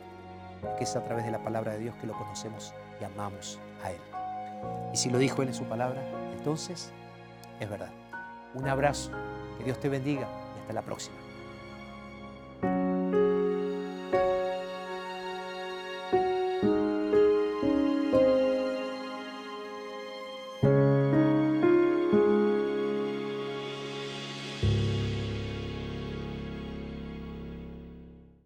porque 0.62 0.84
es 0.84 0.96
a 0.96 1.04
través 1.04 1.26
de 1.26 1.32
la 1.32 1.44
palabra 1.44 1.74
de 1.74 1.80
Dios 1.80 1.96
que 2.02 2.08
lo 2.08 2.14
conocemos 2.14 2.74
y 3.00 3.04
amamos 3.04 3.60
a 3.84 3.92
Él. 3.92 4.02
Y 4.94 4.98
si 4.98 5.10
lo 5.10 5.18
dijo 5.18 5.42
Él 5.42 5.50
en 5.50 5.54
su 5.54 5.66
palabra, 5.66 6.02
entonces 6.36 6.92
es 7.60 7.70
verdad. 7.70 7.92
Un 8.54 8.68
abrazo, 8.68 9.12
que 9.58 9.64
Dios 9.64 9.80
te 9.80 9.90
bendiga 9.90 10.28
y 10.56 10.62
hasta 10.62 10.74
la 10.74 10.82
próxima. 10.82 11.27